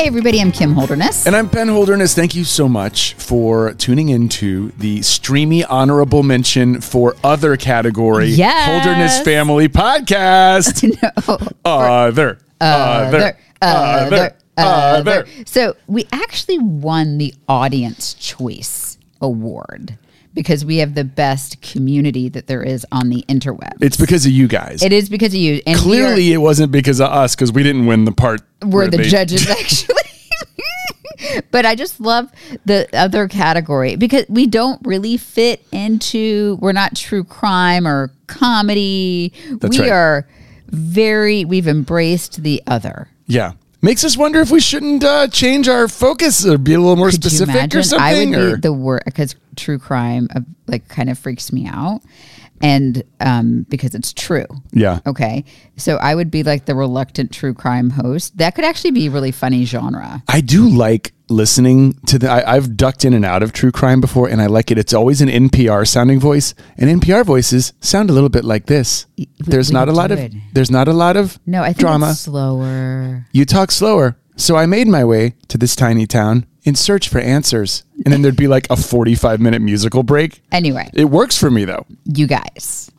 Hey, 0.00 0.06
everybody, 0.06 0.40
I'm 0.40 0.50
Kim 0.50 0.72
Holderness. 0.72 1.26
And 1.26 1.36
I'm 1.36 1.50
Penn 1.50 1.68
Holderness. 1.68 2.14
Thank 2.14 2.34
you 2.34 2.42
so 2.42 2.70
much 2.70 3.12
for 3.16 3.74
tuning 3.74 4.08
into 4.08 4.70
the 4.78 5.02
streamy 5.02 5.62
honorable 5.62 6.22
mention 6.22 6.80
for 6.80 7.16
other 7.22 7.58
category 7.58 8.28
Yes. 8.28 8.82
Holderness 8.82 9.20
Family 9.20 9.68
Podcast. 9.68 10.82
no. 11.02 11.38
Other, 11.66 12.38
other, 12.62 13.36
other, 13.60 14.36
other. 14.56 15.26
So 15.44 15.76
we 15.86 16.06
actually 16.12 16.58
won 16.60 17.18
the 17.18 17.34
Audience 17.46 18.14
Choice 18.14 18.96
Award 19.20 19.98
because 20.34 20.64
we 20.64 20.76
have 20.78 20.94
the 20.94 21.04
best 21.04 21.60
community 21.62 22.28
that 22.28 22.46
there 22.46 22.62
is 22.62 22.86
on 22.92 23.08
the 23.08 23.24
interweb. 23.28 23.82
It's 23.82 23.96
because 23.96 24.24
of 24.26 24.32
you 24.32 24.46
guys. 24.48 24.82
It 24.82 24.92
is 24.92 25.08
because 25.08 25.34
of 25.34 25.40
you. 25.40 25.60
And 25.66 25.78
we 25.84 26.00
are- 26.00 26.04
Clearly, 26.06 26.32
it 26.32 26.38
wasn't 26.38 26.70
because 26.72 27.00
of 27.00 27.10
us 27.10 27.34
because 27.34 27.52
we 27.52 27.62
didn't 27.62 27.86
win 27.86 28.04
the 28.04 28.12
part. 28.12 28.40
we're 28.62 28.68
where 28.82 28.88
the 28.88 28.98
they- 28.98 29.08
judges 29.08 29.48
actually 29.60 29.96
but 31.50 31.66
i 31.66 31.74
just 31.74 32.00
love 32.00 32.30
the 32.64 32.88
other 32.94 33.28
category 33.28 33.94
because 33.94 34.24
we 34.28 34.46
don't 34.46 34.80
really 34.86 35.16
fit 35.18 35.64
into 35.70 36.56
we're 36.60 36.72
not 36.72 36.96
true 36.96 37.22
crime 37.22 37.86
or 37.86 38.10
comedy 38.26 39.32
That's 39.60 39.78
we 39.78 39.84
right. 39.84 39.92
are 39.92 40.28
very 40.68 41.44
we've 41.44 41.68
embraced 41.68 42.42
the 42.42 42.62
other 42.66 43.08
Yeah. 43.26 43.52
Makes 43.82 44.04
us 44.04 44.16
wonder 44.16 44.40
if 44.40 44.50
we 44.50 44.60
shouldn't 44.60 45.02
uh, 45.02 45.28
change 45.28 45.66
our 45.66 45.88
focus 45.88 46.44
or 46.46 46.58
be 46.58 46.74
a 46.74 46.78
little 46.78 46.96
more 46.96 47.10
Could 47.10 47.22
specific 47.24 47.74
or 47.74 47.82
something. 47.82 48.00
I 48.06 48.24
would 48.26 48.38
or- 48.38 48.56
be 48.56 48.60
the 48.60 48.72
worst 48.74 49.06
because 49.06 49.36
true 49.56 49.78
crime 49.78 50.28
like 50.70 50.88
kind 50.88 51.10
of 51.10 51.18
freaks 51.18 51.52
me 51.52 51.66
out, 51.66 52.00
and 52.62 53.02
um, 53.20 53.66
because 53.68 53.94
it's 53.94 54.12
true. 54.12 54.46
yeah. 54.72 55.00
Okay, 55.06 55.44
so 55.76 55.96
I 55.96 56.14
would 56.14 56.30
be 56.30 56.42
like 56.42 56.66
the 56.66 56.74
reluctant 56.74 57.32
true 57.32 57.54
crime 57.54 57.90
host. 57.90 58.36
That 58.38 58.54
could 58.54 58.64
actually 58.64 58.90
be 58.92 59.06
a 59.06 59.10
really 59.10 59.32
funny 59.32 59.64
genre. 59.64 60.22
I 60.28 60.40
do 60.40 60.68
like 60.68 61.12
listening 61.28 61.94
to 62.06 62.18
the. 62.18 62.28
I, 62.30 62.56
I've 62.56 62.76
ducked 62.76 63.04
in 63.04 63.14
and 63.14 63.24
out 63.24 63.42
of 63.42 63.52
true 63.52 63.72
crime 63.72 64.00
before, 64.00 64.28
and 64.28 64.40
I 64.42 64.46
like 64.46 64.70
it. 64.70 64.78
It's 64.78 64.92
always 64.92 65.20
an 65.22 65.28
NPR 65.28 65.86
sounding 65.88 66.20
voice, 66.20 66.54
and 66.76 67.00
NPR 67.00 67.24
voices 67.24 67.72
sound 67.80 68.10
a 68.10 68.12
little 68.12 68.28
bit 68.28 68.44
like 68.44 68.66
this. 68.66 69.06
There's 69.38 69.70
we 69.70 69.74
not 69.74 69.88
a 69.88 69.92
lot 69.92 70.10
of. 70.10 70.20
There's 70.52 70.70
not 70.70 70.88
a 70.88 70.92
lot 70.92 71.16
of 71.16 71.38
No, 71.46 71.62
I 71.62 71.68
think 71.68 71.78
drama. 71.78 72.10
it's 72.10 72.20
slower. 72.20 73.26
You 73.32 73.44
talk 73.44 73.70
slower, 73.70 74.18
so 74.36 74.56
I 74.56 74.66
made 74.66 74.86
my 74.88 75.04
way 75.04 75.34
to 75.48 75.56
this 75.58 75.74
tiny 75.76 76.06
town 76.06 76.46
in 76.64 76.74
search 76.74 77.08
for 77.08 77.18
answers, 77.18 77.84
and 78.04 78.12
then 78.12 78.22
there'd 78.22 78.36
be 78.36 78.48
like 78.48 78.66
a 78.70 78.76
45 78.76 79.40
minute 79.40 79.62
musical 79.62 80.02
break. 80.02 80.42
Anyway, 80.52 80.90
It 80.94 81.06
works 81.06 81.36
for 81.38 81.50
me 81.50 81.64
though. 81.64 81.86
you 82.04 82.26
guys, 82.26 82.90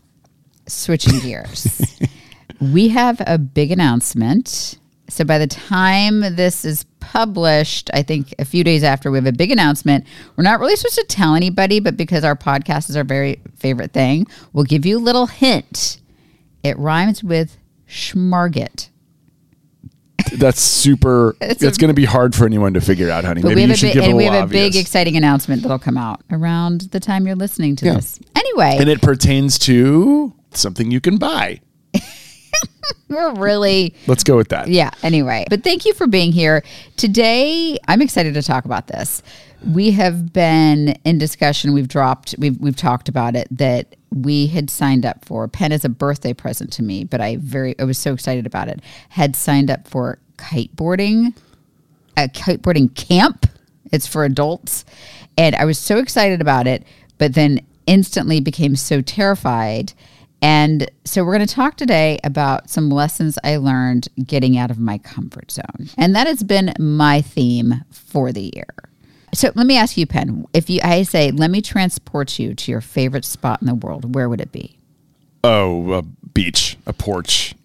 switching 0.67 1.19
gears, 1.19 1.97
we 2.61 2.89
have 2.89 3.21
a 3.25 3.37
big 3.37 3.71
announcement. 3.71 4.77
So 5.09 5.25
by 5.25 5.37
the 5.39 5.47
time 5.47 6.21
this 6.21 6.63
is 6.63 6.85
published, 7.01 7.89
I 7.93 8.01
think 8.01 8.33
a 8.39 8.45
few 8.45 8.63
days 8.63 8.81
after, 8.81 9.11
we 9.11 9.17
have 9.17 9.25
a 9.25 9.33
big 9.33 9.51
announcement. 9.51 10.05
We're 10.37 10.45
not 10.45 10.59
really 10.61 10.77
supposed 10.77 10.95
to 10.95 11.03
tell 11.03 11.35
anybody, 11.35 11.81
but 11.81 11.97
because 11.97 12.23
our 12.23 12.35
podcast 12.35 12.89
is 12.89 12.95
our 12.95 13.03
very 13.03 13.41
favorite 13.57 13.91
thing, 13.91 14.25
we'll 14.53 14.63
give 14.63 14.85
you 14.85 14.97
a 14.97 15.01
little 15.01 15.25
hint. 15.27 15.99
It 16.63 16.77
rhymes 16.79 17.23
with 17.25 17.57
schmarget. 17.89 18.87
That's 20.33 20.61
super. 20.61 21.35
It's 21.41 21.63
It's, 21.63 21.77
going 21.77 21.89
to 21.89 21.93
be 21.93 22.05
hard 22.05 22.33
for 22.35 22.45
anyone 22.45 22.73
to 22.75 22.81
figure 22.81 23.09
out, 23.09 23.23
honey. 23.23 23.41
But 23.41 23.49
Maybe 23.49 23.63
we 23.63 23.67
you 23.69 23.75
should 23.75 23.87
big, 23.87 23.93
give 23.95 24.03
a 24.03 24.07
and 24.07 24.17
we 24.17 24.23
little 24.25 24.39
have 24.41 24.49
a 24.49 24.53
big 24.53 24.75
exciting 24.75 25.17
announcement 25.17 25.61
that'll 25.63 25.79
come 25.79 25.97
out 25.97 26.21
around 26.31 26.81
the 26.91 26.99
time 26.99 27.25
you're 27.27 27.35
listening 27.35 27.75
to 27.77 27.85
Yeah. 27.85 27.95
this. 27.95 28.19
Anyway, 28.35 28.77
and 28.79 28.89
it 28.89 29.01
pertains 29.01 29.57
to 29.59 30.33
something 30.53 30.91
you 30.91 31.01
can 31.01 31.17
buy. 31.17 31.59
we're 33.09 33.33
really 33.33 33.93
Let's 34.07 34.23
go 34.23 34.35
with 34.35 34.49
that. 34.49 34.67
Yeah, 34.67 34.91
anyway. 35.03 35.45
But 35.49 35.63
thank 35.63 35.85
you 35.85 35.93
for 35.93 36.07
being 36.07 36.31
here. 36.31 36.63
Today, 36.97 37.77
I'm 37.87 38.01
excited 38.01 38.33
to 38.35 38.41
talk 38.41 38.65
about 38.65 38.87
this. 38.87 39.21
We 39.65 39.91
have 39.91 40.33
been 40.33 40.89
in 41.05 41.17
discussion, 41.17 41.73
we've 41.73 41.87
dropped, 41.87 42.35
we've 42.37 42.59
we've 42.59 42.75
talked 42.75 43.09
about 43.09 43.35
it 43.35 43.47
that 43.51 43.95
we 44.13 44.47
had 44.47 44.69
signed 44.69 45.05
up 45.05 45.23
for 45.23 45.47
Penn 45.47 45.71
as 45.71 45.85
a 45.85 45.89
birthday 45.89 46.33
present 46.33 46.73
to 46.73 46.83
me, 46.83 47.03
but 47.03 47.21
I 47.21 47.37
very 47.37 47.77
I 47.79 47.83
was 47.83 47.97
so 47.97 48.13
excited 48.13 48.45
about 48.45 48.67
it. 48.67 48.81
Had 49.09 49.35
signed 49.35 49.69
up 49.69 49.87
for 49.87 50.19
kiteboarding, 50.37 51.37
a 52.17 52.27
kiteboarding 52.27 52.93
camp. 52.95 53.45
It's 53.91 54.07
for 54.07 54.23
adults. 54.23 54.85
And 55.37 55.55
I 55.55 55.65
was 55.65 55.77
so 55.77 55.97
excited 55.97 56.41
about 56.41 56.67
it, 56.67 56.83
but 57.17 57.33
then 57.33 57.61
instantly 57.87 58.39
became 58.39 58.75
so 58.75 59.01
terrified. 59.01 59.93
And 60.41 60.89
so 61.05 61.23
we're 61.23 61.35
going 61.35 61.47
to 61.47 61.53
talk 61.53 61.77
today 61.77 62.19
about 62.23 62.69
some 62.69 62.89
lessons 62.89 63.37
I 63.43 63.57
learned 63.57 64.07
getting 64.25 64.57
out 64.57 64.71
of 64.71 64.79
my 64.79 64.97
comfort 64.97 65.51
zone. 65.51 65.89
And 65.97 66.15
that 66.15 66.27
has 66.27 66.41
been 66.41 66.73
my 66.79 67.21
theme 67.21 67.83
for 67.91 68.31
the 68.31 68.51
year. 68.55 68.73
So 69.33 69.51
let 69.55 69.67
me 69.67 69.77
ask 69.77 69.97
you, 69.97 70.05
Penn, 70.05 70.45
if 70.53 70.69
you 70.69 70.81
I 70.83 71.03
say, 71.03 71.31
let 71.31 71.51
me 71.51 71.61
transport 71.61 72.37
you 72.39 72.53
to 72.53 72.71
your 72.71 72.81
favorite 72.81 73.23
spot 73.23 73.61
in 73.61 73.67
the 73.67 73.75
world, 73.75 74.15
where 74.15 74.27
would 74.27 74.41
it 74.41 74.51
be? 74.51 74.77
Oh, 75.43 75.93
a 75.93 76.01
beach, 76.01 76.77
a 76.85 76.93
porch. 76.93 77.55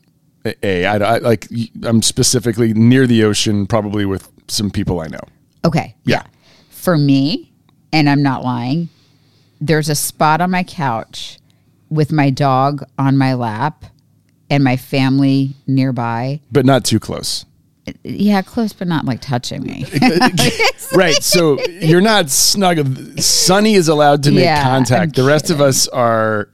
A, 0.45 0.55
a 0.63 0.87
I, 0.87 0.97
I 0.97 1.19
like. 1.19 1.49
I'm 1.83 2.03
specifically 2.03 2.73
near 2.73 3.07
the 3.07 3.25
ocean, 3.25 3.67
probably 3.67 4.05
with 4.05 4.31
some 4.49 4.71
people 4.71 5.01
I 5.01 5.09
know. 5.09 5.21
Okay. 5.65 5.97
Yeah. 6.05 6.23
For 6.71 6.97
me, 6.97 7.53
and 7.93 8.09
I'm 8.09 8.23
not 8.23 8.45
lying, 8.45 8.89
there's 9.61 9.89
a 9.89 9.95
spot 9.97 10.41
on 10.41 10.51
my 10.51 10.63
couch 10.63 11.39
with 11.91 12.13
my 12.13 12.31
dog 12.31 12.85
on 12.99 13.17
my 13.17 13.35
lap 13.35 13.85
and 14.51 14.63
my 14.63 14.77
family 14.77 15.55
nearby. 15.67 16.41
but 16.53 16.65
not 16.67 16.85
too 16.85 17.01
close. 17.01 17.45
Yeah, 18.03 18.43
close, 18.43 18.73
but 18.73 18.89
not 18.89 19.05
like 19.05 19.21
touching 19.21 19.63
me. 19.63 19.85
right. 20.93 21.23
So 21.23 21.61
you're 21.69 22.01
not 22.01 22.31
snug. 22.31 23.21
Sunny 23.21 23.75
is 23.75 23.87
allowed 23.89 24.25
to 24.25 24.33
make 24.33 24.43
Yeah, 24.45 24.63
contact. 24.63 25.03
I'm 25.19 25.23
The 25.25 25.29
rest 25.29 25.51
of 25.51 25.61
us 25.61 25.87
are. 25.89 26.49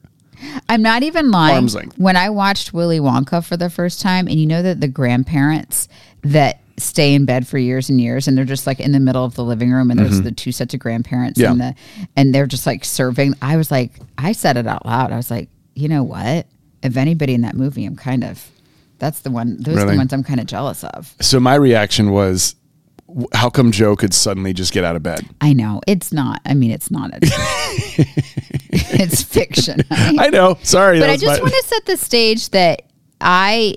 I'm 0.69 0.83
not 0.83 1.03
even 1.03 1.31
lying. 1.31 1.69
When 1.97 2.17
I 2.17 2.29
watched 2.29 2.75
Willy 2.75 2.99
Wonka 2.99 3.45
for 3.45 3.57
the 3.57 3.71
first 3.71 4.01
time, 4.03 4.27
and 4.27 4.39
you 4.39 4.47
know 4.47 4.61
that 4.63 4.81
the 4.81 4.89
grandparents 4.89 5.89
that 6.23 6.61
stay 6.79 7.15
in 7.15 7.25
bed 7.25 7.47
for 7.47 7.59
years 7.59 7.89
and 7.91 8.01
years, 8.01 8.27
and 8.29 8.37
they're 8.37 8.45
just 8.45 8.67
like 8.67 8.81
in 8.81 8.93
the 8.93 9.01
middle 9.01 9.25
of 9.25 9.35
the 9.35 9.45
living 9.45 9.71
room, 9.73 9.91
and 9.91 9.99
there's 10.01 10.21
the 10.23 10.33
two 10.33 10.53
sets 10.53 10.75
of 10.75 10.81
grandparents, 10.81 11.39
Mm-hmm. 11.41 11.61
Yeah. 11.61 11.67
and 11.69 11.77
the 11.77 12.09
and 12.17 12.35
they're 12.35 12.47
just 12.47 12.67
like 12.67 12.85
serving. 12.85 13.35
I 13.43 13.57
was 13.57 13.71
like, 13.71 13.93
I 14.19 14.33
said 14.33 14.57
it 14.57 14.67
out 14.67 14.85
loud. 14.87 15.13
I 15.13 15.17
was 15.17 15.31
like, 15.31 15.49
you 15.75 15.89
know 15.89 16.03
what? 16.03 16.47
If 16.83 16.97
anybody 16.97 17.35
in 17.35 17.43
that 17.43 17.55
movie, 17.55 17.85
I'm 17.85 17.97
kind 17.97 18.25
of 18.25 18.49
that's 18.99 19.21
the 19.21 19.31
one. 19.31 19.57
Those 19.61 19.79
are 19.79 19.91
the 19.91 19.97
ones 19.97 20.13
I'm 20.13 20.23
kind 20.25 20.41
of 20.41 20.47
jealous 20.47 20.85
of. 20.85 21.15
So 21.21 21.41
my 21.41 21.55
reaction 21.57 22.11
was, 22.13 22.55
how 23.35 23.51
come 23.51 23.73
Joe 23.73 23.97
could 23.97 24.15
suddenly 24.15 24.53
just 24.53 24.73
get 24.73 24.85
out 24.85 24.95
of 24.97 25.03
bed? 25.03 25.27
I 25.41 25.53
know 25.53 25.81
it's 25.87 26.13
not. 26.13 26.41
I 26.47 26.55
mean, 26.55 26.71
it's 26.71 26.91
not. 26.91 27.11
A, 27.13 27.19
it's 28.71 29.23
fiction. 29.23 29.81
I 29.91 30.31
know. 30.31 30.59
Sorry. 30.63 31.01
but 31.01 31.11
I 31.11 31.17
just 31.17 31.27
my- 31.39 31.41
want 31.43 31.53
to 31.55 31.63
set 31.67 31.87
the 31.87 31.97
stage 31.97 32.51
that 32.51 32.83
I 33.21 33.77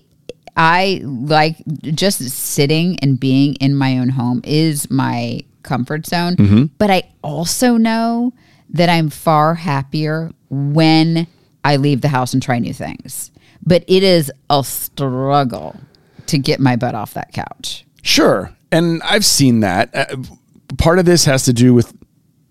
I 0.55 1.01
like 1.03 1.57
just 1.81 2.21
sitting 2.21 2.97
and 2.99 3.19
being 3.19 3.55
in 3.55 3.75
my 3.75 3.97
own 3.97 4.09
home 4.09 4.41
is 4.43 4.89
my 4.89 5.41
comfort 5.63 6.05
zone. 6.05 6.35
Mm-hmm. 6.35 6.65
But 6.77 6.91
I 6.91 7.03
also 7.21 7.77
know 7.77 8.33
that 8.69 8.89
I'm 8.89 9.09
far 9.09 9.55
happier 9.55 10.31
when 10.49 11.27
I 11.63 11.75
leave 11.77 12.01
the 12.01 12.07
house 12.07 12.33
and 12.33 12.41
try 12.41 12.59
new 12.59 12.73
things. 12.73 13.31
But 13.65 13.83
it 13.87 14.03
is 14.03 14.31
a 14.49 14.63
struggle 14.63 15.75
to 16.27 16.37
get 16.37 16.59
my 16.59 16.75
butt 16.75 16.95
off 16.95 17.13
that 17.15 17.33
couch. 17.33 17.85
Sure. 18.01 18.55
And 18.71 19.01
I've 19.03 19.25
seen 19.25 19.61
that. 19.61 19.89
Uh, 19.93 20.17
part 20.77 20.99
of 20.99 21.05
this 21.05 21.25
has 21.25 21.43
to 21.45 21.53
do 21.53 21.73
with 21.73 21.95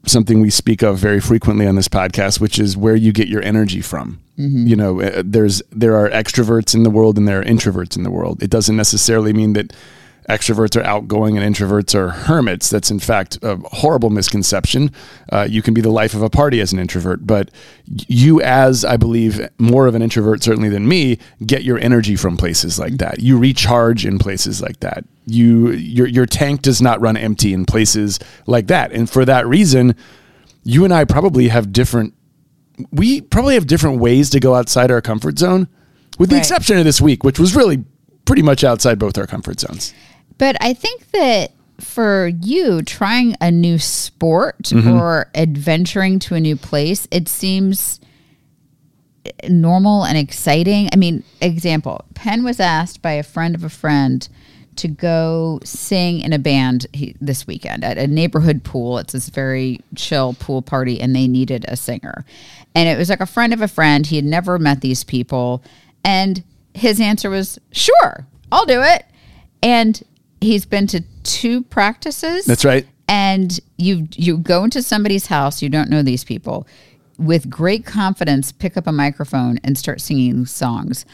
something 0.06 0.41
we 0.41 0.51
speak 0.51 0.83
of 0.83 0.99
very 0.99 1.21
frequently 1.21 1.67
on 1.67 1.77
this 1.77 1.89
podcast, 1.89 2.41
which 2.41 2.59
is 2.59 2.77
where 2.77 2.97
you 2.97 3.12
get 3.12 3.29
your 3.29 3.43
energy 3.43 3.81
from. 3.81 4.21
You 4.36 4.76
know, 4.76 5.00
uh, 5.00 5.22
there's 5.25 5.62
there 5.70 5.96
are 5.96 6.10
extroverts 6.10 6.75
in 6.75 6.82
the 6.82 6.90
world 6.90 7.19
and 7.19 7.28
there 7.28 7.40
are 7.40 7.44
introverts 7.44 7.96
in 7.96 8.02
the 8.02 8.10
world. 8.10 8.42
It 8.42 8.50
doesn't 8.50 8.76
necessarily 8.76 9.32
mean 9.32 9.52
that 9.52 9.72
extroverts 10.28 10.81
are 10.81 10.84
outgoing 10.84 11.36
and 11.36 11.54
introverts 11.54 11.94
are 11.94 12.08
hermits. 12.08 12.70
That's 12.70 12.90
in 12.90 12.98
fact 12.98 13.38
a 13.42 13.56
horrible 13.56 14.10
misconception. 14.10 14.90
Uh, 15.31 15.46
you 15.48 15.62
can 15.62 15.75
be 15.75 15.81
the 15.81 15.90
life 15.90 16.14
of 16.14 16.22
a 16.22 16.31
party 16.31 16.60
as 16.60 16.72
an 16.72 16.78
introvert, 16.78 17.26
but 17.26 17.50
you, 17.86 18.40
as 18.40 18.84
I 18.84 18.96
believe, 18.96 19.48
more 19.58 19.86
of 19.86 19.94
an 19.94 20.02
introvert 20.02 20.42
certainly 20.42 20.69
than 20.69 20.88
me, 20.88 21.19
get 21.44 21.62
your 21.62 21.78
energy 21.78 22.16
from 22.16 22.36
places 22.36 22.78
like 22.78 22.94
that. 22.98 23.20
You 23.20 23.38
recharge 23.38 24.06
in 24.06 24.19
places 24.19 24.60
like 24.60 24.81
that. 24.81 25.04
You 25.26 25.70
your 25.70 26.06
your 26.06 26.26
tank 26.26 26.62
does 26.62 26.82
not 26.82 27.00
run 27.00 27.16
empty 27.16 27.54
in 27.54 27.64
places 27.64 28.19
like 28.46 28.66
that, 28.66 28.92
and 28.92 29.08
for 29.08 29.25
that 29.25 29.46
reason, 29.46 29.94
you 30.64 30.84
and 30.84 30.92
I 30.92 31.04
probably 31.04 31.48
have 31.48 31.72
different. 31.72 32.14
We 32.91 33.21
probably 33.21 33.55
have 33.55 33.67
different 33.67 34.00
ways 34.00 34.31
to 34.31 34.41
go 34.41 34.55
outside 34.55 34.91
our 34.91 35.00
comfort 35.00 35.38
zone, 35.38 35.69
with 36.19 36.31
the 36.31 36.37
Right. 36.37 36.41
exception 36.41 36.76
of 36.79 36.85
this 36.85 37.00
week, 37.00 37.23
which 37.25 37.38
was 37.38 37.55
really 37.55 37.85
pretty 38.25 38.43
much 38.43 38.65
outside 38.65 38.99
both 38.99 39.17
our 39.19 39.26
comfort 39.26 39.61
zones. 39.61 39.93
But 40.38 40.56
I 40.61 40.75
think 40.75 41.11
that 41.12 41.53
for 41.81 42.29
you 42.41 42.82
trying 42.82 43.37
a 43.41 43.50
new 43.50 43.79
sport 43.79 44.62
Mm-hmm. 44.65 44.91
or 44.91 45.29
adventuring 45.35 46.19
to 46.21 46.35
a 46.35 46.41
new 46.41 46.56
place, 46.56 47.06
it 47.11 47.29
seems 47.29 48.00
normal 49.49 50.05
and 50.05 50.19
exciting. 50.19 50.88
I 50.93 50.97
mean, 50.97 51.23
example, 51.41 52.05
Penn 52.15 52.44
was 52.44 52.61
asked 52.61 53.03
by 53.03 53.12
a 53.12 53.23
friend 53.23 53.55
of 53.55 53.65
a 53.65 53.69
friend 53.70 54.27
to 54.77 54.88
go 54.88 55.61
sing 55.65 56.20
in 56.20 56.32
a 56.32 56.38
band 56.38 56.87
he, 56.93 57.15
this 57.20 57.47
weekend 57.47 57.85
at 57.85 57.97
a 57.97 58.06
neighborhood 58.09 58.65
pool. 58.65 58.99
It's 58.99 59.12
this 59.12 59.29
very 59.29 59.81
chill 59.94 60.35
pool 60.35 60.62
party, 60.62 61.00
and 61.00 61.15
they 61.15 61.29
needed 61.29 61.65
a 61.69 61.77
singer. 61.77 62.25
And 62.75 62.88
it 62.88 62.99
was 62.99 63.09
like 63.09 63.21
a 63.21 63.26
friend 63.26 63.53
of 63.53 63.61
a 63.61 63.69
friend. 63.69 64.06
He 64.06 64.17
had 64.17 64.25
never 64.25 64.59
met 64.59 64.81
these 64.81 65.05
people. 65.05 65.62
And 66.05 66.43
his 66.75 67.00
answer 67.00 67.31
was, 67.31 67.59
Sure, 67.73 68.26
I'll 68.50 68.67
do 68.67 68.82
it. 68.82 69.06
And 69.62 70.03
he's 70.41 70.67
been 70.67 70.87
to 70.88 71.03
two 71.23 71.62
practices. 71.62 72.44
That's 72.44 72.65
right. 72.65 72.87
And 73.09 73.59
you 73.76 74.09
you 74.12 74.38
go 74.38 74.65
into 74.65 74.82
somebody's 74.82 75.26
house, 75.26 75.62
you 75.62 75.69
don't 75.69 75.91
know 75.91 76.03
these 76.03 76.25
people, 76.25 76.67
with 77.19 77.50
great 77.50 77.85
confidence, 77.85 78.50
pick 78.50 78.77
up 78.77 78.87
a 78.87 78.93
microphone 78.93 79.59
and 79.62 79.79
start 79.79 80.00
singing 80.00 80.47
songs. 80.47 81.05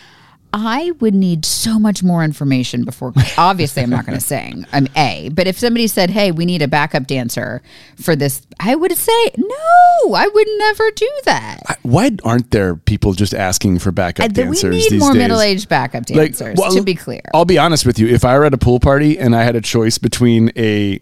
I 0.52 0.92
would 1.00 1.14
need 1.14 1.44
so 1.44 1.78
much 1.78 2.02
more 2.02 2.24
information 2.24 2.84
before. 2.84 3.12
Obviously, 3.38 3.82
I'm 3.82 3.90
not 3.90 4.04
going 4.06 4.18
to 4.18 4.24
sing. 4.24 4.66
I'm 4.72 4.88
A. 4.96 5.28
But 5.32 5.46
if 5.46 5.58
somebody 5.58 5.86
said, 5.86 6.10
"Hey, 6.10 6.32
we 6.32 6.44
need 6.44 6.62
a 6.62 6.68
backup 6.68 7.06
dancer 7.06 7.62
for 7.96 8.16
this," 8.16 8.42
I 8.58 8.74
would 8.74 8.96
say, 8.96 9.32
"No, 9.36 10.14
I 10.14 10.26
would 10.32 10.48
never 10.58 10.90
do 10.90 11.10
that." 11.24 11.78
Why 11.82 12.10
aren't 12.24 12.50
there 12.50 12.74
people 12.76 13.12
just 13.12 13.34
asking 13.34 13.78
for 13.78 13.92
backup 13.92 14.24
uh, 14.24 14.26
I- 14.26 14.28
we 14.28 14.34
dancers 14.56 14.74
need 14.74 14.90
these 14.90 15.00
more 15.00 15.12
days? 15.12 15.18
middle-aged 15.22 15.68
backup 15.68 16.06
dancers. 16.06 16.56
well, 16.58 16.72
to 16.74 16.82
be 16.82 16.94
clear, 16.94 17.22
I'll 17.32 17.44
be 17.44 17.58
honest 17.58 17.86
with 17.86 17.98
you. 17.98 18.08
If 18.08 18.24
I 18.24 18.36
were 18.38 18.44
at 18.44 18.54
a 18.54 18.58
pool 18.58 18.80
party 18.80 19.18
and 19.18 19.36
I 19.36 19.44
had 19.44 19.56
a 19.56 19.60
choice 19.60 19.98
between 19.98 20.50
a 20.56 21.00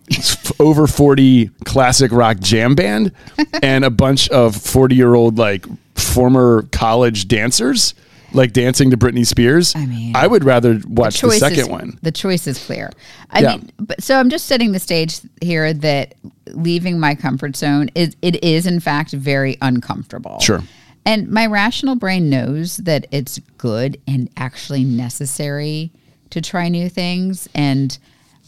over 0.60 0.86
40 0.86 1.50
classic 1.64 2.12
rock 2.12 2.38
jam 2.40 2.74
band 2.74 3.12
and 3.62 3.84
a 3.84 3.90
bunch 3.90 4.28
of 4.28 4.56
40 4.56 4.94
year 4.94 5.14
old, 5.14 5.38
like 5.38 5.64
former 5.94 6.62
college 6.72 7.28
dancers, 7.28 7.94
like 8.32 8.52
dancing 8.52 8.90
to 8.90 8.96
Britney 8.96 9.26
Spears, 9.26 9.74
I 9.74 9.86
mean, 9.86 10.14
I 10.14 10.26
would 10.26 10.44
rather 10.44 10.80
watch 10.86 11.20
the, 11.20 11.28
choice 11.28 11.40
second 11.40 11.58
is, 11.60 11.68
one. 11.68 11.98
The 12.02 12.12
choice 12.12 12.46
is 12.46 12.64
clear. 12.64 12.90
I 13.30 13.40
Yeah. 13.40 13.56
mean, 13.56 13.72
but 13.78 14.02
so 14.02 14.18
I'm 14.18 14.30
just 14.30 14.46
setting 14.46 14.72
the 14.72 14.78
stage 14.78 15.20
here 15.40 15.72
that 15.72 16.14
leaving 16.52 16.98
my 16.98 17.14
comfort 17.14 17.56
zone 17.56 17.90
is 17.94 18.16
it 18.22 18.42
is 18.44 18.66
in 18.66 18.80
fact 18.80 19.12
very 19.12 19.56
uncomfortable. 19.62 20.40
Sure. 20.40 20.62
And 21.04 21.28
my 21.28 21.46
rational 21.46 21.96
brain 21.96 22.28
knows 22.28 22.76
that 22.78 23.06
it's 23.10 23.38
good 23.56 23.98
and 24.06 24.28
actually 24.36 24.84
necessary 24.84 25.90
to 26.30 26.42
try 26.42 26.68
new 26.68 26.90
things. 26.90 27.48
And 27.54 27.96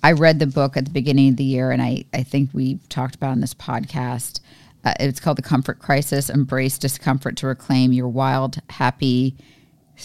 I 0.02 0.12
read 0.12 0.38
the 0.38 0.46
book 0.46 0.76
at 0.76 0.84
the 0.84 0.90
beginning 0.90 1.30
of 1.30 1.36
the 1.36 1.44
year, 1.44 1.70
and 1.70 1.80
I, 1.82 2.04
I 2.12 2.22
think 2.22 2.50
we 2.52 2.78
talked 2.88 3.14
about 3.14 3.30
on 3.30 3.40
this 3.40 3.54
podcast. 3.54 4.40
Uh, 4.84 4.94
it's 5.00 5.20
called 5.20 5.38
The 5.38 5.42
Comfort 5.42 5.78
Crisis 5.78 6.30
Embrace 6.30 6.78
Discomfort 6.78 7.36
to 7.38 7.46
Reclaim 7.46 7.92
Your 7.92 8.08
Wild, 8.08 8.58
Happy, 8.70 9.36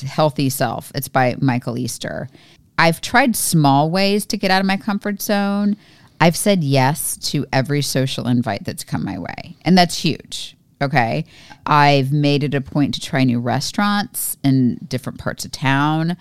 Healthy 0.01 0.49
Self. 0.49 0.91
It's 0.95 1.07
by 1.07 1.35
Michael 1.39 1.77
Easter. 1.77 2.29
I've 2.77 3.01
tried 3.01 3.35
small 3.35 3.89
ways 3.89 4.25
to 4.27 4.37
get 4.37 4.51
out 4.51 4.59
of 4.59 4.65
my 4.65 4.77
comfort 4.77 5.21
zone. 5.21 5.77
I've 6.19 6.35
said 6.35 6.63
yes 6.63 7.17
to 7.29 7.45
every 7.51 7.81
social 7.81 8.27
invite 8.27 8.65
that's 8.65 8.83
come 8.83 9.03
my 9.03 9.17
way, 9.17 9.55
and 9.63 9.77
that's 9.77 9.97
huge. 9.97 10.55
Okay. 10.81 11.25
I've 11.65 12.11
made 12.11 12.43
it 12.43 12.53
a 12.53 12.61
point 12.61 12.93
to 12.95 13.01
try 13.01 13.23
new 13.23 13.39
restaurants 13.39 14.37
in 14.43 14.75
different 14.87 15.19
parts 15.19 15.45
of 15.45 15.51
town. 15.51 16.17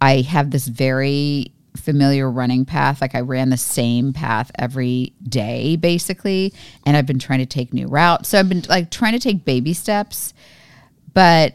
I 0.00 0.22
have 0.22 0.50
this 0.50 0.66
very 0.66 1.52
familiar 1.76 2.30
running 2.30 2.64
path. 2.64 3.00
Like 3.00 3.14
I 3.14 3.20
ran 3.20 3.50
the 3.50 3.56
same 3.56 4.12
path 4.12 4.50
every 4.58 5.12
day, 5.22 5.76
basically. 5.76 6.52
And 6.86 6.96
I've 6.96 7.06
been 7.06 7.18
trying 7.18 7.40
to 7.40 7.46
take 7.46 7.72
new 7.72 7.86
routes. 7.86 8.30
So 8.30 8.38
I've 8.38 8.48
been 8.48 8.62
like 8.68 8.90
trying 8.90 9.12
to 9.12 9.18
take 9.18 9.44
baby 9.44 9.74
steps. 9.74 10.34
But 11.14 11.54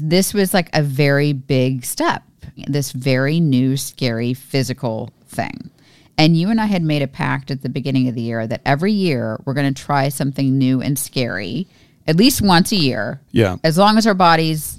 this 0.00 0.32
was 0.32 0.54
like 0.54 0.70
a 0.72 0.82
very 0.82 1.32
big 1.32 1.84
step, 1.84 2.22
this 2.66 2.92
very 2.92 3.40
new, 3.40 3.76
scary 3.76 4.34
physical 4.34 5.10
thing. 5.26 5.70
And 6.18 6.36
you 6.36 6.50
and 6.50 6.60
I 6.60 6.66
had 6.66 6.82
made 6.82 7.02
a 7.02 7.08
pact 7.08 7.50
at 7.50 7.62
the 7.62 7.68
beginning 7.68 8.08
of 8.08 8.14
the 8.14 8.20
year 8.20 8.46
that 8.46 8.60
every 8.64 8.92
year 8.92 9.40
we're 9.44 9.54
going 9.54 9.72
to 9.72 9.82
try 9.82 10.08
something 10.08 10.56
new 10.58 10.80
and 10.80 10.98
scary, 10.98 11.66
at 12.06 12.16
least 12.16 12.42
once 12.42 12.72
a 12.72 12.76
year. 12.76 13.20
Yeah. 13.30 13.56
As 13.64 13.78
long 13.78 13.98
as 13.98 14.06
our 14.06 14.14
bodies 14.14 14.78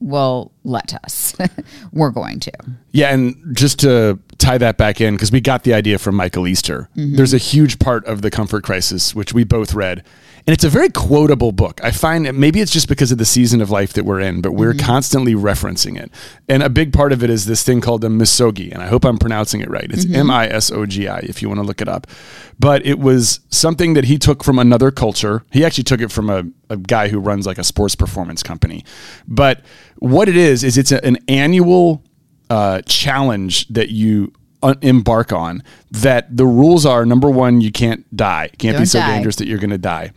will 0.00 0.52
let 0.64 0.94
us, 1.04 1.36
we're 1.92 2.10
going 2.10 2.40
to. 2.40 2.52
Yeah, 2.90 3.12
and 3.12 3.56
just 3.56 3.78
to 3.80 4.18
tie 4.42 4.58
that 4.58 4.76
back 4.76 5.00
in, 5.00 5.14
because 5.14 5.32
we 5.32 5.40
got 5.40 5.62
the 5.64 5.72
idea 5.74 5.98
from 5.98 6.14
Michael 6.16 6.46
Easter, 6.46 6.88
Mm-hmm. 6.96 7.16
there's 7.16 7.34
a 7.34 7.38
huge 7.38 7.78
part 7.78 8.04
of 8.06 8.20
the 8.22 8.30
Comfort 8.30 8.64
Crisis, 8.64 9.14
which 9.14 9.32
we 9.32 9.44
both 9.44 9.72
read. 9.74 10.04
And 10.44 10.52
it's 10.52 10.64
a 10.64 10.68
very 10.68 10.88
quotable 10.90 11.52
book. 11.52 11.80
I 11.84 11.92
find 11.92 12.26
that 12.26 12.34
maybe 12.34 12.60
it's 12.60 12.72
just 12.72 12.88
because 12.88 13.12
of 13.12 13.18
the 13.18 13.24
season 13.24 13.60
of 13.60 13.70
life 13.70 13.92
that 13.92 14.04
we're 14.04 14.18
in, 14.18 14.40
but 14.40 14.52
we're 14.52 14.72
Mm-hmm. 14.74 14.86
constantly 14.86 15.34
referencing 15.36 15.96
it. 16.02 16.10
And 16.48 16.64
a 16.64 16.68
big 16.68 16.92
part 16.92 17.12
of 17.12 17.22
it 17.22 17.30
is 17.30 17.46
this 17.46 17.62
thing 17.62 17.80
called 17.80 18.00
the 18.00 18.08
misogi. 18.08 18.72
And 18.72 18.82
I 18.82 18.88
hope 18.88 19.04
I'm 19.04 19.18
pronouncing 19.18 19.60
it 19.60 19.70
right. 19.70 19.88
Mm-hmm. 19.88 20.10
It's 20.10 20.18
M 20.24 20.30
I 20.32 20.48
S 20.48 20.72
O 20.72 20.84
G 20.84 21.06
I 21.06 21.18
if 21.20 21.42
you 21.42 21.48
want 21.48 21.60
to 21.60 21.66
look 21.66 21.80
it 21.80 21.88
up. 21.88 22.08
But 22.58 22.84
it 22.84 22.98
was 22.98 23.38
something 23.50 23.94
that 23.94 24.04
he 24.06 24.18
took 24.18 24.42
from 24.42 24.58
another 24.58 24.90
culture. 24.90 25.44
He 25.52 25.64
actually 25.64 25.84
took 25.84 26.00
it 26.00 26.10
from 26.10 26.28
a, 26.28 26.42
a 26.68 26.76
guy 26.76 27.06
who 27.08 27.20
runs 27.20 27.46
like 27.46 27.58
a 27.58 27.64
sports 27.64 27.94
performance 27.94 28.42
company. 28.42 28.84
But 29.28 29.60
what 30.00 30.28
it 30.28 30.36
is, 30.36 30.64
is 30.64 30.76
it's 30.76 30.90
a, 30.90 31.04
an 31.04 31.18
annual 31.28 32.02
uh, 32.50 32.82
challenge 32.82 33.66
that 33.68 33.90
you 33.90 34.32
un- 34.62 34.78
embark 34.82 35.32
on 35.32 35.62
that 35.90 36.36
the 36.36 36.46
rules 36.46 36.84
are 36.86 37.04
number 37.06 37.30
one 37.30 37.60
you 37.60 37.72
can't 37.72 38.04
die 38.16 38.44
it 38.52 38.58
can't 38.58 38.74
be 38.74 38.78
Don't 38.80 38.86
so 38.86 38.98
die. 39.00 39.14
dangerous 39.14 39.36
that 39.36 39.46
you're 39.46 39.58
going 39.58 39.70
to 39.70 39.78
die 39.78 40.12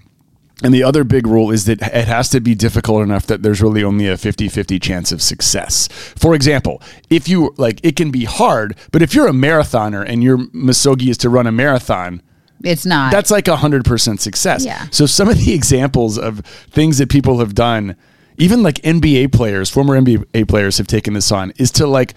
and 0.63 0.73
the 0.73 0.83
other 0.83 1.03
big 1.03 1.27
rule 1.27 1.51
is 1.51 1.65
that 1.65 1.81
it 1.81 2.07
has 2.07 2.29
to 2.29 2.39
be 2.39 2.55
difficult 2.55 3.03
enough 3.03 3.25
that 3.27 3.43
there's 3.43 3.61
really 3.61 3.83
only 3.83 4.07
a 4.07 4.15
50-50 4.15 4.81
chance 4.81 5.11
of 5.11 5.21
success 5.21 5.87
for 6.15 6.33
example 6.35 6.81
if 7.09 7.27
you 7.27 7.53
like 7.57 7.79
it 7.83 7.95
can 7.95 8.11
be 8.11 8.25
hard 8.25 8.75
but 8.91 9.01
if 9.01 9.13
you're 9.13 9.27
a 9.27 9.31
marathoner 9.33 10.03
and 10.07 10.23
your 10.23 10.37
misogi 10.53 11.09
is 11.09 11.17
to 11.17 11.29
run 11.29 11.47
a 11.47 11.51
marathon 11.51 12.21
It's 12.63 12.85
not. 12.85 13.11
that's 13.11 13.31
like 13.31 13.47
a 13.49 13.57
hundred 13.57 13.83
percent 13.85 14.21
success. 14.21 14.65
Yeah. 14.65 14.87
So 14.91 15.05
some 15.05 15.27
of 15.29 15.37
the 15.37 15.53
examples 15.59 16.17
of 16.17 16.39
things 16.71 16.97
that 16.99 17.09
people 17.09 17.39
have 17.39 17.53
done, 17.53 17.95
even 18.37 18.63
like 18.63 18.75
NBA 18.75 19.31
players, 19.31 19.69
former 19.69 19.99
NBA 19.99 20.47
players 20.47 20.77
have 20.77 20.87
taken 20.87 21.13
this 21.13 21.31
on, 21.31 21.51
is 21.57 21.71
to 21.71 21.87
like 21.87 22.13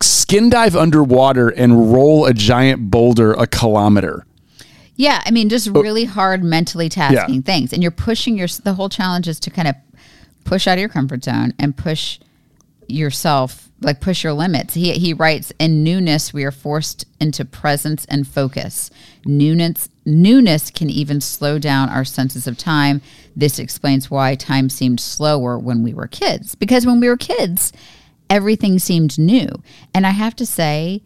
skin 0.00 0.50
dive 0.50 0.76
underwater 0.76 1.48
and 1.48 1.92
roll 1.92 2.26
a 2.26 2.32
giant 2.32 2.90
boulder 2.90 3.32
a 3.32 3.46
kilometer. 3.46 4.26
Yeah, 4.96 5.22
I 5.24 5.30
mean, 5.30 5.48
just 5.48 5.68
oh. 5.68 5.72
really 5.72 6.04
hard 6.04 6.44
mentally 6.44 6.88
tasking 6.88 7.36
Yeah. 7.36 7.40
things, 7.40 7.72
and 7.72 7.82
you're 7.82 7.90
pushing 7.90 8.36
your. 8.36 8.48
The 8.48 8.74
whole 8.74 8.88
challenge 8.88 9.26
is 9.28 9.40
to 9.40 9.50
kind 9.50 9.68
of 9.68 9.74
push 10.44 10.66
out 10.66 10.74
of 10.74 10.80
your 10.80 10.88
comfort 10.88 11.24
zone 11.24 11.54
and 11.58 11.76
push 11.76 12.18
yourself, 12.88 13.70
like 13.80 14.00
push 14.00 14.22
your 14.22 14.32
limits. 14.32 14.74
He 14.74 14.92
he 14.92 15.14
writes, 15.14 15.52
in 15.58 15.82
newness, 15.82 16.32
we 16.32 16.44
are 16.44 16.50
forced 16.50 17.06
into 17.20 17.44
presence 17.44 18.04
and 18.06 18.26
focus. 18.26 18.90
Newness 19.24 19.88
newness 20.04 20.70
can 20.70 20.90
even 20.90 21.20
slow 21.20 21.58
down 21.58 21.88
our 21.88 22.04
senses 22.04 22.46
of 22.46 22.58
time. 22.58 23.00
This 23.36 23.58
explains 23.58 24.10
why 24.10 24.34
time 24.34 24.68
seemed 24.68 25.00
slower 25.00 25.58
when 25.58 25.82
we 25.82 25.94
were 25.94 26.06
kids, 26.06 26.54
because 26.54 26.86
when 26.86 27.00
we 27.00 27.08
were 27.08 27.16
kids, 27.16 27.72
everything 28.28 28.78
seemed 28.78 29.18
new, 29.18 29.48
and 29.94 30.06
I 30.06 30.10
have 30.10 30.36
to 30.36 30.46
say 30.46 31.02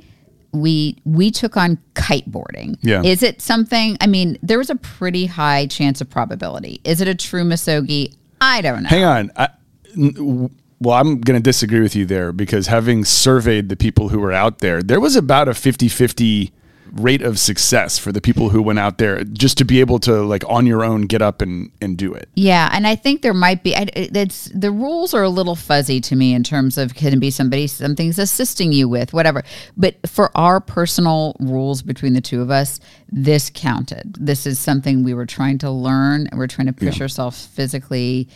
we 0.53 0.97
we 1.05 1.31
took 1.31 1.57
on 1.57 1.79
kiteboarding. 1.95 2.77
Yeah. 2.83 3.03
Is 3.03 3.23
it 3.23 3.41
something? 3.43 3.97
I 4.01 4.07
mean, 4.07 4.39
there 4.43 4.59
was 4.59 4.71
a 4.71 4.77
pretty 4.77 5.27
high 5.27 5.67
chance 5.67 6.01
of 6.01 6.11
probability. 6.11 6.81
Is 6.85 7.01
it 7.01 7.09
a 7.09 7.15
true 7.15 7.45
misogi? 7.45 8.15
I 8.41 8.61
don't 8.61 8.83
know. 8.83 8.89
Hang 8.89 9.05
on. 9.05 9.33
I, 9.37 9.49
n- 9.97 10.13
w- 10.13 10.51
well, 10.81 10.99
I'm 10.99 11.21
going 11.21 11.41
to 11.41 11.43
disagree 11.43 11.81
with 11.81 11.97
you 11.97 12.05
there 12.05 12.33
because 12.33 12.67
having 12.67 13.05
surveyed 13.05 13.69
the 13.71 13.77
people 13.77 14.11
who 14.11 14.19
were 14.19 14.33
out 14.33 14.59
there, 14.59 14.83
there 14.83 15.01
was 15.01 15.17
about 15.17 15.49
a 15.49 15.55
50 15.55 15.89
50 15.89 16.53
rate 16.93 17.23
of 17.23 17.39
success 17.39 17.99
for 17.99 18.13
the 18.13 18.21
people 18.21 18.49
who 18.51 18.63
went 18.63 18.79
out 18.79 18.99
there 18.99 19.23
just 19.25 19.59
to 19.59 19.65
be 19.65 19.81
able 19.81 19.99
to 20.01 20.23
like 20.23 20.43
on 20.49 20.67
your 20.67 20.85
own 20.85 21.03
get 21.03 21.21
up 21.23 21.43
and 21.43 21.71
and 21.81 21.97
do 21.99 22.13
it. 22.15 22.29
Yeah, 22.35 22.69
and 22.73 22.87
I 22.87 22.95
think 22.97 23.23
there 23.23 23.35
might 23.35 23.63
be. 23.63 23.77
I- 23.77 23.89
It's 23.95 24.51
the 24.55 24.71
rules 24.71 25.13
are 25.15 25.23
a 25.23 25.29
little 25.29 25.57
fuzzy 25.57 26.01
to 26.03 26.17
me 26.17 26.33
in 26.35 26.43
terms 26.43 26.79
of 26.79 26.95
can 26.95 27.13
it 27.13 27.21
be 27.21 27.31
somebody 27.31 27.67
something's 27.67 28.19
assisting 28.19 28.73
you 28.73 28.89
with 28.89 29.13
whatever. 29.13 29.43
But 29.77 29.97
for 30.09 30.31
our 30.37 30.61
personal 30.61 31.37
rules 31.41 31.83
between 31.83 32.13
the 32.15 32.21
two 32.21 32.41
of 32.41 32.51
us, 32.51 32.81
this 33.11 33.51
counted. 33.53 34.17
This 34.19 34.47
is 34.47 34.59
something 34.59 35.03
we 35.05 35.15
were 35.15 35.27
trying 35.27 35.59
to 35.59 35.71
learn. 35.71 36.27
and 36.29 36.39
We're 36.39 36.47
trying 36.47 36.67
to 36.69 36.73
push 36.73 37.01
ourselves 37.01 37.47
physically, 37.47 38.29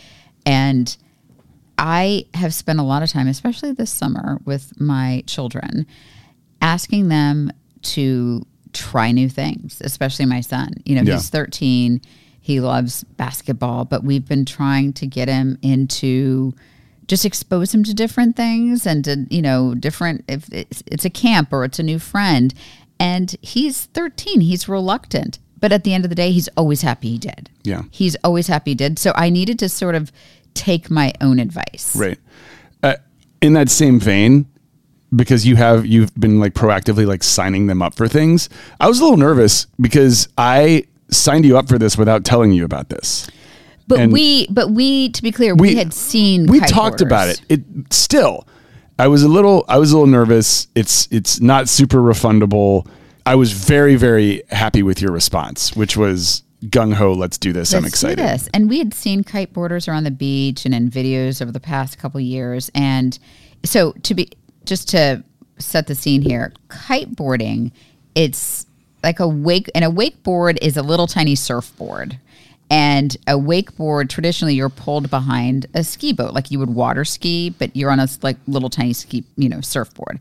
and 0.45 0.97
I 1.79 2.27
have 2.35 2.53
spent 2.53 2.79
a 2.79 2.83
lot 2.83 3.03
of 3.03 3.11
time, 3.11 3.27
especially 3.27 3.73
this 3.73 3.91
summer, 3.91 4.39
with 4.45 4.79
my 4.79 5.23
children, 5.27 5.87
asking 6.61 7.09
them 7.09 7.51
to 7.83 8.47
try 8.73 9.13
new 9.13 9.29
things, 9.29 9.81
especially 9.85 10.27
my 10.27 10.41
son. 10.41 10.75
You 10.85 10.97
know, 10.97 11.03
Yeah. 11.03 11.15
he's 11.15 11.29
13, 11.29 12.01
he 12.41 12.61
loves 12.61 13.05
basketball, 13.17 13.85
but 13.85 14.05
we've 14.05 14.27
been 14.27 14.45
trying 14.45 14.93
to 14.95 15.07
get 15.07 15.29
him 15.29 15.59
into 15.63 16.55
just 17.07 17.25
expose 17.25 17.75
him 17.75 17.83
to 17.83 17.93
different 17.93 18.37
things 18.37 18.87
and 18.87 19.05
to, 19.05 19.27
you 19.31 19.43
know, 19.43 19.75
different, 19.75 20.25
if 20.29 20.49
it's, 20.53 20.81
it's 20.87 21.05
a 21.05 21.11
camp 21.11 21.53
or 21.53 21.65
it's 21.65 21.81
a 21.81 21.83
new 21.83 21.99
friend. 21.99 22.55
And 23.01 23.35
he's 23.43 23.87
13, 23.87 24.41
he's 24.43 24.69
reluctant. 24.69 25.41
But 25.59 25.73
at 25.73 25.83
the 25.83 25.93
end 25.93 26.05
of 26.05 26.09
the 26.09 26.15
day, 26.15 26.31
he's 26.31 26.49
always 26.57 26.83
happy 26.83 27.11
he 27.11 27.19
did. 27.19 27.51
Yeah. 27.65 27.83
He's 27.91 28.15
always 28.23 28.47
happy 28.47 28.71
he 28.71 28.75
did. 28.77 28.97
So 28.99 29.13
I 29.17 29.29
needed 29.29 29.59
to 29.59 29.69
sort 29.69 29.97
of 29.97 30.13
take 30.55 30.89
my 30.89 31.13
own 31.21 31.41
advice. 31.41 31.97
Right. 31.97 32.19
Uh, 32.81 32.95
in 33.43 33.55
that 33.55 33.71
same 33.71 33.99
vein, 33.99 34.47
because 35.15 35.47
you 35.47 35.57
have 35.57 35.87
you've 35.87 36.15
been 36.15 36.39
like 36.39 36.55
proactively 36.55 37.07
like 37.07 37.23
signing 37.23 37.67
them 37.67 37.83
up 37.83 37.95
for 37.95 38.09
things. 38.09 38.49
I 38.79 38.89
was 38.89 39.01
a 39.01 39.03
little 39.03 39.19
nervous 39.19 39.67
because 39.81 40.29
I 40.39 40.85
signed 41.11 41.45
you 41.45 41.59
up 41.59 41.69
for 41.69 41.79
this 41.79 41.99
without 41.99 42.25
telling 42.25 42.53
you 42.53 42.65
about 42.65 42.89
this. 42.89 43.29
But 43.89 43.99
And- 44.01 44.13
we, 44.13 44.47
but 44.49 44.71
we, 44.71 45.09
to 45.09 45.21
be 45.23 45.33
clear, 45.33 45.53
we, 45.55 45.75
had 45.75 45.93
seen. 45.93 46.47
we 46.47 46.61
talked 46.61 47.01
about 47.01 47.29
it. 47.29 47.41
It 47.49 47.63
still, 47.93 48.47
I 49.01 49.09
was 49.09 49.25
a 49.25 49.29
little 49.29 49.65
I 49.69 49.79
was 49.79 49.91
a 49.91 49.97
little 49.97 50.07
nervous. 50.11 50.69
It's 50.77 51.09
it's 51.11 51.41
not 51.41 51.69
super 51.69 51.99
refundable. 51.99 52.87
I 53.27 53.35
was 53.35 53.51
very 53.53 53.97
very 53.97 54.43
happy 54.51 54.83
with 54.85 55.01
your 55.03 55.11
response, 55.11 55.75
which 55.75 55.97
was 55.97 56.45
gung 56.67 56.93
ho. 56.95 57.13
Let's 57.15 57.37
do 57.39 57.53
this. 57.53 57.73
I'm 57.75 57.83
Let's 57.83 58.01
do 58.01 58.07
excited. 58.09 58.19
this. 58.25 58.49
And 58.55 58.69
we 58.69 58.79
had 58.79 58.95
seen 58.95 59.25
kiteboarders 59.25 59.89
around 59.89 60.05
the 60.05 60.11
beach 60.11 60.65
and 60.67 60.75
in 60.75 60.91
videos 60.91 61.41
over 61.43 61.51
the 61.51 61.59
past 61.61 61.99
couple 61.99 62.21
years. 62.21 62.71
And 62.75 63.19
so 63.65 63.93
to 64.03 64.15
be 64.15 64.29
just 64.71 64.89
to 64.89 65.23
set 65.59 65.89
the 65.89 65.97
scene 65.97 66.23
here, 66.23 66.53
kiteboarding, 66.69 67.73
it's 68.15 68.67
like 69.03 69.19
a 69.19 69.27
wake 69.27 69.69
and 69.75 69.85
a 69.85 69.89
wakeboard 69.89 70.59
is 70.63 70.77
a 70.77 70.83
little 70.83 71.09
tiny 71.09 71.35
surfboard. 71.35 72.17
And 72.71 73.17
a 73.27 73.33
wakeboard, 73.33 74.09
traditionally, 74.09 74.55
you're 74.55 74.69
pulled 74.69 75.11
behind 75.11 75.67
a 75.75 75.83
ski 75.83 76.13
boat, 76.13 76.35
like 76.35 76.53
you 76.53 76.61
would 76.61 76.71
water 76.71 77.05
ski, 77.05 77.51
but 77.51 77.75
you're 77.75 77.91
on 77.91 77.99
a 77.99 78.07
like 78.23 78.37
little 78.47 78.71
tiny 78.71 78.93
ski, 78.93 79.25
you 79.37 79.49
know, 79.49 79.61
surfboard. 79.61 80.21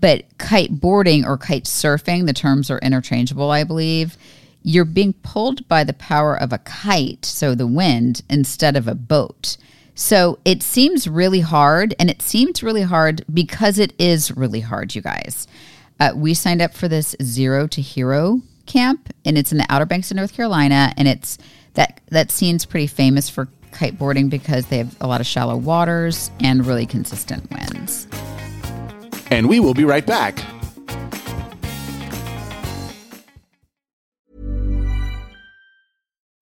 But 0.00 0.24
kiteboarding 0.38 1.26
or 1.26 1.36
kite 1.36 1.64
surfing, 1.64 2.24
the 2.24 2.32
terms 2.32 2.70
are 2.70 2.78
interchangeable, 2.78 3.50
I 3.50 3.64
believe. 3.64 4.16
You're 4.62 4.86
being 4.86 5.12
pulled 5.12 5.68
by 5.68 5.84
the 5.84 5.92
power 5.92 6.34
of 6.34 6.54
a 6.54 6.58
kite, 6.58 7.26
so 7.26 7.54
the 7.54 7.66
wind, 7.66 8.22
instead 8.30 8.76
of 8.76 8.88
a 8.88 8.94
boat. 8.94 9.58
So 9.98 10.38
it 10.44 10.62
seems 10.62 11.08
really 11.08 11.40
hard, 11.40 11.92
and 11.98 12.08
it 12.08 12.22
seems 12.22 12.62
really 12.62 12.82
hard 12.82 13.24
because 13.34 13.80
it 13.80 13.92
is 13.98 14.30
really 14.36 14.60
hard, 14.60 14.94
you 14.94 15.02
guys. 15.02 15.48
Uh, 15.98 16.12
we 16.14 16.34
signed 16.34 16.62
up 16.62 16.72
for 16.72 16.86
this 16.86 17.16
Zero 17.20 17.66
to 17.66 17.82
Hero 17.82 18.40
camp, 18.66 19.12
and 19.24 19.36
it's 19.36 19.50
in 19.50 19.58
the 19.58 19.66
Outer 19.68 19.86
Banks 19.86 20.12
of 20.12 20.16
North 20.16 20.34
Carolina, 20.34 20.94
and 20.96 21.08
it's 21.08 21.36
that 21.74 22.00
that 22.10 22.30
scene's 22.30 22.64
pretty 22.64 22.86
famous 22.86 23.28
for 23.28 23.48
kiteboarding 23.72 24.30
because 24.30 24.66
they 24.66 24.78
have 24.78 24.96
a 25.00 25.08
lot 25.08 25.20
of 25.20 25.26
shallow 25.26 25.56
waters 25.56 26.30
and 26.38 26.64
really 26.64 26.86
consistent 26.86 27.50
winds. 27.50 28.06
And 29.32 29.48
we 29.48 29.58
will 29.58 29.74
be 29.74 29.84
right 29.84 30.06
back. 30.06 30.44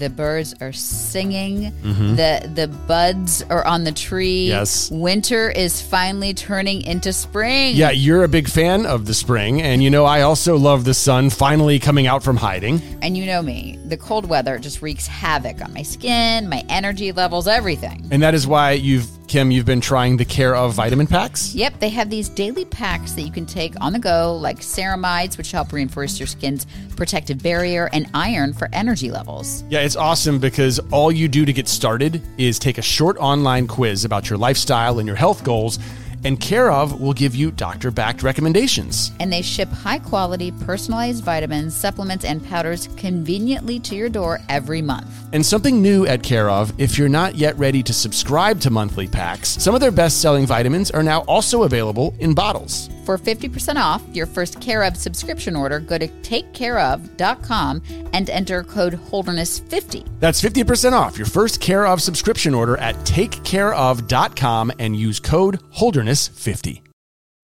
the 0.00 0.10
birds 0.10 0.54
are 0.60 0.72
singing. 0.72 1.70
Mm-hmm. 1.70 2.16
The 2.16 2.50
the 2.54 2.68
buds 2.88 3.42
are 3.42 3.64
on 3.64 3.84
the 3.84 3.92
tree. 3.92 4.48
Yes. 4.48 4.90
Winter 4.90 5.50
is 5.50 5.80
finally 5.80 6.34
turning 6.34 6.82
into 6.82 7.12
spring. 7.12 7.76
Yeah, 7.76 7.90
you're 7.90 8.24
a 8.24 8.28
big 8.28 8.48
fan 8.48 8.86
of 8.86 9.06
the 9.06 9.14
spring, 9.14 9.62
and 9.62 9.82
you 9.82 9.90
know 9.90 10.06
I 10.06 10.22
also 10.22 10.56
love 10.56 10.84
the 10.84 10.94
sun 10.94 11.30
finally 11.30 11.78
coming 11.78 12.06
out 12.06 12.24
from 12.24 12.36
hiding. 12.36 12.80
And 13.02 13.16
you 13.16 13.26
know 13.26 13.42
me, 13.42 13.78
the 13.84 13.96
cold 13.96 14.26
weather 14.26 14.58
just 14.58 14.82
wreaks 14.82 15.06
havoc 15.06 15.62
on 15.62 15.72
my 15.74 15.82
skin, 15.82 16.48
my 16.48 16.64
energy 16.68 17.12
levels, 17.12 17.46
everything. 17.46 18.08
And 18.10 18.22
that 18.22 18.34
is 18.34 18.46
why 18.46 18.72
you've 18.72 19.08
Kim, 19.30 19.52
you've 19.52 19.64
been 19.64 19.80
trying 19.80 20.16
the 20.16 20.24
Care 20.24 20.56
of 20.56 20.74
vitamin 20.74 21.06
packs. 21.06 21.54
Yep, 21.54 21.78
they 21.78 21.88
have 21.90 22.10
these 22.10 22.28
daily 22.28 22.64
packs 22.64 23.12
that 23.12 23.22
you 23.22 23.30
can 23.30 23.46
take 23.46 23.80
on 23.80 23.92
the 23.92 24.00
go, 24.00 24.34
like 24.34 24.58
ceramides, 24.58 25.38
which 25.38 25.52
help 25.52 25.72
reinforce 25.72 26.18
your 26.18 26.26
skin's 26.26 26.66
protective 26.96 27.40
barrier, 27.40 27.88
and 27.92 28.10
iron 28.12 28.52
for 28.52 28.68
energy 28.72 29.08
levels. 29.08 29.62
Yeah, 29.70 29.82
it's 29.90 29.96
awesome 29.96 30.38
because 30.38 30.78
all 30.92 31.10
you 31.10 31.26
do 31.26 31.44
to 31.44 31.52
get 31.52 31.66
started 31.66 32.22
is 32.38 32.60
take 32.60 32.78
a 32.78 32.82
short 32.82 33.16
online 33.16 33.66
quiz 33.66 34.04
about 34.04 34.30
your 34.30 34.38
lifestyle 34.38 35.00
and 35.00 35.06
your 35.08 35.16
health 35.16 35.42
goals, 35.42 35.80
and 36.22 36.38
Care 36.38 36.70
of 36.70 37.00
will 37.00 37.12
give 37.12 37.34
you 37.34 37.50
doctor 37.50 37.90
backed 37.90 38.22
recommendations. 38.22 39.10
And 39.18 39.32
they 39.32 39.42
ship 39.42 39.68
high 39.68 39.98
quality, 39.98 40.52
personalized 40.52 41.24
vitamins, 41.24 41.74
supplements, 41.74 42.24
and 42.24 42.46
powders 42.46 42.88
conveniently 42.96 43.80
to 43.80 43.96
your 43.96 44.08
door 44.08 44.38
every 44.48 44.80
month. 44.80 45.10
And 45.32 45.44
something 45.44 45.82
new 45.82 46.06
at 46.06 46.22
Care 46.22 46.48
of, 46.48 46.72
if 46.78 46.96
you're 46.96 47.08
not 47.08 47.34
yet 47.34 47.58
ready 47.58 47.82
to 47.82 47.92
subscribe 47.92 48.60
to 48.60 48.70
monthly 48.70 49.08
packs, 49.08 49.48
some 49.48 49.74
of 49.74 49.80
their 49.80 49.90
best 49.90 50.20
selling 50.20 50.46
vitamins 50.46 50.92
are 50.92 51.02
now 51.02 51.22
also 51.22 51.64
available 51.64 52.14
in 52.20 52.32
bottles. 52.32 52.90
For 53.10 53.18
50% 53.18 53.74
off 53.74 54.04
your 54.12 54.26
first 54.26 54.60
Care 54.60 54.84
of 54.84 54.96
subscription 54.96 55.56
order, 55.56 55.80
go 55.80 55.98
to 55.98 56.06
takecareof.com 56.06 57.82
and 58.12 58.30
enter 58.30 58.62
code 58.62 58.92
Holderness50. 58.92 60.06
That's 60.20 60.40
50% 60.40 60.92
off 60.92 61.18
your 61.18 61.26
first 61.26 61.60
Care 61.60 61.88
of 61.88 62.00
subscription 62.00 62.54
order 62.54 62.76
at 62.76 62.94
takecareof.com 62.98 64.70
and 64.78 64.94
use 64.94 65.18
code 65.18 65.58
Holderness50. 65.72 66.89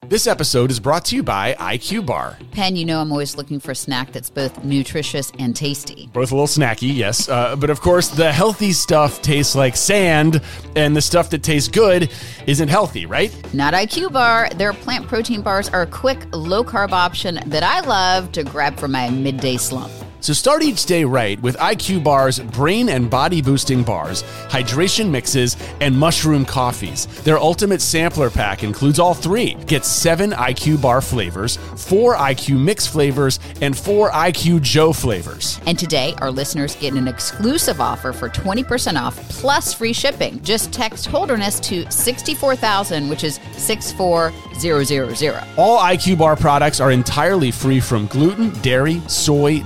This 0.09 0.29
episode 0.29 0.71
is 0.71 0.79
brought 0.79 1.05
to 1.07 1.17
you 1.17 1.25
by 1.25 1.55
IQ 1.55 2.07
Bar. 2.07 2.39
Penn, 2.53 2.77
you 2.77 2.85
know 2.85 3.01
I'm 3.01 3.11
always 3.11 3.37
looking 3.37 3.59
for 3.59 3.73
a 3.73 3.75
snack 3.75 4.13
that's 4.13 4.31
both 4.31 4.63
nutritious 4.63 5.33
and 5.41 5.57
tasty. 5.57 6.09
Both 6.13 6.31
a 6.31 6.37
little 6.37 6.47
snacky, 6.47 6.95
yes. 6.95 7.29
Uh, 7.29 7.57
but 7.57 7.71
of 7.71 7.81
course, 7.81 8.07
the 8.07 8.31
healthy 8.31 8.73
stuff 8.73 9.21
tastes 9.21 9.57
like 9.57 9.75
sand, 9.75 10.43
and 10.77 10.95
the 10.95 11.03
stuff 11.03 11.31
that 11.31 11.43
tastes 11.43 11.69
good 11.69 12.13
isn't 12.47 12.69
healthy, 12.69 13.05
right? 13.05 13.35
Not 13.53 13.75
IQ 13.75 14.13
Bar. 14.13 14.51
Their 14.51 14.75
plant 14.75 15.09
protein 15.09 15.43
bars 15.43 15.69
are 15.71 15.83
a 15.83 15.87
quick, 15.89 16.25
low 16.33 16.63
carb 16.63 16.93
option 16.93 17.41
that 17.47 17.65
I 17.65 17.81
love 17.81 18.31
to 18.33 18.45
grab 18.45 18.79
for 18.79 18.87
my 18.87 19.11
midday 19.11 19.57
slump. 19.57 19.91
So 20.21 20.33
start 20.33 20.63
each 20.63 20.87
day 20.87 21.05
right 21.05 21.41
with 21.41 21.57
IQ 21.59 22.03
Bar's 22.03 22.39
brain 22.41 22.89
and 22.89 23.09
body 23.09 23.43
boosting 23.43 23.83
bars, 23.83 24.23
hydration 24.49 25.11
mixes, 25.11 25.57
and 25.81 25.97
mushroom 25.97 26.45
coffees. 26.45 27.07
Their 27.23 27.39
ultimate 27.39 27.81
sampler 27.81 28.31
pack 28.31 28.65
includes 28.65 28.99
all 28.99 29.15
three. 29.15 29.55
Get 29.67 29.85
seven 29.85 30.33
IQ 30.33 30.81
Bar 30.83 31.01
flavors, 31.01 31.57
four 31.77 32.17
IQ 32.17 32.59
Mix 32.59 32.87
flavors, 32.87 33.39
and 33.61 33.77
four 33.77 34.11
IQ 34.11 34.63
Joe 34.63 34.93
flavors. 34.93 35.61
And 35.67 35.79
today, 35.79 36.15
our 36.19 36.31
listeners 36.31 36.77
get 36.77 36.95
an 36.95 37.09
exclusive 37.09 37.81
offer 37.81 38.13
for 38.13 38.29
20% 38.29 39.01
off 39.01 39.17
plus 39.29 39.73
free 39.75 39.93
shipping. 39.93 40.43
Just 40.43 40.73
text 40.73 41.07
Holderness 41.07 41.61
to 41.61 41.91
64000, 41.91 43.09
which 43.09 43.25
is 43.25 43.41
64000. 43.57 44.47
All 45.57 45.79
IQ 45.79 46.19
Bar 46.19 46.37
products 46.37 46.81
are 46.81 46.91
entirely 46.91 47.51
free 47.51 47.79
from 47.81 48.07
gluten, 48.07 48.51
dairy, 48.63 49.03
soy, 49.07 49.61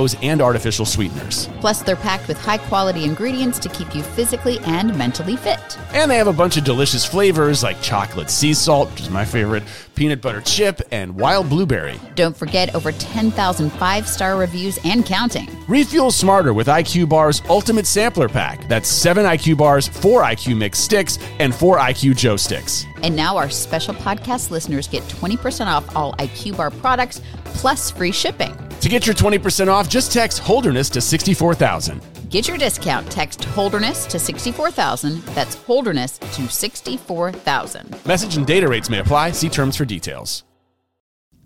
GMOs, 0.00 0.18
and 0.22 0.40
artificial 0.40 0.84
sweeteners. 0.84 1.48
Plus, 1.60 1.82
they're 1.82 1.96
packed 1.96 2.28
with 2.28 2.38
high 2.38 2.58
quality 2.58 3.04
ingredients 3.04 3.58
to 3.60 3.68
keep 3.70 3.94
you 3.94 4.02
physically 4.02 4.58
and 4.60 4.96
mentally 4.96 5.36
fit. 5.36 5.78
And 5.92 6.10
they 6.10 6.16
have 6.16 6.26
a 6.26 6.32
bunch 6.32 6.56
of 6.56 6.64
delicious 6.64 7.04
flavors 7.04 7.62
like 7.62 7.80
chocolate 7.82 8.30
sea 8.30 8.54
salt, 8.54 8.90
which 8.90 9.02
is 9.02 9.10
my 9.10 9.24
favorite, 9.24 9.62
peanut 9.94 10.20
butter 10.20 10.40
chip, 10.40 10.80
and 10.90 11.14
wild 11.14 11.48
blueberry. 11.48 11.98
Don't 12.14 12.36
forget 12.36 12.74
over 12.74 12.92
10,000 12.92 13.70
five 13.70 14.08
star 14.08 14.36
reviews 14.36 14.78
and 14.84 15.04
counting. 15.04 15.48
Refuel 15.68 16.10
smarter 16.10 16.52
with 16.52 16.66
IQ 16.66 17.08
Bar's 17.08 17.42
Ultimate 17.48 17.86
Sampler 17.86 18.28
Pack. 18.28 18.66
That's 18.68 18.88
seven 18.88 19.24
IQ 19.26 19.58
Bars, 19.58 19.88
four 19.88 20.22
IQ 20.22 20.56
Mix 20.56 20.78
sticks, 20.78 21.18
and 21.38 21.54
four 21.54 21.78
IQ 21.78 22.16
Joe 22.16 22.36
sticks. 22.36 22.86
And 23.02 23.16
now 23.16 23.36
our 23.36 23.50
special 23.50 23.94
podcast 23.94 24.50
listeners 24.50 24.86
get 24.88 25.02
20% 25.04 25.66
off 25.66 25.96
all 25.96 26.14
IQ 26.14 26.56
Bar 26.56 26.70
products 26.70 27.20
plus 27.44 27.90
free 27.90 28.12
shipping. 28.12 28.56
To 28.80 28.88
get 28.88 29.06
your 29.06 29.14
20% 29.14 29.68
off, 29.68 29.88
just 29.90 30.10
text 30.12 30.38
Holderness 30.38 30.88
to 30.90 31.00
64,000. 31.02 32.00
Get 32.30 32.48
your 32.48 32.56
discount. 32.56 33.10
Text 33.10 33.44
Holderness 33.44 34.06
to 34.06 34.18
64,000. 34.18 35.22
That's 35.34 35.54
Holderness 35.56 36.16
to 36.18 36.48
64,000. 36.48 38.06
Message 38.06 38.36
and 38.36 38.46
data 38.46 38.68
rates 38.68 38.88
may 38.88 39.00
apply. 39.00 39.32
See 39.32 39.48
terms 39.50 39.76
for 39.76 39.84
details. 39.84 40.44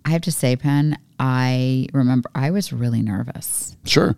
I 0.04 0.10
have 0.10 0.20
to 0.22 0.30
say, 0.32 0.54
Penn, 0.54 0.98
I 1.18 1.86
remember 1.92 2.28
I 2.34 2.50
was 2.50 2.72
really 2.72 3.02
nervous. 3.02 3.76
Sure. 3.84 4.14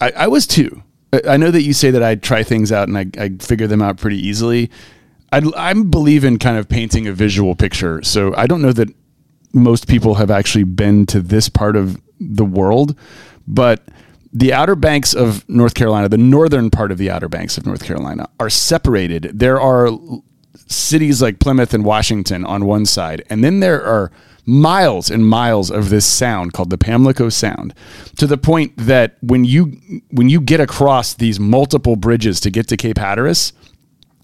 I, 0.00 0.12
I 0.12 0.26
was 0.28 0.46
too. 0.46 0.82
I- 1.12 1.22
I 1.30 1.36
know 1.38 1.50
that 1.50 1.62
you 1.62 1.72
say 1.72 1.90
that 1.90 2.02
I 2.02 2.14
try 2.14 2.42
things 2.42 2.70
out 2.70 2.88
and 2.88 2.98
I, 2.98 3.06
I 3.18 3.30
figure 3.40 3.66
them 3.66 3.80
out 3.82 3.96
pretty 3.96 4.18
easily. 4.24 4.70
I, 5.32 5.40
I 5.56 5.72
believe 5.72 6.22
in 6.22 6.38
kind 6.38 6.58
of 6.58 6.68
painting 6.68 7.08
a 7.08 7.12
visual 7.12 7.56
picture. 7.56 8.02
So 8.02 8.34
I 8.36 8.46
don't 8.46 8.60
know 8.62 8.72
that 8.72 8.90
most 9.52 9.88
people 9.88 10.16
have 10.16 10.30
actually 10.30 10.64
been 10.64 11.06
to 11.06 11.20
this 11.20 11.48
part 11.48 11.74
of 11.76 12.00
the 12.20 12.44
world, 12.44 12.96
but 13.46 13.82
the 14.32 14.52
Outer 14.52 14.76
Banks 14.76 15.14
of 15.14 15.48
North 15.48 15.74
Carolina, 15.74 16.08
the 16.08 16.18
northern 16.18 16.70
part 16.70 16.92
of 16.92 16.98
the 16.98 17.10
Outer 17.10 17.28
Banks 17.28 17.56
of 17.56 17.66
North 17.66 17.84
Carolina, 17.84 18.28
are 18.38 18.50
separated. 18.50 19.38
There 19.38 19.60
are 19.60 19.88
cities 20.66 21.22
like 21.22 21.38
Plymouth 21.38 21.72
and 21.72 21.84
Washington 21.84 22.44
on 22.44 22.66
one 22.66 22.86
side, 22.86 23.22
and 23.30 23.42
then 23.42 23.60
there 23.60 23.84
are 23.84 24.10
miles 24.44 25.10
and 25.10 25.26
miles 25.26 25.70
of 25.70 25.90
this 25.90 26.06
sound 26.06 26.52
called 26.52 26.70
the 26.70 26.78
Pamlico 26.78 27.28
Sound, 27.28 27.74
to 28.16 28.26
the 28.26 28.38
point 28.38 28.72
that 28.76 29.16
when 29.20 29.44
you 29.44 29.80
when 30.10 30.28
you 30.28 30.40
get 30.40 30.60
across 30.60 31.14
these 31.14 31.40
multiple 31.40 31.96
bridges 31.96 32.40
to 32.40 32.50
get 32.50 32.68
to 32.68 32.76
Cape 32.76 32.98
Hatteras, 32.98 33.52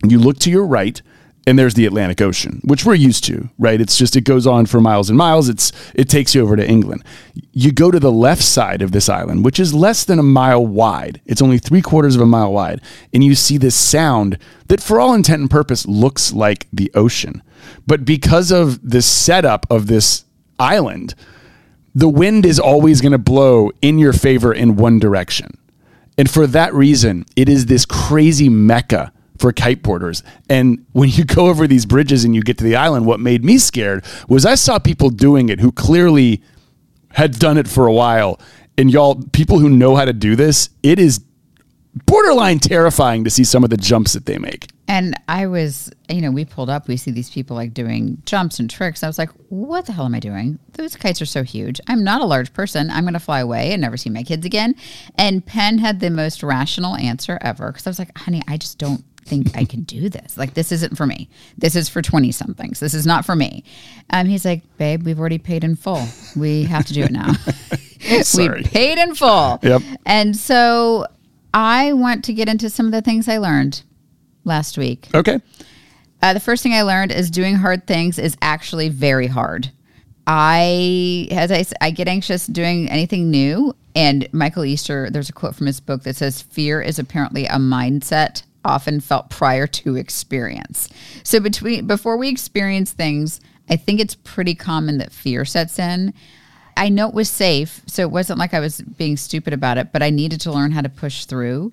you 0.04 0.18
look 0.18 0.38
to 0.40 0.50
your 0.50 0.66
right 0.66 1.00
and 1.46 1.58
there's 1.58 1.74
the 1.74 1.86
Atlantic 1.86 2.20
Ocean, 2.20 2.60
which 2.64 2.84
we're 2.84 2.94
used 2.94 3.24
to, 3.24 3.48
right? 3.58 3.80
It's 3.80 3.98
just 3.98 4.16
it 4.16 4.22
goes 4.22 4.46
on 4.46 4.66
for 4.66 4.80
miles 4.80 5.08
and 5.08 5.18
miles. 5.18 5.48
It's 5.48 5.72
it 5.94 6.08
takes 6.08 6.34
you 6.34 6.42
over 6.42 6.56
to 6.56 6.66
England. 6.68 7.04
You 7.52 7.72
go 7.72 7.90
to 7.90 7.98
the 7.98 8.12
left 8.12 8.42
side 8.42 8.82
of 8.82 8.92
this 8.92 9.08
island, 9.08 9.44
which 9.44 9.58
is 9.58 9.74
less 9.74 10.04
than 10.04 10.18
a 10.18 10.22
mile 10.22 10.64
wide. 10.64 11.20
It's 11.26 11.42
only 11.42 11.58
three 11.58 11.82
quarters 11.82 12.14
of 12.14 12.22
a 12.22 12.26
mile 12.26 12.52
wide, 12.52 12.80
and 13.12 13.24
you 13.24 13.34
see 13.34 13.58
this 13.58 13.74
sound 13.74 14.38
that, 14.68 14.80
for 14.80 15.00
all 15.00 15.14
intent 15.14 15.40
and 15.40 15.50
purpose, 15.50 15.86
looks 15.86 16.32
like 16.32 16.68
the 16.72 16.90
ocean. 16.94 17.42
But 17.86 18.04
because 18.04 18.50
of 18.50 18.88
the 18.88 19.02
setup 19.02 19.66
of 19.70 19.86
this 19.86 20.24
island, 20.58 21.14
the 21.94 22.08
wind 22.08 22.46
is 22.46 22.58
always 22.58 23.00
going 23.00 23.12
to 23.12 23.18
blow 23.18 23.70
in 23.82 23.98
your 23.98 24.12
favor 24.12 24.52
in 24.52 24.76
one 24.76 24.98
direction. 24.98 25.58
And 26.16 26.30
for 26.30 26.46
that 26.46 26.72
reason, 26.74 27.24
it 27.36 27.48
is 27.48 27.66
this 27.66 27.84
crazy 27.84 28.48
mecca 28.48 29.12
for 29.42 29.52
kiteboarders. 29.52 30.22
And 30.48 30.86
when 30.92 31.08
you 31.08 31.24
go 31.24 31.48
over 31.48 31.66
these 31.66 31.84
bridges 31.84 32.24
and 32.24 32.32
you 32.34 32.42
get 32.42 32.58
to 32.58 32.64
the 32.64 32.76
island, 32.76 33.06
what 33.06 33.18
made 33.18 33.44
me 33.44 33.58
scared 33.58 34.04
was 34.28 34.46
I 34.46 34.54
saw 34.54 34.78
people 34.78 35.10
doing 35.10 35.48
it 35.48 35.58
who 35.58 35.72
clearly 35.72 36.42
had 37.10 37.38
done 37.38 37.58
it 37.58 37.66
for 37.66 37.86
a 37.86 37.92
while. 37.92 38.40
And 38.78 38.90
y'all, 38.90 39.20
people 39.32 39.58
who 39.58 39.68
know 39.68 39.96
how 39.96 40.04
to 40.04 40.12
do 40.12 40.36
this, 40.36 40.70
it 40.84 41.00
is 41.00 41.24
borderline 42.06 42.60
terrifying 42.60 43.24
to 43.24 43.30
see 43.30 43.42
some 43.44 43.64
of 43.64 43.70
the 43.70 43.76
jumps 43.76 44.12
that 44.12 44.26
they 44.26 44.38
make. 44.38 44.68
And 44.88 45.14
I 45.26 45.46
was, 45.46 45.90
you 46.08 46.20
know, 46.20 46.30
we 46.30 46.44
pulled 46.44 46.70
up, 46.70 46.86
we 46.86 46.96
see 46.96 47.10
these 47.10 47.30
people 47.30 47.56
like 47.56 47.74
doing 47.74 48.22
jumps 48.24 48.60
and 48.60 48.70
tricks. 48.70 49.02
I 49.02 49.08
was 49.08 49.18
like, 49.18 49.30
what 49.48 49.86
the 49.86 49.92
hell 49.92 50.04
am 50.04 50.14
I 50.14 50.20
doing? 50.20 50.58
Those 50.72 50.96
kites 50.96 51.20
are 51.20 51.26
so 51.26 51.42
huge. 51.42 51.80
I'm 51.88 52.04
not 52.04 52.20
a 52.20 52.26
large 52.26 52.52
person. 52.52 52.90
I'm 52.90 53.04
going 53.04 53.14
to 53.14 53.20
fly 53.20 53.40
away 53.40 53.72
and 53.72 53.82
never 53.82 53.96
see 53.96 54.10
my 54.10 54.22
kids 54.22 54.46
again. 54.46 54.74
And 55.16 55.44
Penn 55.44 55.78
had 55.78 56.00
the 56.00 56.10
most 56.10 56.42
rational 56.42 56.94
answer 56.96 57.38
ever 57.40 57.72
because 57.72 57.86
I 57.86 57.90
was 57.90 57.98
like, 57.98 58.16
honey, 58.16 58.42
I 58.46 58.56
just 58.56 58.78
don't 58.78 59.04
think 59.24 59.56
I 59.56 59.64
can 59.64 59.82
do 59.82 60.08
this. 60.08 60.36
Like, 60.36 60.54
this 60.54 60.72
isn't 60.72 60.96
for 60.96 61.06
me. 61.06 61.28
This 61.58 61.76
is 61.76 61.88
for 61.88 62.02
20 62.02 62.32
somethings. 62.32 62.80
This 62.80 62.94
is 62.94 63.06
not 63.06 63.24
for 63.24 63.36
me. 63.36 63.64
Um, 64.10 64.26
he's 64.26 64.44
like, 64.44 64.62
babe, 64.78 65.04
we've 65.04 65.18
already 65.18 65.38
paid 65.38 65.64
in 65.64 65.76
full. 65.76 66.04
We 66.36 66.64
have 66.64 66.84
to 66.86 66.92
do 66.92 67.02
it 67.02 67.12
now. 67.12 67.32
We 68.36 68.64
paid 68.64 68.98
in 68.98 69.14
full. 69.14 69.60
Yep. 69.62 69.82
And 70.04 70.36
so 70.36 71.06
I 71.54 71.92
want 71.92 72.24
to 72.24 72.32
get 72.32 72.48
into 72.48 72.68
some 72.68 72.86
of 72.86 72.92
the 72.92 73.00
things 73.00 73.28
I 73.28 73.38
learned 73.38 73.82
last 74.44 74.76
week. 74.76 75.08
Okay. 75.14 75.40
Uh, 76.20 76.32
the 76.34 76.40
first 76.40 76.62
thing 76.62 76.74
I 76.74 76.82
learned 76.82 77.12
is 77.12 77.30
doing 77.30 77.56
hard 77.56 77.86
things 77.86 78.18
is 78.18 78.36
actually 78.42 78.88
very 78.88 79.26
hard. 79.28 79.70
I, 80.26 81.28
as 81.32 81.50
I, 81.50 81.64
I 81.80 81.90
get 81.90 82.08
anxious 82.08 82.46
doing 82.46 82.88
anything 82.90 83.30
new. 83.30 83.74
And 83.94 84.28
Michael 84.32 84.64
Easter, 84.64 85.10
there's 85.10 85.28
a 85.28 85.32
quote 85.32 85.54
from 85.54 85.66
his 85.66 85.80
book 85.80 86.04
that 86.04 86.16
says, 86.16 86.40
"Fear 86.40 86.80
is 86.80 86.98
apparently 86.98 87.44
a 87.46 87.56
mindset 87.56 88.42
often 88.64 89.00
felt 89.00 89.30
prior 89.30 89.66
to 89.66 89.96
experience." 89.96 90.88
So 91.22 91.40
between 91.40 91.86
before 91.86 92.16
we 92.16 92.28
experience 92.28 92.92
things, 92.92 93.40
I 93.68 93.76
think 93.76 94.00
it's 94.00 94.14
pretty 94.14 94.54
common 94.54 94.98
that 94.98 95.12
fear 95.12 95.44
sets 95.44 95.78
in. 95.78 96.12
I 96.76 96.88
know 96.88 97.08
it 97.08 97.14
was 97.14 97.28
safe, 97.28 97.82
so 97.86 98.02
it 98.02 98.10
wasn't 98.10 98.38
like 98.38 98.54
I 98.54 98.60
was 98.60 98.80
being 98.80 99.16
stupid 99.16 99.52
about 99.52 99.78
it, 99.78 99.92
but 99.92 100.02
I 100.02 100.10
needed 100.10 100.40
to 100.42 100.52
learn 100.52 100.72
how 100.72 100.80
to 100.80 100.88
push 100.88 101.26
through. 101.26 101.72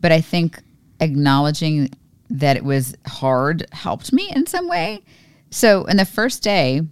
But 0.00 0.12
I 0.12 0.20
think 0.20 0.60
acknowledging 1.00 1.90
that 2.30 2.56
it 2.56 2.64
was 2.64 2.94
hard 3.06 3.66
helped 3.72 4.12
me 4.12 4.30
in 4.34 4.46
some 4.46 4.68
way. 4.68 5.02
So, 5.50 5.84
in 5.84 5.96
the 5.96 6.04
first 6.04 6.42
day, 6.42 6.82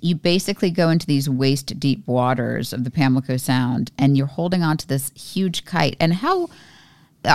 you 0.00 0.14
basically 0.14 0.70
go 0.70 0.90
into 0.90 1.06
these 1.06 1.28
waist 1.28 1.78
deep 1.80 2.06
waters 2.06 2.72
of 2.72 2.84
the 2.84 2.90
Pamlico 2.90 3.36
Sound 3.36 3.90
and 3.98 4.16
you're 4.16 4.26
holding 4.26 4.62
on 4.62 4.76
to 4.78 4.86
this 4.86 5.10
huge 5.14 5.64
kite. 5.64 5.96
And 5.98 6.14
how 6.14 6.48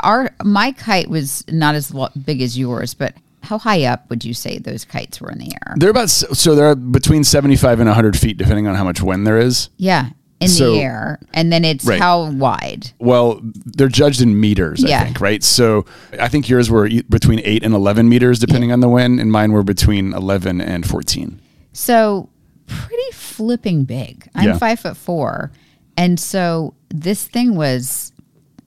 our 0.03 0.31
my 0.43 0.71
kite 0.71 1.09
was 1.09 1.43
not 1.49 1.75
as 1.75 1.93
big 2.25 2.41
as 2.41 2.57
yours, 2.57 2.93
but 2.93 3.13
how 3.43 3.59
high 3.59 3.83
up 3.83 4.09
would 4.09 4.25
you 4.25 4.33
say 4.33 4.57
those 4.57 4.85
kites 4.85 5.21
were 5.21 5.31
in 5.31 5.37
the 5.37 5.51
air? 5.53 5.75
They're 5.77 5.91
about 5.91 6.09
so 6.09 6.55
they're 6.55 6.75
between 6.75 7.23
75 7.23 7.79
and 7.79 7.87
100 7.87 8.17
feet 8.17 8.37
depending 8.37 8.67
on 8.67 8.75
how 8.75 8.83
much 8.83 9.01
wind 9.01 9.27
there 9.27 9.37
is. 9.37 9.69
Yeah, 9.77 10.09
in 10.39 10.47
So- 10.47 10.73
the 10.73 10.79
air. 10.81 11.19
And 11.33 11.53
then 11.53 11.63
it's 11.63 11.85
Right. 11.85 11.99
how 11.99 12.31
wide? 12.31 12.91
Well, 12.99 13.39
they're 13.43 13.87
judged 13.87 14.21
in 14.21 14.39
meters, 14.39 14.83
I 14.83 15.03
think, 15.03 15.21
right? 15.21 15.43
So 15.43 15.85
I 16.19 16.27
think 16.27 16.49
yours 16.49 16.71
were 16.71 16.89
between 17.09 17.39
8 17.43 17.63
and 17.63 17.75
11 17.75 18.09
meters 18.09 18.39
depending 18.39 18.71
on 18.71 18.79
the 18.79 18.89
wind 18.89 19.19
and 19.19 19.31
mine 19.31 19.51
were 19.51 19.63
between 19.63 20.13
11 20.13 20.59
and 20.59 20.83
14. 20.87 21.39
So 21.73 22.29
pretty 22.65 23.11
flipping 23.13 23.83
big. 23.83 24.27
I'm 24.33 24.47
Yeah. 24.47 24.57
five 24.57 24.79
foot 24.79 24.97
four. 24.97 25.51
And 25.95 26.19
so 26.19 26.73
this 26.89 27.25
thing 27.25 27.55
was 27.55 28.11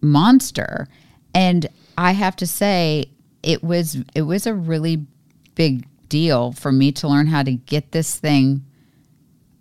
monster. 0.00 0.86
And 1.34 1.66
I 1.96 2.12
have 2.12 2.36
to 2.36 2.46
say, 2.46 3.10
it 3.42 3.62
was 3.62 3.96
it 4.14 4.22
was 4.22 4.46
a 4.46 4.54
really 4.54 5.06
big 5.54 5.86
deal 6.08 6.52
for 6.52 6.72
me 6.72 6.92
to 6.92 7.08
learn 7.08 7.26
how 7.26 7.42
to 7.42 7.52
get 7.52 7.92
this 7.92 8.16
thing 8.16 8.64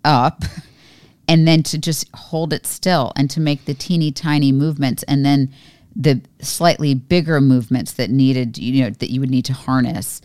up 0.04 0.44
and 1.28 1.46
then 1.46 1.62
to 1.62 1.78
just 1.78 2.08
hold 2.14 2.52
it 2.52 2.66
still 2.66 3.12
and 3.16 3.30
to 3.30 3.40
make 3.40 3.64
the 3.64 3.74
teeny 3.74 4.10
tiny 4.10 4.52
movements 4.52 5.02
and 5.04 5.24
then 5.24 5.52
the 5.94 6.20
slightly 6.40 6.94
bigger 6.94 7.40
movements 7.40 7.92
that 7.92 8.10
needed 8.10 8.56
you 8.58 8.82
know 8.84 8.90
that 8.90 9.10
you 9.10 9.20
would 9.20 9.30
need 9.30 9.44
to 9.44 9.52
harness. 9.52 10.20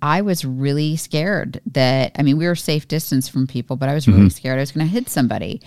I 0.00 0.20
was 0.20 0.44
really 0.44 0.96
scared 0.96 1.60
that 1.72 2.12
i 2.16 2.22
mean 2.22 2.38
we 2.38 2.46
were 2.46 2.54
safe 2.54 2.86
distance 2.86 3.28
from 3.28 3.48
people 3.48 3.74
but 3.76 3.88
i 3.88 3.94
was 3.94 4.06
really 4.06 4.20
mm-hmm. 4.20 4.28
scared 4.28 4.58
i 4.58 4.62
was 4.62 4.72
going 4.72 4.86
to 4.86 4.92
hit 4.92 5.08
somebody. 5.08 5.60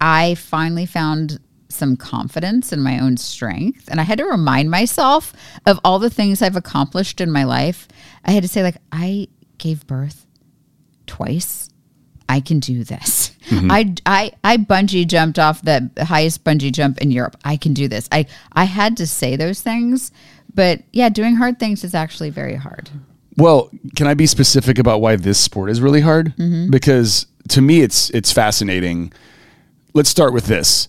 I 0.00 0.34
finally 0.36 0.86
found 0.86 1.40
some 1.78 1.96
confidence 1.96 2.72
in 2.72 2.80
my 2.82 2.98
own 2.98 3.16
strength 3.16 3.88
and 3.88 4.00
i 4.00 4.02
had 4.02 4.18
to 4.18 4.24
remind 4.24 4.70
myself 4.70 5.32
of 5.66 5.78
all 5.84 5.98
the 5.98 6.10
things 6.10 6.42
i've 6.42 6.56
accomplished 6.56 7.20
in 7.20 7.30
my 7.30 7.44
life 7.44 7.88
i 8.24 8.32
had 8.32 8.42
to 8.42 8.48
say 8.48 8.62
like 8.62 8.76
i 8.92 9.26
gave 9.58 9.86
birth 9.86 10.26
twice. 11.08 11.68
I 12.28 12.40
can 12.40 12.60
do 12.60 12.84
this. 12.84 13.32
I, 13.50 13.94
I 14.04 14.32
I 14.44 14.56
bungee 14.58 15.06
jumped 15.06 15.38
off 15.38 15.62
the 15.62 15.90
highest 15.98 16.44
bungee 16.44 16.70
jump 16.70 16.98
in 16.98 17.10
Europe. 17.10 17.36
I 17.44 17.56
can 17.56 17.72
do 17.72 17.88
this. 17.88 18.08
I 18.12 18.26
I 18.52 18.64
had 18.64 18.96
to 18.98 19.06
say 19.06 19.34
those 19.34 19.62
things, 19.62 20.12
but 20.54 20.82
yeah, 20.92 21.08
doing 21.08 21.36
hard 21.36 21.58
things 21.58 21.82
is 21.82 21.94
actually 21.94 22.30
very 22.30 22.54
hard. 22.54 22.90
Well, 23.36 23.70
can 23.96 24.06
I 24.06 24.14
be 24.14 24.26
specific 24.26 24.78
about 24.78 25.00
why 25.00 25.16
this 25.16 25.38
sport 25.38 25.70
is 25.70 25.80
really 25.80 26.02
hard? 26.02 26.36
Mm-hmm. 26.36 26.70
Because 26.70 27.26
to 27.48 27.62
me, 27.62 27.80
it's 27.80 28.10
it's 28.10 28.30
fascinating. 28.30 29.12
Let's 29.94 30.10
start 30.10 30.34
with 30.34 30.44
this. 30.44 30.88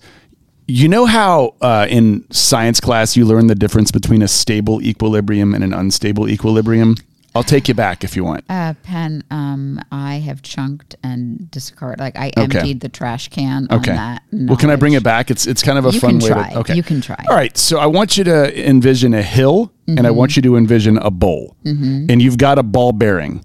You 0.69 0.88
know 0.88 1.05
how 1.08 1.55
uh, 1.62 1.88
in 1.89 2.29
science 2.32 2.79
class 2.79 3.17
you 3.17 3.25
learn 3.25 3.47
the 3.47 3.55
difference 3.55 3.91
between 3.91 4.21
a 4.21 4.27
stable 4.27 4.82
equilibrium 4.84 5.55
and 5.55 5.63
an 5.63 5.73
unstable 5.73 6.29
equilibrium? 6.29 6.95
I'll 7.34 7.41
take 7.43 7.67
you 7.67 7.73
back 7.73 8.03
if 8.03 8.15
you 8.15 8.23
want. 8.23 8.43
Uh, 8.49 8.75
Penn, 8.84 9.23
um, 9.32 9.79
I 9.91 10.15
have 10.15 10.43
chunked 10.43 10.95
and 11.03 11.49
discarded. 11.49 11.99
Like 11.99 12.15
I 12.17 12.27
Okay. 12.38 12.43
emptied 12.43 12.82
the 12.82 12.89
trash 12.89 13.29
can 13.29 13.67
Okay. 13.71 13.91
on 13.91 13.95
that. 13.97 14.21
Well, 14.32 14.58
can 14.58 14.69
I 14.69 14.75
bring 14.75 14.93
it 14.93 15.01
back? 15.03 15.32
It's 15.32 15.47
it's 15.47 15.63
kind 15.63 15.79
of 15.79 15.86
a 15.86 15.91
You 15.91 15.99
fun 15.99 16.19
way 16.19 16.29
try. 16.29 16.49
to. 16.51 16.60
Okay. 16.60 16.75
You 16.75 16.84
can 16.84 17.01
try. 17.01 17.23
All 17.29 17.36
right. 17.36 17.55
So 17.58 17.79
I 17.79 17.88
want 17.88 18.17
you 18.17 18.23
to 18.25 18.67
envision 18.69 19.13
a 19.15 19.23
hill, 19.23 19.71
and 19.88 19.97
Mm-hmm. 19.97 20.05
I 20.05 20.12
want 20.12 20.36
you 20.36 20.43
to 20.43 20.55
envision 20.55 20.97
a 20.97 21.10
bowl, 21.10 21.55
and 21.65 22.21
you've 22.21 22.38
got 22.38 22.60
a 22.60 22.63
ball 22.63 22.91
bearing. 22.91 23.43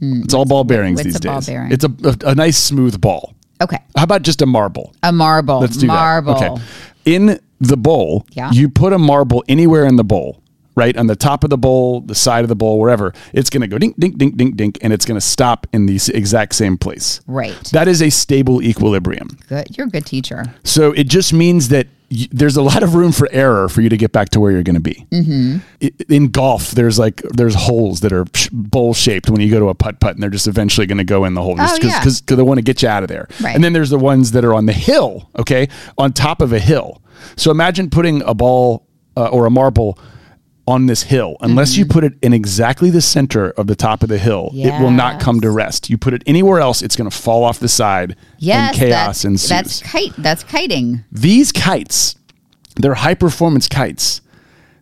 It's 0.00 0.34
all 0.34 0.44
ball 0.44 0.62
bearings 0.64 0.96
what's 0.98 1.18
these 1.18 1.20
days. 1.20 1.48
It's 1.48 1.84
a 1.84 2.30
a 2.30 2.34
nice 2.36 2.58
smooth 2.58 3.00
ball. 3.00 3.34
Okay. 3.60 3.78
How 3.96 4.04
about 4.04 4.22
just 4.22 4.42
a 4.42 4.46
marble? 4.46 4.94
A 5.02 5.12
marble. 5.12 5.60
Let's 5.60 5.76
do 5.76 5.86
marble. 5.86 6.34
that. 6.34 6.50
Okay. 6.52 6.62
In 7.04 7.40
the 7.60 7.76
bowl, 7.76 8.26
Yeah. 8.32 8.50
you 8.52 8.68
put 8.68 8.92
a 8.92 8.98
marble 8.98 9.44
anywhere 9.48 9.84
in 9.84 9.96
the 9.96 10.04
bowl, 10.04 10.42
right? 10.76 10.96
On 10.96 11.06
the 11.06 11.16
top 11.16 11.44
of 11.44 11.50
the 11.50 11.58
bowl, 11.58 12.00
the 12.00 12.14
side 12.14 12.42
of 12.42 12.48
the 12.48 12.56
bowl, 12.56 12.78
wherever. 12.78 13.12
It's 13.32 13.50
going 13.50 13.60
to 13.62 13.66
go 13.66 13.76
dink, 13.78 13.98
dink, 13.98 14.16
dink, 14.18 14.36
dink, 14.36 14.56
dink, 14.56 14.78
and 14.80 14.92
it's 14.92 15.04
going 15.04 15.16
to 15.18 15.26
stop 15.26 15.66
in 15.72 15.86
the 15.86 16.00
exact 16.14 16.54
same 16.54 16.78
place. 16.78 17.20
Right. 17.26 17.54
That 17.72 17.86
is 17.88 18.00
a 18.02 18.10
stable 18.10 18.62
equilibrium. 18.62 19.28
Good. 19.48 19.76
You're 19.76 19.86
a 19.88 19.90
good 19.90 20.06
teacher. 20.06 20.44
So 20.64 20.92
it 20.92 21.08
just 21.08 21.32
means 21.32 21.68
that 21.68 21.86
there's 22.10 22.56
a 22.56 22.62
lot 22.62 22.82
of 22.82 22.94
room 22.96 23.12
for 23.12 23.28
error 23.30 23.68
for 23.68 23.82
you 23.82 23.88
to 23.88 23.96
get 23.96 24.10
back 24.10 24.30
to 24.30 24.40
where 24.40 24.50
you're 24.50 24.64
going 24.64 24.74
to 24.74 24.80
be. 24.80 25.06
Mm-hmm. 25.12 26.12
In 26.12 26.28
golf, 26.30 26.72
there's 26.72 26.98
like 26.98 27.22
there's 27.22 27.54
holes 27.54 28.00
that 28.00 28.12
are 28.12 28.24
bowl 28.50 28.94
shaped 28.94 29.30
when 29.30 29.40
you 29.40 29.50
go 29.50 29.60
to 29.60 29.68
a 29.68 29.74
putt 29.74 30.00
putt, 30.00 30.14
and 30.14 30.22
they're 30.22 30.28
just 30.30 30.48
eventually 30.48 30.86
going 30.86 30.98
to 30.98 31.04
go 31.04 31.24
in 31.24 31.34
the 31.34 31.42
hole 31.42 31.54
Oh, 31.58 31.78
yeah. 31.82 32.00
because 32.00 32.20
they 32.22 32.42
want 32.42 32.58
to 32.58 32.62
get 32.62 32.82
you 32.82 32.88
out 32.88 33.02
of 33.04 33.08
there. 33.08 33.28
Right. 33.40 33.54
And 33.54 33.62
then 33.62 33.72
there's 33.72 33.90
the 33.90 33.98
ones 33.98 34.32
that 34.32 34.44
are 34.44 34.54
on 34.54 34.66
the 34.66 34.72
hill, 34.72 35.30
okay, 35.38 35.68
on 35.98 36.12
top 36.12 36.40
of 36.40 36.52
a 36.52 36.58
hill. 36.58 37.00
So 37.36 37.50
imagine 37.50 37.90
putting 37.90 38.22
a 38.22 38.34
ball 38.34 38.86
uh, 39.16 39.28
or 39.28 39.46
a 39.46 39.50
marble 39.50 39.98
on 40.66 40.86
this 40.86 41.02
hill. 41.04 41.36
Unless 41.40 41.72
Mm-hmm. 41.72 41.78
you 41.80 41.86
put 41.86 42.04
it 42.04 42.14
in 42.22 42.32
exactly 42.32 42.90
the 42.90 43.00
center 43.00 43.50
of 43.52 43.66
the 43.66 43.74
top 43.74 44.02
of 44.02 44.08
the 44.08 44.18
hill, 44.18 44.50
it 44.54 44.80
will 44.80 44.90
not 44.90 45.20
come 45.20 45.40
to 45.40 45.50
rest. 45.50 45.90
You 45.90 45.98
put 45.98 46.14
it 46.14 46.22
anywhere 46.26 46.60
else, 46.60 46.82
it's 46.82 46.96
going 46.96 47.10
to 47.10 47.16
fall 47.16 47.42
off 47.44 47.58
the 47.58 47.68
side, 47.68 48.16
Yes. 48.38 48.70
and 48.72 48.78
chaos 48.78 49.06
that's, 49.06 49.24
ensues 49.24 49.48
That's 49.48 49.82
kite. 49.82 50.12
That's 50.18 50.44
kiting. 50.44 51.04
these 51.10 51.50
kites, 51.52 52.14
they're 52.76 52.94
high 52.94 53.14
performance 53.14 53.68
kites. 53.68 54.20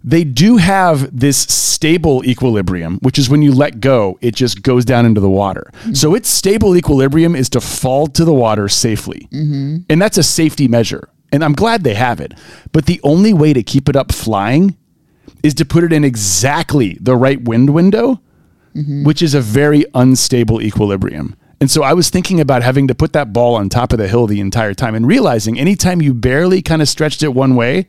They 0.05 0.23
do 0.25 0.59
have 0.59 1.19
this 1.19 1.37
stable 1.39 2.25
equilibrium, 2.25 2.99
which 3.03 3.19
is 3.19 3.29
when 3.29 3.43
you 3.43 3.53
let 3.53 3.81
go, 3.81 4.17
it 4.21 4.35
just 4.35 4.63
goes 4.63 4.85
down 4.85 5.05
into 5.05 5.21
the 5.21 5.29
water. 5.29 5.71
So 5.93 6.15
its 6.15 6.29
stable 6.29 6.77
equilibrium 6.77 7.35
is 7.35 7.49
to 7.51 7.61
fall 7.61 8.07
to 8.09 8.25
the 8.25 8.33
water 8.33 8.69
safely. 8.69 9.29
And 9.33 10.01
that's 10.01 10.17
a 10.17 10.23
safety 10.23 10.69
measure. 10.69 11.09
And 11.33 11.45
I'm 11.45 11.53
glad 11.53 11.83
they 11.83 11.95
have 11.95 12.21
it. 12.21 12.33
But 12.73 12.87
the 12.87 13.01
only 13.03 13.33
way 13.35 13.53
to 13.53 13.63
keep 13.63 13.89
it 13.89 13.97
up 13.97 14.13
flying 14.13 14.77
is 15.43 15.55
to 15.55 15.65
put 15.65 15.85
it 15.85 15.93
in 15.93 16.05
exactly 16.05 16.97
the 17.01 17.17
right 17.17 17.41
wind 17.43 17.71
window, 17.71 18.21
which 18.75 19.23
is 19.23 19.35
a 19.35 19.41
very 19.41 19.85
unstable 19.95 20.63
equilibrium. 20.63 21.35
And 21.61 21.71
so 21.71 21.83
I 21.83 21.93
was 21.93 22.11
thinking 22.11 22.41
about 22.41 22.63
having 22.63 22.87
to 22.89 22.95
put 22.95 23.13
that 23.15 23.33
ball 23.33 23.57
on 23.57 23.69
top 23.69 23.93
of 23.93 23.99
the 23.99 24.07
hill 24.07 24.27
the 24.27 24.41
entire 24.41 24.75
time 24.75 24.95
and 24.95 25.07
realizing 25.07 25.59
anytime 25.59 26.01
you 26.01 26.15
barely 26.15 26.63
kind 26.63 26.81
of 26.81 26.89
stretched 26.89 27.23
it 27.23 27.35
one 27.35 27.57
way, 27.57 27.89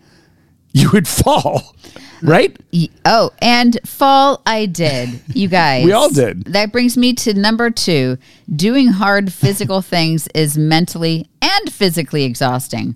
you 0.74 0.90
would 0.92 1.08
fall, 1.20 1.76
right? 2.24 2.58
Oh, 3.06 3.32
and 3.42 3.78
fall 3.86 4.42
I 4.46 4.66
did. 4.66 5.22
You 5.28 5.48
guys. 5.60 5.86
We 5.86 5.92
all 5.92 6.10
did. 6.10 6.46
That 6.46 6.72
brings 6.72 6.98
me 6.98 7.14
to 7.14 7.34
number 7.34 7.70
two. 7.70 8.18
Doing 8.54 8.88
hard 8.88 9.32
physical 9.32 9.82
things 9.84 10.28
is 10.34 10.58
mentally 10.58 11.30
and 11.42 11.72
physically 11.72 12.24
exhausting. 12.24 12.96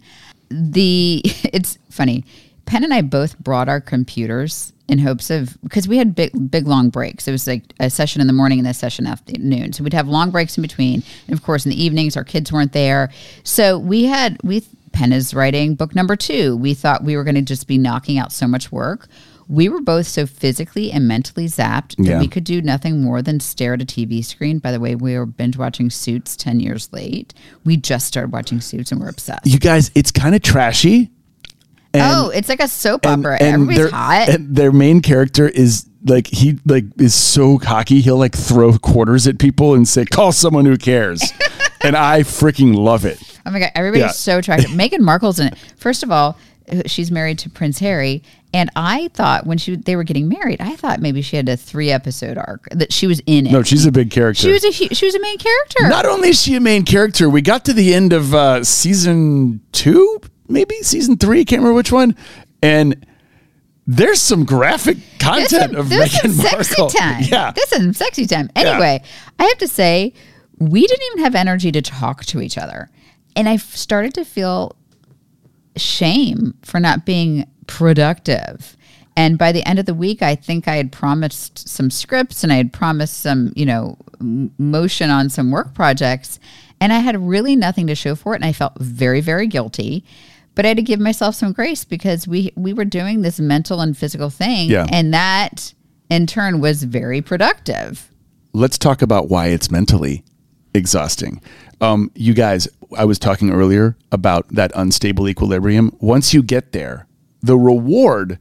The 0.49 1.21
it's 1.25 1.77
funny. 1.91 2.25
Penn 2.65 2.83
and 2.83 2.93
I 2.93 3.01
both 3.01 3.37
brought 3.39 3.69
our 3.69 3.81
computers 3.81 4.71
in 4.87 4.99
hopes 4.99 5.29
of 5.29 5.57
because 5.63 5.87
we 5.87 5.97
had 5.97 6.13
big 6.15 6.51
big 6.51 6.67
long 6.67 6.89
breaks. 6.89 7.27
It 7.27 7.31
was 7.31 7.47
like 7.47 7.63
a 7.79 7.89
session 7.89 8.21
in 8.21 8.27
the 8.27 8.33
morning 8.33 8.59
and 8.59 8.67
a 8.67 8.73
session 8.73 9.07
afternoon. 9.07 9.73
So 9.73 9.83
we'd 9.83 9.93
have 9.93 10.07
long 10.07 10.31
breaks 10.31 10.57
in 10.57 10.61
between. 10.61 11.03
And 11.27 11.37
of 11.37 11.43
course 11.43 11.65
in 11.65 11.69
the 11.71 11.81
evenings 11.83 12.17
our 12.17 12.23
kids 12.23 12.51
weren't 12.51 12.73
there. 12.73 13.09
So 13.43 13.77
we 13.79 14.05
had 14.05 14.37
we 14.43 14.63
Penn 14.91 15.11
is 15.13 15.33
writing 15.33 15.75
book 15.75 15.95
number 15.95 16.15
two. 16.15 16.55
We 16.57 16.73
thought 16.73 17.03
we 17.03 17.15
were 17.17 17.23
going 17.23 17.35
to 17.35 17.41
just 17.41 17.67
be 17.67 17.77
knocking 17.79 18.17
out 18.19 18.31
so 18.31 18.47
much 18.47 18.71
work. 18.71 19.07
We 19.49 19.67
were 19.67 19.81
both 19.81 20.07
so 20.07 20.25
physically 20.25 20.91
and 20.91 21.07
mentally 21.07 21.47
zapped 21.47 21.95
that 21.97 22.05
Yeah. 22.05 22.19
we 22.19 22.27
could 22.27 22.43
do 22.43 22.61
nothing 22.61 23.01
more 23.01 23.21
than 23.21 23.39
stare 23.39 23.73
at 23.73 23.81
a 23.81 23.85
TV 23.85 24.23
screen. 24.23 24.59
By 24.59 24.71
the 24.71 24.79
way, 24.79 24.95
we 24.95 25.17
were 25.17 25.25
binge 25.25 25.57
watching 25.57 25.89
Suits 25.89 26.35
10 26.37 26.59
years 26.59 26.91
late. 26.93 27.33
We 27.65 27.75
just 27.75 28.05
started 28.07 28.31
watching 28.31 28.61
Suits 28.61 28.91
and 28.91 29.01
we're 29.01 29.09
obsessed. 29.09 29.45
You 29.47 29.59
guys, 29.59 29.89
it's 29.95 30.11
kind 30.11 30.33
of 30.35 30.41
trashy. 30.43 31.09
And, 31.93 32.01
oh, 32.03 32.29
it's 32.29 32.49
like 32.49 32.59
a 32.59 32.67
soap 32.67 33.05
and- 33.05 33.25
opera. 33.25 33.37
and 33.41 33.53
Everybody's 33.53 33.77
their- 33.77 33.89
hot. 33.91 34.29
And 34.29 34.55
their 34.55 34.71
main 34.71 35.01
character 35.01 35.47
is 35.47 35.85
like 36.05 36.27
he 36.27 36.57
like 36.65 36.85
is 36.97 37.13
so 37.13 37.57
cocky. 37.57 38.01
He'll 38.01 38.17
like 38.17 38.35
throw 38.35 38.77
quarters 38.77 39.27
at 39.27 39.37
people 39.39 39.73
and 39.75 39.87
say, 39.87 40.03
"Call 40.05 40.31
someone 40.31 40.65
who 40.65 40.75
cares." 40.77 41.21
and 41.81 41.95
I 41.95 42.21
freaking 42.21 42.75
love 42.75 43.05
it. 43.05 43.19
Oh 43.45 43.51
my 43.51 43.59
god, 43.59 43.71
everybody's 43.75 44.01
Yeah. 44.01 44.11
so 44.11 44.37
attractive. 44.39 44.69
Meghan 44.71 44.99
Markle's 44.99 45.39
in 45.39 45.47
it. 45.47 45.57
First 45.77 46.03
of 46.03 46.11
all, 46.11 46.37
uh, 46.71 46.81
she's 46.87 47.11
married 47.11 47.39
to 47.39 47.49
Prince 47.49 47.79
Harry, 47.79 48.21
and 48.53 48.69
I 48.75 49.09
thought 49.13 49.45
when 49.45 49.57
she 49.57 49.75
they 49.77 49.95
were 49.95 50.03
getting 50.03 50.27
married, 50.27 50.59
I 50.61 50.75
thought 50.75 50.99
maybe 50.99 51.21
she 51.21 51.35
had 51.37 51.47
a 51.47 51.55
three 51.55 51.89
episode 51.91 52.37
arc 52.37 52.67
that 52.71 52.91
she 52.91 53.05
was 53.07 53.21
in 53.25 53.47
it. 53.47 53.51
No, 53.53 53.63
she's 53.63 53.85
a 53.85 53.91
big 53.91 54.11
character. 54.11 54.41
she 54.41 54.51
was 54.51 54.63
a 54.65 54.71
she 54.71 55.05
was 55.05 55.15
a 55.15 55.21
main 55.21 55.37
character. 55.37 55.87
Not 55.87 56.05
only 56.05 56.29
is 56.29 56.41
she 56.41 56.55
a 56.55 56.59
main 56.59 56.83
character, 56.83 57.29
we 57.29 57.41
got 57.41 57.63
to 57.65 57.73
the 57.73 57.93
end 57.93 58.11
of 58.13 58.33
uh, 58.33 58.63
season 58.65 59.61
two, 59.71 60.19
maybe 60.47 60.75
season 60.81 61.17
three, 61.17 61.45
can't 61.45 61.61
remember 61.61 61.75
which 61.75 61.91
one, 61.91 62.15
and 62.61 63.05
there's 63.85 64.21
some 64.21 64.45
graphic 64.45 64.97
content 65.19 65.73
some, 65.73 65.75
of 65.75 65.87
Meghan 65.87 66.31
sexy 66.31 66.81
Markle. 66.81 66.89
time. 66.99 67.23
Yeah, 67.23 67.51
There's 67.51 67.69
some 67.69 67.93
sexy 67.93 68.25
time. 68.25 68.49
Anyway, 68.55 69.01
I 69.39 69.43
have 69.43 69.57
to 69.57 69.67
say, 69.67 70.13
we 70.57 70.87
didn't 70.87 71.05
even 71.11 71.23
have 71.25 71.35
energy 71.35 71.71
to 71.71 71.81
talk 71.81 72.23
to 72.25 72.41
each 72.41 72.57
other. 72.57 72.89
And 73.35 73.49
I 73.49 73.57
started 73.57 74.13
to 74.13 74.23
feel 74.23 74.75
shame 75.75 76.53
for 76.61 76.79
not 76.79 77.05
being 77.05 77.45
productive. 77.67 78.77
And 79.15 79.37
by 79.37 79.51
the 79.51 79.67
end 79.67 79.79
of 79.79 79.85
the 79.85 79.93
week, 79.93 80.21
I 80.21 80.35
think 80.35 80.67
I 80.67 80.75
had 80.75 80.91
promised 80.91 81.67
some 81.67 81.89
scripts 81.89 82.43
and 82.43 82.53
I 82.53 82.55
had 82.55 82.73
promised 82.73 83.19
some, 83.19 83.53
you 83.55 83.65
know, 83.65 83.97
m- 84.19 84.51
motion 84.57 85.09
on 85.09 85.29
some 85.29 85.51
work 85.51 85.73
projects. 85.73 86.39
And 86.79 86.91
I 86.93 86.99
had 86.99 87.19
really 87.19 87.55
nothing 87.55 87.87
to 87.87 87.95
show 87.95 88.15
for 88.15 88.33
it. 88.33 88.37
And 88.37 88.45
I 88.45 88.53
felt 88.53 88.73
very, 88.79 89.21
very 89.21 89.47
guilty. 89.47 90.03
But 90.55 90.65
I 90.65 90.69
had 90.69 90.77
to 90.77 90.83
give 90.83 90.99
myself 90.99 91.35
some 91.35 91.51
grace 91.51 91.83
because 91.83 92.27
we 92.27 92.53
we 92.55 92.73
were 92.73 92.85
doing 92.85 93.21
this 93.21 93.39
mental 93.39 93.81
and 93.81 93.97
physical 93.97 94.29
thing. 94.29 94.69
Yeah. 94.69 94.85
And 94.91 95.13
that 95.13 95.73
in 96.09 96.27
turn 96.27 96.59
was 96.61 96.83
very 96.83 97.21
productive. 97.21 98.09
let's 98.53 98.77
talk 98.77 99.01
about 99.01 99.29
why 99.29 99.47
it's 99.47 99.71
mentally 99.71 100.23
exhausting. 100.75 101.41
Um, 101.81 102.11
you 102.15 102.33
guys, 102.33 102.67
I 102.95 103.05
was 103.05 103.17
talking 103.17 103.51
earlier 103.51 103.97
about 104.11 104.47
that 104.49 104.71
unstable 104.75 105.27
equilibrium. 105.27 105.95
Once 105.99 106.33
you 106.33 106.43
get 106.43 106.71
there, 106.71 107.07
the 107.41 107.57
reward 107.57 108.37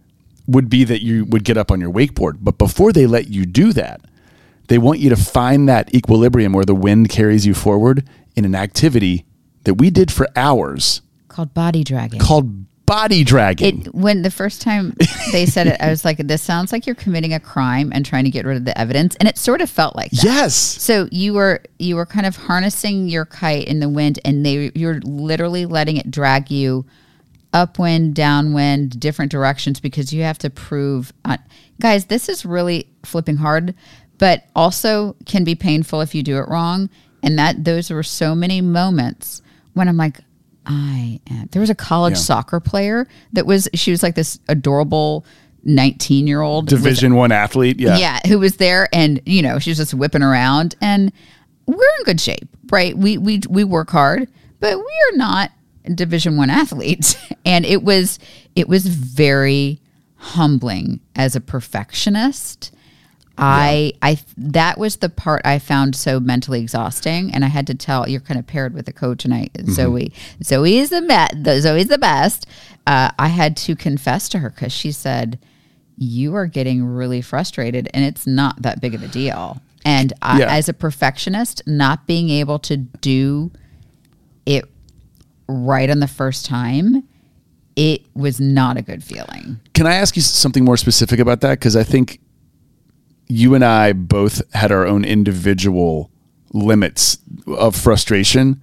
would 0.47 0.69
be 0.69 0.85
that 0.85 1.03
you 1.03 1.25
would 1.27 1.45
get 1.45 1.57
up 1.57 1.71
on 1.71 1.81
your 1.81 1.91
wakeboard. 1.91 2.39
But 2.41 2.59
before 2.59 2.93
they 2.93 3.07
let 3.07 3.29
you 3.29 3.47
do 3.47 3.73
that, 3.73 4.03
they 4.69 4.79
want 4.79 5.01
you 5.01 5.09
to 5.11 5.17
find 5.17 5.69
that 5.69 5.95
equilibrium 5.95 6.53
where 6.53 6.65
the 6.65 6.75
wind 6.75 7.09
carries 7.09 7.47
you 7.47 7.55
forward 7.55 8.07
in 8.37 8.45
an 8.45 8.55
activity 8.55 9.25
that 9.65 9.75
we 9.75 9.91
did 9.91 10.11
for 10.11 10.29
hours 10.37 11.01
Called 11.33 11.55
body 11.55 11.83
dragging. 11.83 12.21
called 12.21 12.67
body 12.85 13.25
dragging. 13.25 13.87
It 13.87 13.95
when 13.95 14.21
the 14.21 14.31
first 14.31 14.61
time 14.61 14.95
they 15.33 15.47
said 15.47 15.67
it, 15.67 15.81
I 15.81 15.89
was 15.89 16.05
like, 16.05 16.19
"This 16.19 16.43
sounds 16.43 16.73
like 16.73 16.87
you're 16.87 16.95
committing 16.95 17.33
a 17.33 17.41
crime 17.41 17.91
and 17.95 18.05
trying 18.05 18.25
to 18.25 18.31
get 18.31 18.45
rid 18.45 18.59
of 18.59 18.65
the 18.67 18.79
evidence," 18.79 19.17
and 19.17 19.27
it 19.29 19.39
sort 19.39 19.63
of 19.63 19.71
felt 19.71 19.97
like 19.97 20.11
that. 20.11 20.25
yes. 20.25 20.55
So 20.55 21.09
you 21.11 21.33
were 21.33 21.63
you 21.79 21.97
were 21.97 22.05
kind 22.05 22.27
of 22.27 22.37
harnessing 22.37 23.09
your 23.09 23.25
kite 23.25 23.67
in 23.67 23.81
the 23.81 23.89
wind, 23.89 24.19
and 24.27 24.45
they 24.45 24.71
you're 24.75 25.01
literally 25.01 25.65
letting 25.65 25.97
it 25.97 26.11
drag 26.11 26.51
you 26.51 26.85
upwind, 27.55 28.15
downwind, 28.15 28.99
different 29.01 29.31
directions 29.31 29.81
because 29.81 30.13
you 30.13 30.23
have 30.23 30.39
to 30.39 30.51
prove. 30.51 31.13
Uh, 31.25 31.39
guys, 31.81 32.07
this 32.07 32.29
is 32.29 32.45
really 32.45 32.89
flipping 33.05 33.37
hard, 33.37 33.75
but 34.19 34.45
also 34.55 35.17
can 35.25 35.45
be 35.45 35.55
painful 35.55 36.01
if 36.03 36.15
you 36.15 36.23
do 36.23 36.37
it 36.39 36.49
wrong. 36.49 36.91
And 37.23 37.39
that 37.39 37.65
those 37.65 37.91
were 37.91 38.03
so 38.03 38.35
many 38.35 38.61
moments 38.61 39.43
when 39.75 39.89
I'm 39.89 39.97
like, 39.97 40.21
I 40.67 41.21
am. 41.31 41.49
There 41.53 41.61
was 41.61 41.71
a 41.71 41.75
college 41.75 42.13
Yeah. 42.15 42.19
soccer 42.21 42.61
player 42.61 43.09
that 43.33 43.47
was 43.47 43.69
she 43.75 43.91
was 43.91 44.03
like 44.03 44.15
this 44.15 44.39
adorable. 44.49 45.25
19 45.65 46.27
year 46.27 46.41
old 46.41 46.67
Division 46.67 47.15
one 47.15 47.31
athlete. 47.31 47.79
Yeah. 47.79 47.97
yeah, 47.97 48.19
who 48.27 48.41
was 48.41 48.57
there 48.57 48.89
and 48.93 49.21
you 49.25 49.43
know, 49.43 49.61
she 49.61 49.71
was 49.71 49.77
just 49.79 49.95
whipping 49.95 50.21
around 50.21 50.75
and 50.81 51.13
we're 51.67 51.77
in 51.99 52.05
good 52.05 52.21
shape, 52.21 52.49
right? 52.73 52.99
We 52.99 53.17
we 53.17 53.43
we 53.49 53.63
work 53.63 53.89
hard, 53.91 54.29
but 54.59 54.77
we 54.77 54.83
are 55.13 55.17
not 55.17 55.53
division 55.95 56.37
1 56.37 56.51
athletes. 56.51 57.15
And 57.47 57.65
it 57.65 57.85
was 57.85 58.19
it 58.57 58.69
was 58.69 58.89
very 58.89 59.81
humbling 60.17 60.99
as 61.15 61.37
a 61.37 61.41
perfectionist. 61.41 62.72
I 63.39 63.93
I 64.03 64.19
that 64.37 64.79
was 64.79 64.97
the 64.97 65.09
part 65.09 65.43
I 65.45 65.59
found 65.59 65.97
so 65.97 66.21
mentally 66.21 66.61
exhausting, 66.61 67.33
and 67.35 67.45
I 67.45 67.49
had 67.49 67.67
to 67.69 67.75
tell 67.75 68.09
you're 68.09 68.21
kind 68.21 68.39
of 68.39 68.47
paired 68.47 68.75
with 68.75 68.87
a 68.89 68.93
coach, 68.93 69.25
and 69.25 69.33
I 69.35 69.49
Zoe 69.71 70.13
Zoe 70.43 70.79
is 70.79 70.91
the 70.91 71.01
me- 71.01 71.43
the 71.43 71.61
Zoe's 71.61 71.87
the 71.89 71.99
best. 71.99 72.47
Uh, 72.87 73.11
I 73.19 73.29
had 73.29 73.57
to 73.59 73.77
confess 73.77 74.29
to 74.31 74.39
her 74.41 74.51
because 74.51 74.73
she 74.73 74.91
said, 74.93 75.39
you 75.97 76.35
are 76.35 76.47
getting 76.47 76.85
really 76.85 77.21
frustrated 77.23 77.89
and 77.95 78.05
it's 78.05 78.27
not 78.27 78.61
that 78.63 78.81
big 78.81 78.93
of 78.95 79.05
a 79.05 79.09
deal. 79.09 79.61
And 79.85 80.13
I, 80.21 80.41
Yeah. 80.41 80.53
as 80.53 80.69
a 80.69 80.73
perfectionist, 80.73 81.63
not 81.67 82.07
being 82.09 82.29
able 82.31 82.59
to 82.61 82.77
do 82.77 83.53
it 84.47 84.65
right 85.47 85.89
on 85.89 86.01
the 86.01 86.09
first 86.09 86.45
time, 86.45 87.05
it 87.77 88.03
was 88.15 88.41
not 88.41 88.77
a 88.77 88.83
good 88.83 89.05
feeling. 89.05 89.61
Can 89.75 89.87
I 89.87 89.95
ask 89.95 90.17
you 90.17 90.23
something 90.23 90.65
more 90.65 90.77
specific 90.77 91.21
about 91.21 91.41
that? 91.43 91.61
Because 91.61 91.77
I 91.77 91.85
think 91.85 92.19
you 93.29 93.55
and 93.55 93.65
I 93.65 93.93
both 93.93 94.43
had 94.55 94.73
our 94.73 94.87
own 94.87 95.05
individual 95.05 96.11
limits 96.53 97.19
of 97.47 97.77
frustration. 97.77 98.61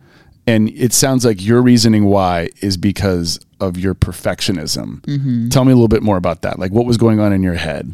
And 0.47 0.69
it 0.69 0.93
sounds 0.93 1.25
like 1.25 1.43
your 1.43 1.61
reasoning 1.61 2.05
why 2.05 2.49
is 2.61 2.77
because 2.77 3.39
of 3.59 3.77
your 3.77 3.93
perfectionism. 3.93 5.01
Mm-hmm. 5.01 5.49
Tell 5.49 5.65
me 5.65 5.71
a 5.71 5.75
little 5.75 5.87
bit 5.87 6.01
more 6.01 6.17
about 6.17 6.41
that. 6.41 6.57
Like, 6.57 6.71
what 6.71 6.85
was 6.85 6.97
going 6.97 7.19
on 7.19 7.33
in 7.33 7.43
your 7.43 7.55
head? 7.55 7.93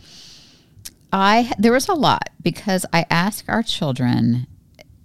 I 1.12 1.54
there 1.58 1.72
was 1.72 1.88
a 1.88 1.94
lot 1.94 2.30
because 2.42 2.86
I 2.92 3.06
ask 3.10 3.46
our 3.48 3.64
children 3.64 4.48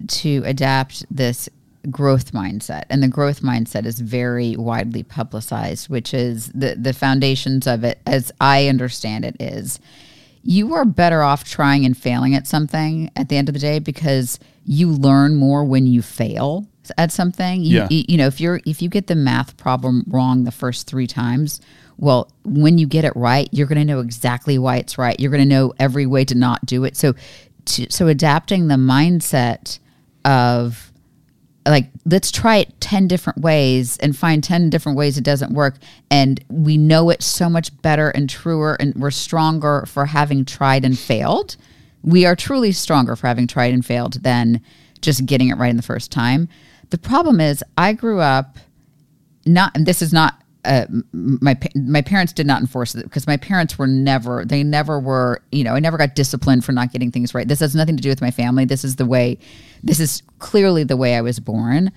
to 0.09 0.42
adapt 0.44 1.05
this 1.14 1.49
growth 1.90 2.33
mindset 2.33 2.85
and 2.90 3.03
the 3.03 3.09
growth 3.09 3.42
mindset 3.42 3.87
is 3.87 4.01
very 4.01 4.55
widely 4.57 5.03
publicized 5.03 5.88
which 5.88 6.12
is 6.12 6.49
the 6.49 6.75
the 6.75 6.92
foundations 6.92 7.66
of 7.66 7.85
it 7.85 8.01
as 8.07 8.31
I 8.40 8.68
understand 8.68 9.25
it 9.25 9.37
is 9.40 9.79
you 10.42 10.74
are 10.74 10.85
better 10.85 11.22
off 11.22 11.44
trying 11.44 11.85
and 11.85 11.96
failing 11.96 12.35
at 12.35 12.46
something 12.46 13.11
at 13.16 13.29
the 13.29 13.37
end 13.37 13.48
of 13.48 13.53
the 13.53 13.61
day 13.61 13.79
because 13.79 14.38
you 14.64 14.90
learn 14.90 15.37
more 15.37 15.64
when 15.64 15.87
you 15.87 16.03
fail 16.03 16.66
at 16.96 17.12
something. 17.12 17.62
You, 17.62 17.79
Yeah. 17.79 17.87
you, 17.90 18.16
know 18.16 18.26
if 18.26 18.40
you're 18.40 18.61
if 18.66 18.81
you 18.83 18.88
get 18.88 19.07
the 19.07 19.14
math 19.14 19.57
problem 19.57 20.05
wrong 20.09 20.44
the 20.44 20.50
first 20.53 20.87
three 20.87 21.07
times 21.07 21.61
well 21.98 22.31
when 22.44 22.79
you 22.79 22.87
get 22.87 23.05
it 23.05 23.14
right 23.14 23.48
you're 23.53 23.66
going 23.66 23.79
to 23.79 23.85
know 23.85 24.00
exactly 24.00 24.59
why 24.59 24.76
it's 24.76 24.96
right. 24.98 25.18
You're 25.20 25.31
going 25.31 25.46
to 25.46 25.55
know 25.55 25.72
every 25.79 26.07
way 26.07 26.24
to 26.24 26.35
not 26.35 26.64
do 26.64 26.85
it. 26.85 26.96
So 26.96 27.14
to, 27.66 27.87
so 27.90 28.09
adapting 28.09 28.68
the 28.68 28.76
mindset 28.76 29.79
of 30.24 30.89
like 31.70 31.90
let's 32.04 32.30
try 32.30 32.56
it 32.56 32.80
10 32.80 33.09
different 33.09 33.40
ways 33.40 33.96
and 33.98 34.16
find 34.16 34.42
10 34.42 34.70
different 34.70 34.96
ways 34.96 35.16
it 35.16 35.24
doesn't 35.24 35.52
work. 35.52 35.76
And 36.11 36.42
we 36.48 36.76
know 36.76 37.11
it 37.11 37.22
so 37.22 37.48
much 37.48 37.76
better 37.83 38.11
and 38.11 38.28
truer 38.28 38.76
and 38.80 38.94
we're 38.94 39.11
stronger 39.11 39.85
for 39.87 40.06
having 40.06 40.44
tried 40.44 40.85
and 40.85 40.98
failed. 40.98 41.56
We 42.02 42.24
are 42.24 42.37
truly 42.37 42.72
stronger 42.72 43.16
for 43.16 43.26
having 43.26 43.46
tried 43.46 43.74
and 43.74 43.85
failed 43.85 44.22
than 44.22 44.62
just 45.00 45.26
getting 45.26 45.48
it 45.48 45.56
right 45.56 45.70
in 45.70 45.76
the 45.76 45.83
first 45.83 46.11
time. 46.11 46.48
The 46.90 46.98
problem 46.98 47.40
is 47.40 47.62
i 47.78 47.92
grew 47.92 48.20
up 48.20 48.59
not 49.46 49.74
and 49.74 49.87
this 49.87 50.02
is 50.02 50.12
not 50.12 50.39
uh, 50.64 50.87
my 51.12 51.59
my 51.75 52.03
parents 52.03 52.33
did 52.33 52.46
not 52.46 52.61
enforce 52.61 52.94
it 52.94 53.05
because 53.05 53.27
my 53.27 53.37
parents 53.37 53.79
were 53.79 53.87
never 53.87 54.44
they 54.44 54.62
never 54.62 55.01
were 55.01 55.42
you 55.53 55.64
know 55.64 55.75
I 55.75 55.81
never 55.81 55.96
got 55.96 56.14
disciplined 56.14 56.64
for 56.64 56.73
not 56.73 56.92
getting 56.92 57.11
things 57.11 57.35
right. 57.35 57.49
This 57.49 57.61
has 57.61 57.75
nothing 57.75 57.96
to 57.96 58.03
do 58.03 58.09
with 58.09 58.20
my 58.20 58.31
family. 58.31 58.64
This 58.64 58.85
is 58.85 58.96
the 58.96 59.07
way. 59.07 59.38
This 59.83 60.01
is 60.01 60.23
clearly 60.38 60.85
the 60.85 60.96
way 60.96 61.16
I 61.16 61.23
was 61.23 61.40
born. 61.40 61.92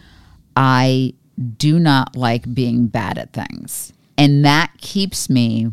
I 0.56 1.14
do 1.58 1.80
not 1.80 2.16
like 2.16 2.54
being 2.54 2.88
bad 2.88 3.18
at 3.18 3.34
things, 3.34 3.92
and 4.18 4.46
that 4.46 4.72
keeps 4.78 5.30
me 5.30 5.72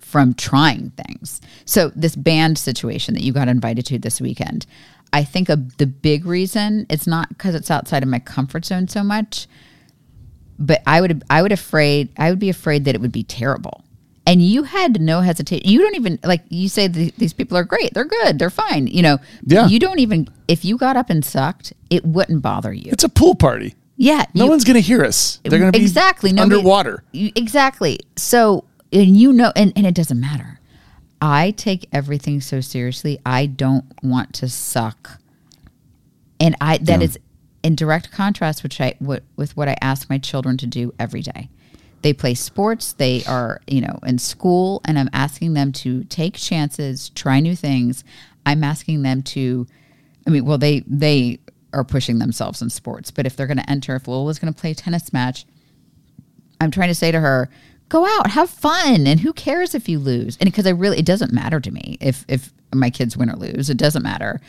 from 0.00 0.34
trying 0.34 0.90
things. 0.90 1.40
So 1.64 1.90
this 1.96 2.16
band 2.16 2.58
situation 2.58 3.14
that 3.14 3.22
you 3.22 3.32
got 3.32 3.48
invited 3.48 3.86
to 3.86 3.98
this 3.98 4.20
weekend, 4.20 4.66
I 5.12 5.24
think 5.24 5.48
a, 5.48 5.56
the 5.56 5.86
big 5.86 6.24
reason 6.26 6.86
it's 6.88 7.06
not 7.06 7.28
because 7.30 7.54
it's 7.54 7.70
outside 7.70 8.02
of 8.02 8.08
my 8.08 8.18
comfort 8.18 8.64
zone 8.64 8.88
so 8.88 9.02
much, 9.02 9.46
but 10.58 10.82
I 10.86 11.00
would 11.00 11.22
I 11.30 11.42
would 11.42 11.52
afraid 11.52 12.08
I 12.18 12.30
would 12.30 12.38
be 12.38 12.48
afraid 12.50 12.84
that 12.84 12.94
it 12.94 13.00
would 13.00 13.12
be 13.12 13.24
terrible. 13.24 13.84
And 14.24 14.40
you 14.40 14.62
had 14.62 15.00
no 15.00 15.20
hesitation. 15.20 15.68
You 15.68 15.80
don't 15.80 15.96
even 15.96 16.18
like 16.22 16.42
you 16.48 16.68
say 16.68 16.86
th- 16.88 17.14
these 17.16 17.32
people 17.32 17.56
are 17.56 17.64
great. 17.64 17.92
They're 17.92 18.04
good. 18.04 18.38
They're 18.38 18.50
fine. 18.50 18.86
You 18.86 19.02
know. 19.02 19.18
Yeah. 19.44 19.66
You 19.66 19.78
don't 19.80 19.98
even 19.98 20.28
if 20.46 20.64
you 20.64 20.76
got 20.78 20.96
up 20.96 21.10
and 21.10 21.24
sucked, 21.24 21.72
it 21.90 22.04
wouldn't 22.04 22.40
bother 22.42 22.72
you. 22.72 22.90
It's 22.92 23.02
a 23.04 23.08
pool 23.08 23.34
party. 23.34 23.74
Yeah. 23.96 24.24
No 24.34 24.44
you- 24.44 24.50
one's 24.50 24.64
going 24.64 24.74
to 24.74 24.80
hear 24.80 25.04
us. 25.04 25.40
They're 25.42 25.58
going 25.58 25.72
to 25.72 25.78
be 25.78 25.82
exactly 25.84 26.32
nobody- 26.32 26.56
underwater. 26.56 27.02
Exactly. 27.12 27.98
So 28.16 28.64
and 28.92 29.16
you 29.16 29.32
know, 29.32 29.52
and, 29.56 29.72
and 29.74 29.86
it 29.86 29.94
doesn't 29.94 30.20
matter. 30.20 30.60
I 31.20 31.52
take 31.52 31.88
everything 31.92 32.40
so 32.40 32.60
seriously. 32.60 33.18
I 33.24 33.46
don't 33.46 33.84
want 34.02 34.32
to 34.34 34.48
suck, 34.48 35.18
and 36.40 36.56
I 36.60 36.78
that 36.78 37.00
is 37.02 37.18
in 37.62 37.74
direct 37.74 38.10
contrast, 38.10 38.62
which 38.62 38.80
I 38.80 38.94
what, 38.98 39.22
with 39.36 39.56
what 39.56 39.68
I 39.68 39.76
ask 39.80 40.10
my 40.10 40.18
children 40.18 40.56
to 40.58 40.66
do 40.66 40.92
every 40.98 41.22
day. 41.22 41.48
They 42.02 42.12
play 42.12 42.34
sports. 42.34 42.92
They 42.94 43.22
are 43.24 43.60
you 43.66 43.80
know 43.80 43.98
in 44.04 44.18
school, 44.18 44.80
and 44.84 44.98
I'm 44.98 45.10
asking 45.12 45.54
them 45.54 45.72
to 45.72 46.04
take 46.04 46.34
chances, 46.34 47.10
try 47.10 47.40
new 47.40 47.56
things. 47.56 48.04
I'm 48.44 48.64
asking 48.64 49.02
them 49.02 49.22
to 49.22 49.66
I 50.26 50.30
mean, 50.30 50.44
well, 50.44 50.58
they 50.58 50.80
they 50.86 51.38
are 51.72 51.84
pushing 51.84 52.18
themselves 52.18 52.60
in 52.60 52.70
sports, 52.70 53.10
but 53.10 53.26
if 53.26 53.36
they're 53.36 53.46
going 53.46 53.56
to 53.58 53.70
enter, 53.70 53.96
if 53.96 54.06
Lola's 54.06 54.38
going 54.38 54.52
to 54.52 54.60
play 54.60 54.74
tennis 54.74 55.12
match, 55.12 55.46
I'm 56.60 56.70
trying 56.70 56.88
to 56.88 56.94
say 56.94 57.10
to 57.10 57.20
her, 57.20 57.48
go 57.88 58.06
out, 58.06 58.30
have 58.30 58.50
fun, 58.50 59.06
and 59.06 59.20
who 59.20 59.32
cares 59.32 59.74
if 59.74 59.88
you 59.88 59.98
lose? 59.98 60.36
And 60.38 60.50
because 60.50 60.66
I 60.66 60.70
really, 60.70 60.98
it 60.98 61.06
doesn't 61.06 61.32
matter 61.32 61.60
to 61.60 61.70
me 61.70 61.98
if 62.00 62.24
if 62.28 62.52
my 62.74 62.90
kids 62.90 63.16
win 63.16 63.30
or 63.30 63.36
lose, 63.36 63.70
it 63.70 63.76
doesn't 63.76 64.02
matter. 64.02 64.40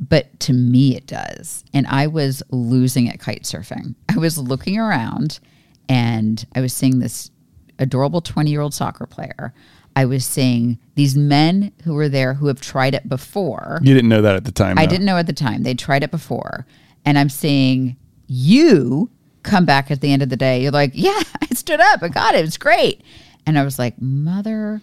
But 0.00 0.40
to 0.40 0.52
me, 0.54 0.96
it 0.96 1.06
does. 1.06 1.62
And 1.74 1.86
I 1.86 2.06
was 2.06 2.42
losing 2.50 3.08
at 3.08 3.20
kite 3.20 3.42
surfing. 3.42 3.94
I 4.08 4.18
was 4.18 4.38
looking 4.38 4.78
around, 4.78 5.40
and 5.88 6.44
I 6.54 6.62
was 6.62 6.72
seeing 6.72 6.98
this 7.00 7.30
adorable 7.78 8.20
20 8.20 8.50
year 8.50 8.60
old 8.60 8.72
soccer 8.74 9.06
player. 9.06 9.52
I 9.96 10.04
was 10.06 10.24
seeing 10.24 10.78
these 10.94 11.16
men 11.16 11.72
who 11.84 11.94
were 11.94 12.08
there 12.08 12.34
who 12.34 12.46
have 12.46 12.60
tried 12.60 12.94
it 12.94 13.08
before. 13.08 13.80
You 13.82 13.92
didn't 13.92 14.08
know 14.08 14.22
that 14.22 14.36
at 14.36 14.44
the 14.44 14.52
time. 14.52 14.78
I 14.78 14.86
though. 14.86 14.90
didn't 14.90 15.06
know 15.06 15.16
at 15.16 15.26
the 15.26 15.32
time. 15.32 15.64
They 15.64 15.74
tried 15.74 16.02
it 16.02 16.10
before. 16.10 16.66
And 17.04 17.18
I'm 17.18 17.28
seeing 17.28 17.96
you 18.26 19.10
come 19.42 19.64
back 19.64 19.90
at 19.90 20.00
the 20.00 20.12
end 20.12 20.22
of 20.22 20.28
the 20.28 20.36
day. 20.36 20.62
You're 20.62 20.70
like, 20.70 20.92
yeah, 20.94 21.20
I 21.42 21.46
stood 21.54 21.80
up. 21.80 22.02
I 22.02 22.08
got 22.08 22.34
it. 22.34 22.44
It's 22.44 22.56
great. 22.56 23.02
And 23.46 23.58
I 23.58 23.64
was 23.64 23.78
like, 23.78 24.00
Mother 24.00 24.80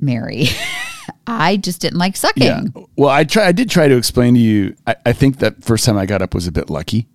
Mary, 0.00 0.48
I 1.26 1.56
just 1.56 1.80
didn't 1.80 1.98
like 1.98 2.16
sucking. 2.16 2.42
Yeah. 2.42 2.62
Well, 2.96 3.10
I 3.10 3.24
try. 3.24 3.46
I 3.46 3.52
did 3.52 3.70
try 3.70 3.88
to 3.88 3.96
explain 3.96 4.34
to 4.34 4.40
you. 4.40 4.76
I, 4.86 4.96
I 5.06 5.12
think 5.12 5.38
that 5.38 5.62
first 5.62 5.84
time 5.84 5.96
I 5.96 6.06
got 6.06 6.22
up 6.22 6.34
was 6.34 6.46
a 6.46 6.52
bit 6.52 6.70
lucky. 6.70 7.06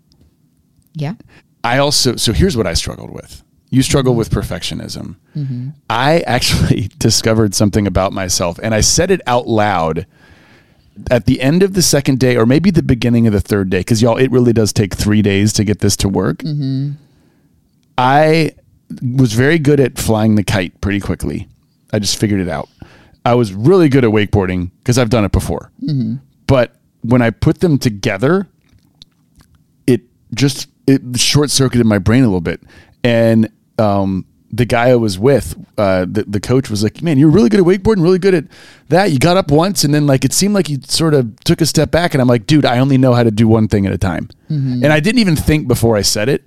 Yeah. 0.94 1.16
I 1.64 1.78
also 1.78 2.16
so 2.16 2.34
here's 2.34 2.58
what 2.58 2.68
I 2.68 2.74
struggled 2.74 3.12
with. 3.12 3.44
You 3.70 3.84
struggle 3.84 4.16
with 4.16 4.30
perfectionism. 4.30 5.16
Mm-hmm. 5.36 5.70
I 5.90 6.20
actually 6.22 6.90
discovered 6.98 7.56
something 7.56 7.88
about 7.88 8.12
myself, 8.12 8.60
and 8.62 8.76
I 8.76 8.82
said 8.82 9.12
it 9.12 9.22
out 9.26 9.48
loud 9.48 10.06
at 11.10 11.26
the 11.26 11.42
end 11.42 11.64
of 11.64 11.74
the 11.74 11.82
second 11.82 12.20
day, 12.20 12.36
or 12.36 12.46
maybe 12.46 12.70
the 12.70 12.84
beginning 12.84 13.28
of 13.28 13.34
the 13.34 13.40
third 13.40 13.70
day, 13.70 13.80
because 13.80 14.02
y'all, 14.02 14.18
it 14.18 14.30
really 14.30 14.52
does 14.52 14.74
take 14.74 14.94
three 14.94 15.22
days 15.22 15.54
to 15.54 15.64
get 15.64 15.80
this 15.80 15.96
to 15.98 16.10
work. 16.10 16.40
Mm-hmm. 16.40 16.92
I 17.98 18.56
was 19.02 19.32
very 19.34 19.58
good 19.58 19.80
at 19.80 19.98
flying 19.98 20.36
the 20.36 20.44
kite 20.44 20.80
pretty 20.82 21.00
quickly. 21.00 21.48
I 21.94 22.00
just 22.00 22.18
figured 22.18 22.42
it 22.42 22.50
out. 22.50 22.68
I 23.26 23.36
was 23.36 23.54
really 23.54 23.88
good 23.90 24.04
at 24.04 24.12
wakeboarding 24.12 24.72
because 24.80 24.98
I've 24.98 25.10
done 25.10 25.24
it 25.26 25.32
before. 25.32 25.72
But 26.48 26.76
when 27.02 27.22
I 27.22 27.30
put 27.30 27.60
them 27.60 27.78
together, 27.78 28.48
it 29.88 30.02
just 30.34 30.68
it 30.88 31.02
short 31.20 31.50
circuited 31.50 31.86
my 31.86 32.00
brain 32.00 32.24
a 32.24 32.28
little 32.28 32.42
bit. 32.42 32.62
And 33.04 33.50
um, 33.78 34.26
the 34.52 34.66
guy 34.66 34.90
I 34.90 34.96
was 34.96 35.18
with, 35.18 35.56
uh, 35.78 36.06
the, 36.10 36.24
the 36.28 36.40
coach 36.40 36.70
was 36.70 36.84
like, 36.84 37.02
"Man, 37.02 37.18
you're 37.18 37.30
really 37.30 37.50
good 37.50 37.60
at 37.60 37.66
wakeboarding, 37.66 38.04
really 38.04 38.20
good 38.20 38.34
at 38.34 38.46
that. 38.90 39.12
You 39.12 39.20
got 39.20 39.38
up 39.38 39.50
once, 39.52 39.84
and 39.84 39.94
then 39.94 40.06
like 40.08 40.26
it 40.26 40.34
seemed 40.34 40.54
like 40.54 40.70
you 40.70 40.80
sort 40.84 41.14
of 41.14 41.40
took 41.44 41.62
a 41.62 41.66
step 41.66 41.92
back." 41.92 42.14
And 42.14 42.22
I'm 42.22 42.28
like, 42.28 42.48
"Dude, 42.48 42.66
I 42.66 42.80
only 42.80 42.98
know 42.98 43.14
how 43.14 43.24
to 43.24 43.32
do 43.32 43.48
one 43.48 43.68
thing 43.68 43.86
at 43.86 43.94
a 43.94 43.98
time." 43.98 44.30
And 44.84 44.88
I 44.88 45.00
didn't 45.00 45.20
even 45.20 45.36
think 45.36 45.68
before 45.68 45.96
I 45.96 46.02
said 46.02 46.28
it. 46.28 46.44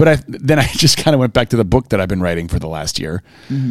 But 0.00 0.08
I, 0.08 0.18
then 0.28 0.58
I 0.58 0.66
just 0.72 0.96
kind 0.96 1.14
of 1.14 1.20
went 1.20 1.34
back 1.34 1.50
to 1.50 1.58
the 1.58 1.64
book 1.64 1.90
that 1.90 2.00
I've 2.00 2.08
been 2.08 2.22
writing 2.22 2.48
for 2.48 2.58
the 2.58 2.68
last 2.68 2.98
year, 2.98 3.22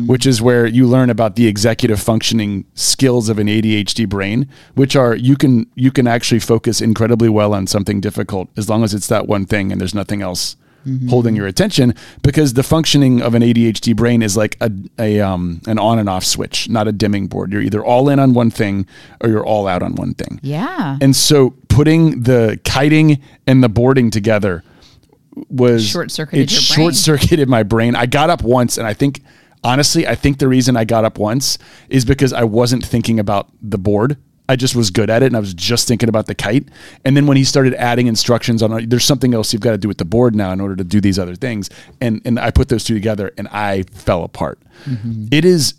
which 0.05 0.27
is 0.27 0.43
where 0.43 0.67
you 0.67 0.85
learn 0.85 1.09
about 1.09 1.35
the 1.35 1.47
executive 1.47 1.99
functioning 1.99 2.65
skills 2.75 3.29
of 3.29 3.39
an 3.39 3.47
ADHD 3.47 4.07
brain, 4.07 4.47
which 4.75 4.95
are 4.95 5.15
you 5.15 5.35
can 5.35 5.65
you 5.73 5.89
can 5.89 6.05
actually 6.05 6.39
focus 6.39 6.81
incredibly 6.81 7.29
well 7.29 7.51
on 7.51 7.65
something 7.65 7.99
difficult 7.99 8.47
as 8.55 8.69
long 8.69 8.83
as 8.83 8.93
it's 8.93 9.07
that 9.07 9.25
one 9.25 9.47
thing 9.47 9.71
and 9.71 9.81
there's 9.81 9.95
nothing 9.95 10.21
else 10.21 10.55
holding 11.09 11.35
your 11.35 11.47
attention. 11.47 11.95
Because 12.21 12.53
the 12.53 12.63
functioning 12.63 13.23
of 13.23 13.33
an 13.33 13.41
ADHD 13.41 13.95
brain 13.95 14.21
is 14.21 14.37
like 14.37 14.55
a, 14.61 14.71
a 14.99 15.19
um, 15.19 15.61
an 15.65 15.79
on 15.79 15.97
and 15.97 16.07
off 16.07 16.23
switch, 16.23 16.69
not 16.69 16.87
a 16.87 16.91
dimming 16.91 17.25
board. 17.25 17.51
You're 17.51 17.63
either 17.63 17.83
all 17.83 18.07
in 18.07 18.19
on 18.19 18.35
one 18.35 18.51
thing 18.51 18.85
or 19.19 19.29
you're 19.29 19.45
all 19.45 19.67
out 19.67 19.81
on 19.81 19.95
one 19.95 20.13
thing. 20.13 20.39
Yeah. 20.43 20.99
And 21.01 21.15
so 21.15 21.55
putting 21.69 22.21
the 22.21 22.59
kiting 22.63 23.19
and 23.47 23.63
the 23.63 23.69
boarding 23.69 24.11
together 24.11 24.63
was 25.49 25.87
Short-circuited 25.87 26.51
It 26.51 26.53
short 26.53 26.95
circuited 26.95 27.47
my 27.49 27.63
brain. 27.63 27.95
I 27.95 28.05
got 28.05 28.29
up 28.29 28.43
once, 28.43 28.77
and 28.77 28.87
I 28.87 28.93
think 28.93 29.21
honestly, 29.63 30.07
I 30.07 30.15
think 30.15 30.39
the 30.39 30.47
reason 30.47 30.77
I 30.77 30.85
got 30.85 31.05
up 31.05 31.17
once 31.17 31.57
is 31.89 32.05
because 32.05 32.33
I 32.33 32.43
wasn't 32.43 32.85
thinking 32.85 33.19
about 33.19 33.49
the 33.61 33.77
board. 33.77 34.17
I 34.47 34.55
just 34.55 34.75
was 34.75 34.89
good 34.89 35.11
at 35.11 35.21
it, 35.21 35.27
and 35.27 35.35
I 35.35 35.39
was 35.39 35.53
just 35.53 35.87
thinking 35.87 36.09
about 36.09 36.25
the 36.25 36.33
kite. 36.33 36.69
And 37.05 37.15
then 37.15 37.27
when 37.27 37.37
he 37.37 37.43
started 37.43 37.75
adding 37.75 38.07
instructions 38.07 38.63
on, 38.63 38.89
there's 38.89 39.05
something 39.05 39.35
else 39.35 39.53
you've 39.53 39.61
got 39.61 39.71
to 39.71 39.77
do 39.77 39.87
with 39.87 39.99
the 39.99 40.05
board 40.05 40.35
now 40.35 40.51
in 40.51 40.59
order 40.59 40.75
to 40.75 40.83
do 40.83 40.99
these 40.99 41.19
other 41.19 41.35
things, 41.35 41.69
and 42.01 42.21
and 42.25 42.39
I 42.39 42.49
put 42.49 42.69
those 42.69 42.83
two 42.83 42.95
together, 42.95 43.31
and 43.37 43.47
I 43.49 43.83
fell 43.83 44.23
apart. 44.23 44.59
Mm-hmm. 44.85 45.27
It 45.31 45.45
is 45.45 45.75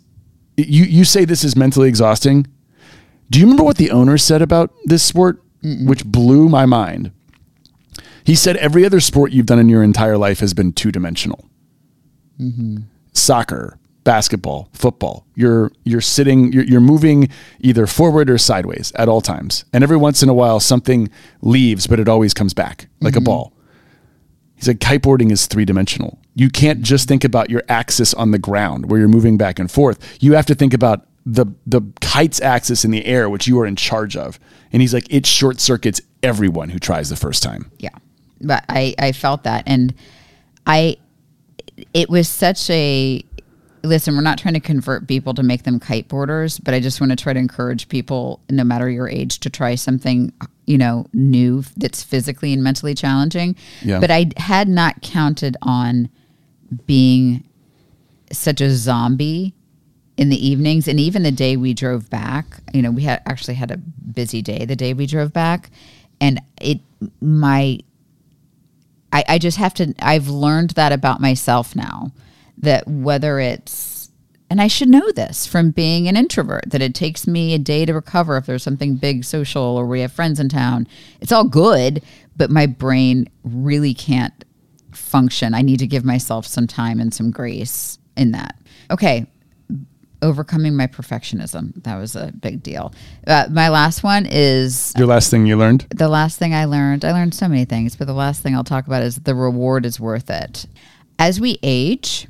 you 0.57 0.85
you 0.85 1.05
say 1.05 1.25
this 1.25 1.43
is 1.43 1.57
mentally 1.57 1.89
exhausting. 1.89 2.47
Do 3.29 3.41
you 3.41 3.47
remember 3.47 3.65
what 3.65 3.77
the 3.77 3.91
owner 3.91 4.19
said 4.19 4.43
about 4.43 4.73
this 4.85 5.03
sport, 5.03 5.43
which 5.63 6.05
blew 6.05 6.49
my 6.49 6.67
mind? 6.67 7.13
He 8.25 8.35
said 8.35 8.57
every 8.57 8.85
other 8.85 9.01
sport 9.01 9.33
you've 9.33 9.47
done 9.47 9.59
in 9.59 9.69
your 9.69 9.83
entire 9.83 10.17
life 10.19 10.41
has 10.41 10.55
been 10.55 10.73
two 10.73 10.93
dimensional. 10.93 11.49
Mm-hmm. 12.41 12.79
Soccer, 13.13 13.79
basketball, 14.05 14.69
football. 14.73 15.27
You're 15.35 15.73
you're 15.85 16.01
sitting, 16.01 16.53
you're, 16.53 16.65
you're 16.65 16.81
moving 16.81 17.29
either 17.61 17.87
forward 17.87 18.31
or 18.31 18.39
sideways 18.39 18.93
at 18.95 19.09
all 19.09 19.21
times, 19.21 19.65
and 19.73 19.85
every 19.85 19.97
once 19.97 20.23
in 20.23 20.29
a 20.29 20.35
while 20.35 20.61
something 20.61 21.09
leaves, 21.43 21.87
but 21.87 22.01
it 22.01 22.09
always 22.09 22.35
comes 22.35 22.55
back 22.55 22.89
like 23.01 23.15
a 23.15 23.19
mm-hmm. 23.19 23.25
ball. 23.25 23.53
He 24.57 24.63
said 24.63 24.81
kiteboarding 24.81 25.33
is 25.33 25.47
three 25.47 25.65
dimensional. 25.65 26.19
You 26.35 26.51
can't 26.51 26.83
just 26.83 27.09
think 27.09 27.25
about 27.25 27.51
your 27.51 27.63
axis 27.69 28.13
on 28.15 28.31
the 28.31 28.39
ground 28.39 28.91
where 28.91 29.01
you're 29.01 29.09
moving 29.09 29.37
back 29.39 29.59
and 29.59 29.71
forth. 29.71 30.19
You 30.21 30.35
have 30.35 30.47
to 30.47 30.55
think 30.55 30.75
about 30.75 31.07
the 31.27 31.47
the 31.67 31.83
kite's 32.01 32.41
axis 32.41 32.85
in 32.85 32.91
the 32.91 33.05
air, 33.05 33.29
which 33.29 33.47
you 33.47 33.59
are 33.61 33.67
in 33.67 33.77
charge 33.77 34.17
of. 34.17 34.39
And 34.73 34.83
he's 34.83 34.95
like, 34.95 35.13
it 35.13 35.27
short 35.27 35.61
circuits 35.61 36.01
everyone 36.23 36.71
who 36.71 36.79
tries 36.79 37.09
the 37.09 37.17
first 37.17 37.43
time. 37.43 37.71
Yeah. 37.79 37.91
But 38.41 38.65
I, 38.69 38.95
I 38.99 39.13
felt 39.13 39.45
that. 39.45 39.65
And 39.67 39.95
I, 40.67 40.97
it 41.95 42.09
was 42.09 42.29
such 42.29 42.69
a, 42.71 43.25
listen, 43.83 44.15
we're 44.15 44.23
not 44.23 44.39
trying 44.39 44.55
to 44.55 44.61
convert 44.61 45.09
people 45.09 45.35
to 45.35 45.43
make 45.43 45.65
them 45.65 45.81
kiteboarders, 45.81 46.63
but 46.63 46.75
I 46.75 46.81
just 46.81 47.01
want 47.01 47.11
to 47.11 47.17
try 47.17 47.33
to 47.33 47.39
encourage 47.39 47.89
people, 47.89 48.41
no 48.51 48.65
matter 48.65 48.89
your 48.89 49.09
age, 49.09 49.41
to 49.41 49.51
try 49.51 49.75
something, 49.75 50.33
you 50.67 50.79
know, 50.79 51.07
new 51.13 51.63
that's 51.77 52.03
physically 52.03 52.53
and 52.53 52.63
mentally 52.63 52.95
challenging. 52.95 53.57
Yeah. 53.83 54.01
But 54.01 54.11
I 54.11 54.31
had 54.37 54.69
not 54.69 55.03
counted 55.03 55.57
on 55.63 56.09
being 56.87 57.45
such 58.33 58.61
a 58.61 58.71
zombie 58.71 59.55
in 60.17 60.29
the 60.29 60.47
evenings 60.47 60.87
and 60.87 61.01
even 61.01 61.23
the 61.23 61.33
day 61.33 61.57
we 61.57 61.73
drove 61.73 62.11
back 62.11 62.45
you 62.73 62.83
know 62.83 62.91
we 62.91 63.03
had 63.03 63.23
actually 63.27 63.55
had 63.55 63.71
a 63.71 63.77
busy 63.79 64.43
day 64.43 64.65
the 64.67 64.77
day 64.77 64.93
we 64.93 65.07
drove 65.07 65.33
back 65.33 65.71
and 66.21 66.41
it 66.61 66.79
my 67.21 67.79
I, 69.13 69.25
I 69.29 69.39
just 69.39 69.57
have 69.59 69.75
to 69.75 69.95
i've 70.01 70.29
learned 70.29 70.71
that 70.71 70.93
about 70.93 71.21
myself 71.21 71.75
now 71.75 72.13
that 72.59 72.87
whether 72.87 73.39
it's 73.39 74.11
and 74.49 74.61
i 74.61 74.67
should 74.67 74.89
know 74.89 75.11
this 75.13 75.47
from 75.47 75.71
being 75.71 76.09
an 76.09 76.17
introvert 76.17 76.71
that 76.71 76.83
it 76.83 76.95
takes 76.95 77.27
me 77.27 77.55
a 77.55 77.59
day 77.59 77.85
to 77.85 77.93
recover 77.93 78.37
if 78.37 78.47
there's 78.47 78.63
something 78.63 78.97
big 78.97 79.25
social 79.25 79.63
or 79.63 79.87
we 79.87 80.01
have 80.01 80.13
friends 80.13 80.41
in 80.41 80.49
town. 80.49 80.87
It's 81.21 81.33
all 81.33 81.45
good 81.45 82.03
but 82.37 82.51
my 82.51 82.65
brain 82.65 83.29
really 83.45 83.93
can't 83.93 84.45
function. 84.93 85.53
I 85.53 85.61
need 85.61 85.79
to 85.81 85.87
give 85.87 86.07
myself 86.07 86.47
some 86.47 86.67
time 86.67 86.99
and 86.99 87.13
some 87.13 87.31
grace 87.31 87.99
in 88.17 88.33
that. 88.33 88.59
Okay 88.91 89.27
overcoming 90.23 90.77
my 90.77 90.87
perfectionism 90.87 91.73
that 91.83 91.97
was 91.97 92.15
a 92.17 92.33
big 92.41 92.63
deal 92.63 92.93
uh, 93.27 93.47
my 93.51 93.69
last 93.69 94.03
one 94.03 94.27
is 94.29 94.93
Your 94.97 95.07
last 95.07 95.31
thing 95.31 95.47
you 95.47 95.57
learned? 95.57 95.87
the 95.91 96.09
last 96.09 96.39
thing 96.39 96.55
I 96.55 96.65
learned, 96.67 97.05
I 97.05 97.13
learned 97.13 97.35
so 97.35 97.49
many 97.49 97.65
things, 97.65 97.97
but 97.97 98.07
the 98.07 98.13
last 98.15 98.43
thing 98.43 98.55
I'll 98.55 98.65
talk 98.65 98.87
about 98.87 99.03
is 99.03 99.17
the 99.17 99.35
reward 99.35 99.87
is 99.87 99.99
worth 99.99 100.29
it. 100.31 100.67
As 101.19 101.41
we 101.41 101.59
age, 101.63 102.27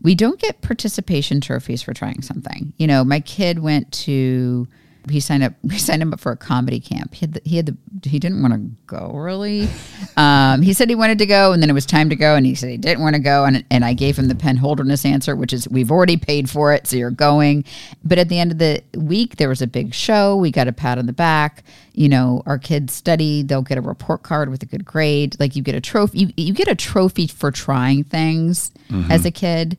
we 0.00 0.14
don't 0.14 0.40
get 0.40 0.62
participation 0.62 1.40
trophies 1.40 1.82
for 1.82 1.94
trying 1.94 2.22
something. 2.22 2.72
You 2.76 2.86
know, 2.88 3.04
my 3.04 3.20
kid 3.20 3.60
went 3.60 3.92
to 4.04 4.66
he 5.10 5.20
signed 5.20 5.42
up 5.42 5.54
we 5.62 5.78
signed 5.78 6.02
him 6.02 6.12
up 6.12 6.20
for 6.20 6.32
a 6.32 6.36
comedy 6.36 6.80
camp. 6.80 7.14
He 7.14 7.20
had 7.20 7.34
the, 7.34 7.42
he 7.44 7.56
had 7.56 7.66
the 7.66 7.76
he 8.08 8.18
didn't 8.18 8.42
want 8.42 8.54
to 8.54 8.60
go 8.86 9.12
really. 9.14 9.68
Um, 10.16 10.62
he 10.62 10.72
said 10.72 10.88
he 10.88 10.94
wanted 10.94 11.18
to 11.18 11.26
go 11.26 11.52
and 11.52 11.62
then 11.62 11.70
it 11.70 11.72
was 11.72 11.86
time 11.86 12.10
to 12.10 12.16
go 12.16 12.34
and 12.34 12.44
he 12.44 12.54
said 12.54 12.70
he 12.70 12.76
didn't 12.76 13.02
want 13.02 13.16
to 13.16 13.20
go 13.20 13.44
and 13.44 13.64
and 13.70 13.84
I 13.84 13.94
gave 13.94 14.18
him 14.18 14.28
the 14.28 14.34
Penn 14.34 14.56
Holderness 14.56 15.04
answer 15.04 15.34
which 15.34 15.52
is 15.52 15.68
we've 15.68 15.90
already 15.90 16.16
paid 16.16 16.50
for 16.50 16.72
it 16.72 16.86
so 16.86 16.96
you're 16.96 17.10
going. 17.10 17.64
But 18.04 18.18
at 18.18 18.28
the 18.28 18.38
end 18.38 18.52
of 18.52 18.58
the 18.58 18.82
week 18.94 19.36
there 19.36 19.48
was 19.48 19.62
a 19.62 19.66
big 19.66 19.94
show. 19.94 20.36
We 20.36 20.50
got 20.50 20.68
a 20.68 20.72
pat 20.72 20.98
on 20.98 21.06
the 21.06 21.12
back. 21.12 21.64
You 21.94 22.08
know, 22.08 22.42
our 22.46 22.58
kids 22.58 22.92
study, 22.94 23.42
they'll 23.42 23.62
get 23.62 23.78
a 23.78 23.82
report 23.82 24.22
card 24.22 24.48
with 24.48 24.62
a 24.62 24.66
good 24.66 24.84
grade. 24.84 25.38
Like 25.38 25.56
you 25.56 25.62
get 25.62 25.74
a 25.74 25.80
trophy 25.80 26.18
you, 26.18 26.32
you 26.36 26.52
get 26.52 26.68
a 26.68 26.74
trophy 26.74 27.26
for 27.26 27.50
trying 27.50 28.04
things 28.04 28.70
as 29.10 29.24
a 29.26 29.30
kid. 29.30 29.76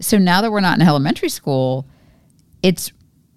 So 0.00 0.18
now 0.18 0.42
that 0.42 0.50
we're 0.50 0.60
not 0.60 0.78
in 0.78 0.86
elementary 0.86 1.28
school, 1.28 1.86
it's 2.62 2.92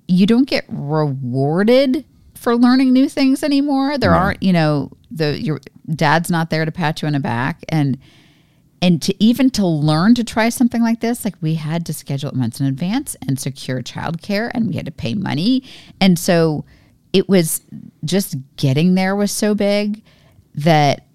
you 0.07 0.25
don't 0.25 0.47
get 0.47 0.65
rewarded 0.67 2.05
for 2.35 2.55
learning 2.55 2.93
new 2.93 3.09
things 3.09 3.43
anymore. 3.43 3.97
There 3.97 4.13
aren't, 4.13 4.41
you 4.41 4.53
know, 4.53 4.91
the 5.11 5.41
your 5.41 5.59
dad's 5.89 6.29
not 6.29 6.49
there 6.49 6.65
to 6.65 6.71
pat 6.71 7.01
you 7.01 7.07
on 7.07 7.13
the 7.13 7.19
back 7.19 7.63
and 7.69 7.97
and 8.81 9.01
to 9.01 9.23
even 9.23 9.49
to 9.49 9.65
learn 9.65 10.13
to 10.15 10.23
try 10.23 10.49
something 10.49 10.83
like 10.83 10.99
this, 10.99 11.25
like 11.25 11.35
we 11.41 11.55
had 11.55 11.85
to 11.87 11.93
schedule 11.93 12.29
it 12.29 12.35
months 12.35 12.59
in 12.59 12.67
advance 12.67 13.15
and 13.27 13.39
secure 13.39 13.81
childcare 13.81 14.51
and 14.53 14.67
we 14.67 14.75
had 14.75 14.85
to 14.85 14.91
pay 14.91 15.15
money. 15.15 15.63
And 15.99 16.19
so 16.19 16.63
it 17.11 17.27
was 17.27 17.61
just 18.05 18.35
getting 18.55 18.93
there 18.95 19.15
was 19.15 19.31
so 19.31 19.55
big 19.55 20.03
that 20.53 21.05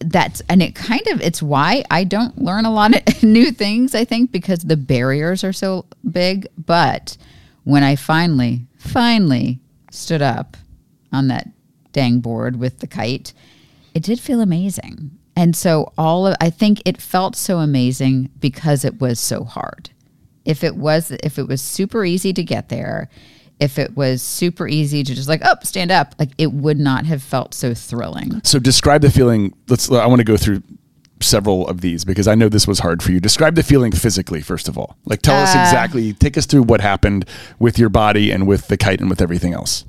that's 0.00 0.42
and 0.48 0.62
it 0.62 0.74
kind 0.74 1.06
of 1.08 1.20
it's 1.20 1.42
why 1.42 1.84
I 1.90 2.04
don't 2.04 2.36
learn 2.36 2.66
a 2.66 2.72
lot 2.72 2.94
of 2.94 3.22
new 3.22 3.52
things 3.52 3.94
I 3.94 4.04
think 4.04 4.32
because 4.32 4.60
the 4.60 4.76
barriers 4.76 5.44
are 5.44 5.52
so 5.52 5.86
big 6.10 6.46
but 6.58 7.16
when 7.64 7.82
I 7.82 7.96
finally 7.96 8.66
finally 8.76 9.60
stood 9.90 10.22
up 10.22 10.56
on 11.12 11.28
that 11.28 11.48
dang 11.92 12.20
board 12.20 12.56
with 12.56 12.78
the 12.80 12.86
kite 12.86 13.32
it 13.94 14.02
did 14.02 14.18
feel 14.18 14.40
amazing 14.40 15.10
and 15.36 15.54
so 15.54 15.92
all 15.98 16.26
of 16.26 16.34
I 16.40 16.50
think 16.50 16.82
it 16.84 17.00
felt 17.00 17.36
so 17.36 17.58
amazing 17.58 18.30
because 18.40 18.84
it 18.84 19.00
was 19.00 19.20
so 19.20 19.44
hard 19.44 19.90
if 20.44 20.64
it 20.64 20.76
was 20.76 21.10
if 21.10 21.38
it 21.38 21.46
was 21.46 21.60
super 21.60 22.04
easy 22.04 22.32
to 22.32 22.42
get 22.42 22.68
there 22.70 23.08
if 23.60 23.78
it 23.78 23.96
was 23.96 24.22
super 24.22 24.66
easy 24.66 25.04
to 25.04 25.14
just 25.14 25.28
like 25.28 25.42
oh 25.44 25.54
stand 25.62 25.90
up 25.92 26.14
like 26.18 26.30
it 26.38 26.52
would 26.52 26.78
not 26.78 27.06
have 27.06 27.22
felt 27.22 27.54
so 27.54 27.74
thrilling 27.74 28.40
So 28.44 28.58
describe 28.58 29.02
the 29.02 29.10
feeling. 29.10 29.54
Let's. 29.68 29.90
I 29.90 30.06
want 30.06 30.20
to 30.20 30.24
go 30.24 30.36
through 30.36 30.62
several 31.22 31.66
of 31.68 31.80
these 31.80 32.04
because 32.04 32.28
I 32.28 32.34
know 32.34 32.48
this 32.48 32.66
was 32.66 32.80
hard 32.80 33.02
for 33.02 33.12
you. 33.12 33.20
Describe 33.20 33.54
the 33.54 33.62
feeling 33.62 33.92
physically 33.92 34.42
first 34.42 34.68
of 34.68 34.76
all. 34.76 34.96
Like 35.04 35.22
tell 35.22 35.36
us 35.36 35.50
exactly. 35.50 36.12
Take 36.12 36.36
us 36.36 36.46
through 36.46 36.64
what 36.64 36.80
happened 36.80 37.24
with 37.58 37.78
your 37.78 37.88
body 37.88 38.30
and 38.30 38.46
with 38.46 38.68
the 38.68 38.76
kite 38.76 39.00
and 39.00 39.08
with 39.08 39.22
everything 39.22 39.52
else. 39.52 39.84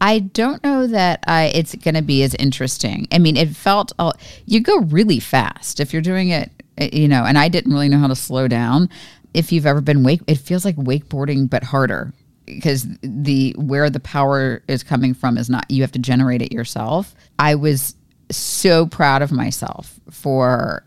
I 0.00 0.18
don't 0.18 0.62
know 0.62 0.86
that 0.86 1.24
I 1.26 1.44
it's 1.54 1.74
going 1.74 1.94
to 1.94 2.02
be 2.02 2.22
as 2.22 2.34
interesting. 2.34 3.08
I 3.12 3.18
mean, 3.18 3.36
it 3.36 3.48
felt 3.50 3.92
all, 3.98 4.14
you 4.44 4.60
go 4.60 4.78
really 4.80 5.20
fast 5.20 5.80
if 5.80 5.92
you're 5.92 6.02
doing 6.02 6.28
it, 6.28 6.50
uh, 6.80 6.88
you 6.92 7.08
know. 7.08 7.24
And 7.24 7.38
I 7.38 7.48
didn't 7.48 7.72
really 7.72 7.88
know 7.88 7.98
how 7.98 8.08
to 8.08 8.16
slow 8.16 8.46
down. 8.46 8.90
If 9.32 9.52
you've 9.52 9.66
ever 9.66 9.80
been 9.80 10.02
wake, 10.02 10.20
it 10.26 10.36
feels 10.36 10.64
like 10.64 10.76
wakeboarding 10.76 11.48
but 11.48 11.62
harder 11.62 12.12
because 12.44 12.86
the 13.00 13.54
where 13.58 13.90
the 13.90 14.00
power 14.00 14.62
is 14.68 14.82
coming 14.82 15.14
from 15.14 15.36
is 15.36 15.50
not 15.50 15.70
you 15.70 15.82
have 15.82 15.92
to 15.92 15.98
generate 15.98 16.42
it 16.42 16.52
yourself. 16.52 17.14
I 17.38 17.54
was 17.54 17.94
so 18.30 18.86
proud 18.86 19.22
of 19.22 19.32
myself 19.32 20.00
for 20.10 20.84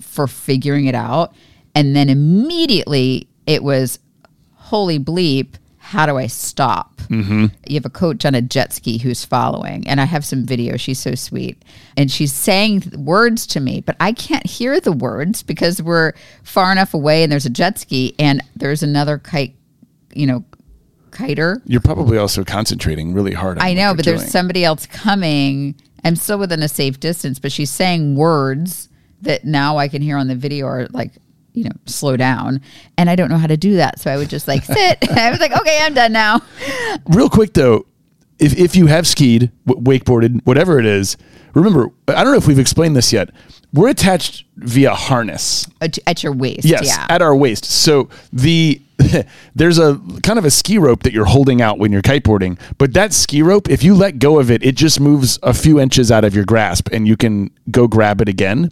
for 0.00 0.26
figuring 0.26 0.86
it 0.86 0.94
out, 0.94 1.34
and 1.74 1.94
then 1.94 2.08
immediately 2.08 3.28
it 3.46 3.62
was 3.62 3.98
holy 4.54 4.98
bleep 4.98 5.54
how 5.86 6.04
do 6.04 6.16
i 6.16 6.26
stop? 6.26 6.96
Mm-hmm. 7.02 7.46
You 7.68 7.74
have 7.76 7.84
a 7.84 7.90
coach 7.90 8.24
on 8.24 8.34
a 8.34 8.42
jet 8.42 8.72
ski 8.72 8.98
who's 8.98 9.24
following 9.24 9.86
and 9.86 10.00
i 10.00 10.04
have 10.04 10.24
some 10.24 10.44
video. 10.44 10.76
She's 10.76 10.98
so 10.98 11.14
sweet. 11.14 11.62
And 11.96 12.10
she's 12.10 12.32
saying 12.32 12.90
words 12.96 13.46
to 13.48 13.60
me 13.60 13.82
but 13.82 13.94
i 14.00 14.10
can't 14.10 14.44
hear 14.44 14.80
the 14.80 14.90
words 14.90 15.44
because 15.44 15.80
we're 15.80 16.12
far 16.42 16.72
enough 16.72 16.92
away 16.92 17.22
and 17.22 17.30
there's 17.30 17.46
a 17.46 17.50
jet 17.50 17.78
ski 17.78 18.16
and 18.18 18.42
there's 18.56 18.82
another 18.82 19.18
kite 19.18 19.54
you 20.12 20.26
know 20.26 20.44
kiter. 21.12 21.62
You're 21.66 21.80
probably 21.80 22.18
also 22.18 22.44
concentrating 22.44 23.12
really 23.14 23.32
hard. 23.32 23.58
On 23.58 23.64
I 23.64 23.72
know, 23.72 23.94
but 23.94 24.04
there's 24.04 24.28
somebody 24.28 24.64
else 24.64 24.86
coming. 24.86 25.74
I'm 26.06 26.14
still 26.14 26.38
within 26.38 26.62
a 26.62 26.68
safe 26.68 27.00
distance, 27.00 27.40
but 27.40 27.50
she's 27.50 27.68
saying 27.68 28.14
words 28.14 28.88
that 29.22 29.44
now 29.44 29.78
I 29.78 29.88
can 29.88 30.02
hear 30.02 30.16
on 30.16 30.28
the 30.28 30.36
video 30.36 30.66
are 30.66 30.86
like, 30.92 31.10
you 31.52 31.64
know, 31.64 31.72
slow 31.86 32.16
down. 32.16 32.60
And 32.96 33.10
I 33.10 33.16
don't 33.16 33.28
know 33.28 33.38
how 33.38 33.48
to 33.48 33.56
do 33.56 33.74
that. 33.76 33.98
So 33.98 34.12
I 34.12 34.16
would 34.16 34.28
just 34.28 34.46
like 34.46 34.64
sit. 34.64 35.10
I 35.10 35.30
was 35.30 35.40
like, 35.40 35.50
okay, 35.50 35.80
I'm 35.82 35.94
done 35.94 36.12
now. 36.12 36.42
Real 37.06 37.28
quick 37.28 37.54
though, 37.54 37.86
if 38.38 38.56
if 38.58 38.76
you 38.76 38.86
have 38.86 39.06
skied, 39.06 39.50
w- 39.66 39.84
wakeboarded, 40.00 40.40
whatever 40.44 40.78
it 40.78 40.86
is, 40.86 41.16
remember. 41.54 41.90
I 42.08 42.22
don't 42.22 42.32
know 42.32 42.38
if 42.38 42.46
we've 42.46 42.58
explained 42.58 42.96
this 42.96 43.12
yet. 43.12 43.30
We're 43.72 43.88
attached 43.88 44.44
via 44.56 44.94
harness. 44.94 45.66
At, 45.80 45.98
at 46.06 46.22
your 46.22 46.32
waist. 46.32 46.64
Yes, 46.64 46.86
Yeah. 46.86 47.06
at 47.08 47.20
our 47.20 47.34
waist. 47.36 47.64
So 47.64 48.08
the 48.32 48.80
there's 49.54 49.78
a 49.78 50.00
kind 50.22 50.38
of 50.38 50.44
a 50.46 50.50
ski 50.50 50.78
rope 50.78 51.02
that 51.02 51.12
you're 51.12 51.26
holding 51.26 51.60
out 51.60 51.78
when 51.78 51.92
you're 51.92 52.00
kiteboarding, 52.02 52.58
but 52.78 52.94
that 52.94 53.12
ski 53.12 53.42
rope, 53.42 53.68
if 53.68 53.82
you 53.82 53.94
let 53.94 54.18
go 54.18 54.38
of 54.38 54.50
it, 54.50 54.62
it 54.64 54.74
just 54.76 55.00
moves 55.00 55.38
a 55.42 55.52
few 55.52 55.78
inches 55.78 56.10
out 56.10 56.24
of 56.24 56.34
your 56.34 56.44
grasp, 56.46 56.88
and 56.92 57.06
you 57.06 57.16
can 57.16 57.50
go 57.70 57.86
grab 57.86 58.22
it 58.22 58.28
again. 58.28 58.70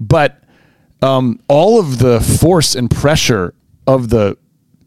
But 0.00 0.42
um, 1.00 1.40
all 1.48 1.80
of 1.80 1.98
the 1.98 2.20
force 2.20 2.74
and 2.74 2.90
pressure 2.90 3.54
of 3.86 4.10
the 4.10 4.36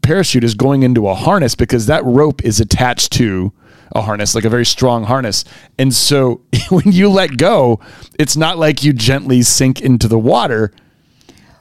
parachute 0.02 0.44
is 0.44 0.54
going 0.54 0.84
into 0.84 1.08
a 1.08 1.14
harness 1.14 1.54
because 1.56 1.86
that 1.86 2.04
rope 2.04 2.44
is 2.44 2.60
attached 2.60 3.12
to 3.14 3.52
a 3.94 4.02
harness, 4.02 4.34
like 4.34 4.44
a 4.44 4.50
very 4.50 4.66
strong 4.66 5.04
harness. 5.04 5.44
And 5.78 5.92
so 5.94 6.42
when 6.70 6.92
you 6.92 7.08
let 7.08 7.36
go, 7.36 7.80
it's 8.18 8.36
not 8.36 8.58
like 8.58 8.82
you 8.82 8.92
gently 8.92 9.42
sink 9.42 9.80
into 9.80 10.08
the 10.08 10.18
water. 10.18 10.72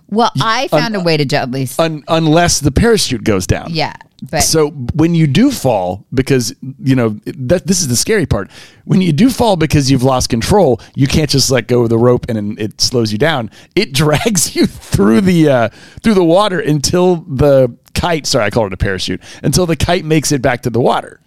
Well, 0.08 0.32
I 0.40 0.68
found 0.68 0.96
a 0.96 1.00
way 1.00 1.18
to 1.18 1.26
gently. 1.26 1.68
un, 1.80 2.04
unless 2.08 2.60
the 2.60 2.72
parachute 2.72 3.24
goes 3.24 3.48
down. 3.48 3.70
yeah, 3.72 3.96
but 4.30 4.42
So 4.42 4.70
when 4.70 5.16
you 5.16 5.26
do 5.26 5.50
fall, 5.52 6.06
because 6.14 6.54
you 6.80 6.96
know 6.96 7.20
that 7.26 7.66
this 7.66 7.82
is 7.82 7.88
the 7.88 7.96
scary 7.96 8.28
part. 8.28 8.52
When 8.86 9.02
you 9.02 9.12
do 9.12 9.30
fall 9.32 9.56
because 9.56 9.90
you've 9.90 10.04
lost 10.04 10.30
control, 10.30 10.80
you 10.96 11.08
can't 11.08 11.30
just 11.30 11.50
let 11.50 11.68
go 11.68 11.84
of 11.84 11.90
the 11.90 11.98
rope 11.98 12.28
and 12.30 12.38
then 12.38 12.56
it 12.60 12.80
slows 12.82 13.12
you 13.12 13.18
down. 13.18 13.50
It 13.76 13.94
drags 14.02 14.56
you 14.56 14.68
through 14.68 15.22
the 15.22 15.50
uh, 15.50 15.70
through 16.04 16.14
the 16.14 16.24
water 16.24 16.60
until 16.60 17.18
the 17.28 17.76
kite. 17.96 18.28
Sorry, 18.28 18.46
I 18.46 18.52
call 18.52 18.68
it 18.68 18.74
a 18.74 18.78
parachute. 18.78 19.22
Until 19.44 19.66
the 19.66 19.76
kite 19.76 20.06
makes 20.06 20.32
it 20.32 20.42
back 20.42 20.62
to 20.64 20.70
the 20.70 20.80
water. 20.82 21.20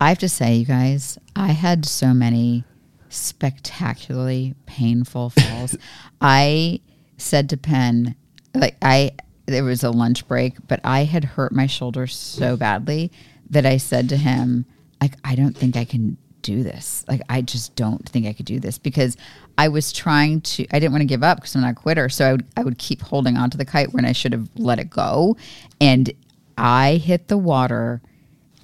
I 0.00 0.08
have 0.08 0.18
to 0.18 0.28
say, 0.28 0.56
you 0.56 0.66
guys, 0.66 1.18
I 1.34 1.48
had 1.48 1.84
so 1.84 2.12
many 2.14 2.64
spectacularly 3.08 4.54
painful 4.66 5.30
falls. 5.38 5.76
I 6.20 6.80
said 7.16 7.48
to 7.50 7.56
Penn, 7.56 8.14
like 8.54 8.76
I, 8.82 9.12
there 9.46 9.64
was 9.64 9.84
a 9.84 9.90
lunch 9.90 10.26
break, 10.28 10.54
but 10.66 10.80
I 10.84 11.04
had 11.04 11.24
hurt 11.24 11.52
my 11.52 11.66
shoulder 11.66 12.06
so 12.06 12.56
badly 12.56 13.12
that 13.50 13.64
I 13.64 13.76
said 13.76 14.08
to 14.08 14.16
him, 14.16 14.66
like, 15.00 15.14
I 15.24 15.34
don't 15.34 15.56
think 15.56 15.76
I 15.76 15.84
can 15.84 16.16
do 16.42 16.62
this. 16.62 17.04
Like, 17.08 17.20
I 17.28 17.42
just 17.42 17.74
don't 17.74 18.08
think 18.08 18.26
I 18.26 18.32
could 18.32 18.46
do 18.46 18.60
this 18.60 18.78
because 18.78 19.16
I 19.58 19.68
was 19.68 19.92
trying 19.92 20.40
to, 20.42 20.66
I 20.72 20.78
didn't 20.78 20.92
want 20.92 21.02
to 21.02 21.06
give 21.06 21.22
up 21.22 21.38
because 21.38 21.54
I'm 21.54 21.62
not 21.62 21.72
a 21.72 21.74
quitter. 21.74 22.08
So 22.08 22.26
I 22.26 22.32
would, 22.32 22.46
I 22.56 22.62
would 22.64 22.78
keep 22.78 23.02
holding 23.02 23.36
onto 23.36 23.58
the 23.58 23.64
kite 23.64 23.92
when 23.92 24.04
I 24.04 24.12
should 24.12 24.32
have 24.32 24.48
let 24.56 24.78
it 24.78 24.90
go. 24.90 25.36
And 25.80 26.10
I 26.56 26.94
hit 26.94 27.28
the 27.28 27.38
water. 27.38 28.00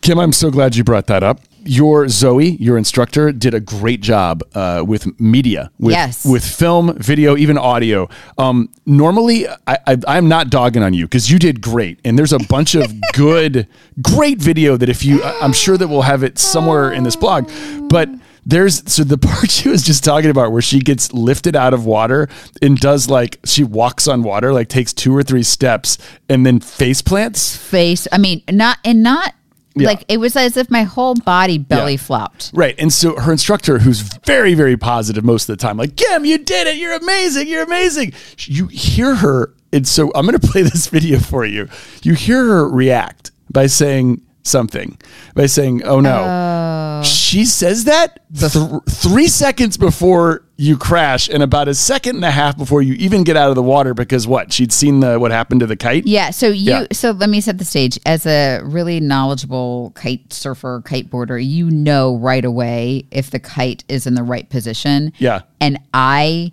Kim, 0.03 0.18
I'm 0.18 0.32
so 0.32 0.50
glad 0.50 0.74
you 0.74 0.82
brought 0.82 1.07
that 1.07 1.22
up. 1.22 1.40
Your 1.64 2.09
Zoe, 2.09 2.57
your 2.57 2.76
instructor, 2.76 3.30
did 3.30 3.55
a 3.55 3.61
great 3.61 4.00
job 4.00 4.42
uh, 4.53 4.82
with 4.84 5.20
media, 5.20 5.70
with, 5.78 5.92
Yes. 5.92 6.26
with 6.26 6.44
film, 6.44 6.98
video, 6.98 7.36
even 7.36 7.57
audio. 7.57 8.09
Um, 8.36 8.68
normally, 8.84 9.46
I, 9.68 9.78
I, 9.86 9.96
I'm 10.09 10.28
not 10.28 10.50
dogging 10.50 10.82
on 10.82 10.92
you 10.92 11.05
because 11.05 11.30
you 11.30 11.38
did 11.38 11.61
great, 11.61 12.00
and 12.05 12.18
there's 12.18 12.32
a 12.32 12.40
bunch 12.48 12.74
of 12.74 12.92
good, 13.14 13.68
great 14.03 14.38
video 14.38 14.76
that 14.76 14.88
if 14.88 15.05
you, 15.05 15.22
I'm 15.22 15.53
sure 15.53 15.76
that 15.76 15.86
we'll 15.86 16.03
have 16.03 16.24
it 16.24 16.36
somewhere 16.36 16.92
in 16.92 17.05
this 17.05 17.16
blog, 17.16 17.50
but. 17.88 18.09
There's 18.44 18.82
so 18.92 19.05
the 19.05 19.18
part 19.28 19.53
she 19.53 19.68
was 19.68 19.84
just 19.84 20.03
talking 20.03 20.28
about 20.28 20.50
where 20.50 20.61
she 20.61 20.80
gets 20.80 21.12
lifted 21.12 21.55
out 21.55 21.72
of 21.72 21.86
water 21.86 22.28
and 22.61 22.76
does 22.76 23.09
like 23.09 23.38
she 23.44 23.62
walks 23.62 24.09
on 24.09 24.24
water, 24.24 24.53
like 24.53 24.66
takes 24.66 24.92
two 24.92 25.16
or 25.16 25.22
three 25.22 25.44
steps 25.44 25.96
and 26.28 26.44
then 26.44 26.59
face 26.59 27.03
plants. 27.03 27.57
face. 27.57 28.09
I 28.11 28.18
mean, 28.18 28.42
not 28.50 28.78
and 28.84 29.05
not 29.05 29.34
Yeah. 29.74 29.88
like 29.88 30.04
it 30.08 30.18
was 30.18 30.36
as 30.36 30.56
if 30.56 30.70
my 30.70 30.82
whole 30.82 31.14
body 31.14 31.56
belly 31.58 31.92
Yeah. 31.92 31.98
flopped. 31.98 32.50
Right. 32.54 32.74
And 32.78 32.92
so 32.92 33.16
her 33.18 33.32
instructor, 33.32 33.78
who's 33.78 34.00
very, 34.26 34.54
very 34.54 34.76
positive 34.76 35.24
most 35.24 35.48
of 35.48 35.56
the 35.56 35.62
time, 35.62 35.76
like, 35.76 35.96
Kim, 35.96 36.24
you 36.24 36.38
did 36.38 36.66
it. 36.66 36.76
You're 36.76 36.92
amazing. 36.94 37.48
You're 37.48 37.62
amazing. 37.64 38.12
You 38.38 38.66
hear 38.66 39.14
her. 39.16 39.54
And 39.72 39.88
so 39.88 40.12
I'm 40.14 40.26
going 40.26 40.38
to 40.40 40.46
play 40.46 40.62
this 40.62 40.88
video 40.88 41.18
for 41.18 41.44
you. 41.46 41.68
You 42.02 42.14
hear 42.14 42.44
her 42.44 42.68
react 42.68 43.30
by 43.50 43.66
saying 43.66 44.20
something, 44.42 44.98
by 45.34 45.46
saying, 45.46 45.82
oh 45.84 46.00
no. 46.00 46.24
Oh. 46.28 47.02
She 47.33 47.47
says 47.47 47.85
that 47.85 48.20
th- 48.39 48.53
three 48.91 49.26
seconds 49.26 49.78
before 49.78 50.45
you 50.59 50.76
crash 50.76 51.30
and 51.30 51.43
about 51.43 51.66
a 51.66 51.72
second 51.72 52.16
and 52.16 52.24
a 52.26 52.30
half 52.30 52.59
before 52.59 52.83
you 52.83 52.93
even 52.93 53.24
get 53.24 53.39
out 53.39 53.49
of 53.49 53.55
the 53.55 53.62
water 53.62 53.95
because 53.95 54.26
what? 54.26 54.53
She'd 54.53 54.70
seen 54.70 55.01
the 55.01 55.18
what 55.18 55.30
happened 55.30 55.61
to 55.61 55.66
the 55.66 55.74
kite? 55.74 56.07
Yeah. 56.07 56.28
So 56.28 56.49
you. 56.49 56.72
Yeah. 56.72 56.87
So 56.93 57.12
let 57.12 57.30
me 57.30 57.41
set 57.41 57.57
the 57.57 57.64
stage. 57.64 57.99
As 58.05 58.26
a 58.26 58.61
really 58.62 59.01
knowledgeable 59.01 59.93
kite 59.95 60.30
surfer, 60.30 60.83
kiteboarder, 60.85 61.43
you 61.43 61.70
know 61.70 62.18
right 62.18 62.45
away 62.45 63.07
if 63.11 63.30
the 63.30 63.39
kite 63.39 63.83
is 63.89 64.07
in 64.07 64.12
the 64.12 64.22
right 64.22 64.51
position. 64.51 65.14
Yeah. 65.16 65.41
And 65.59 65.78
I 65.95 66.53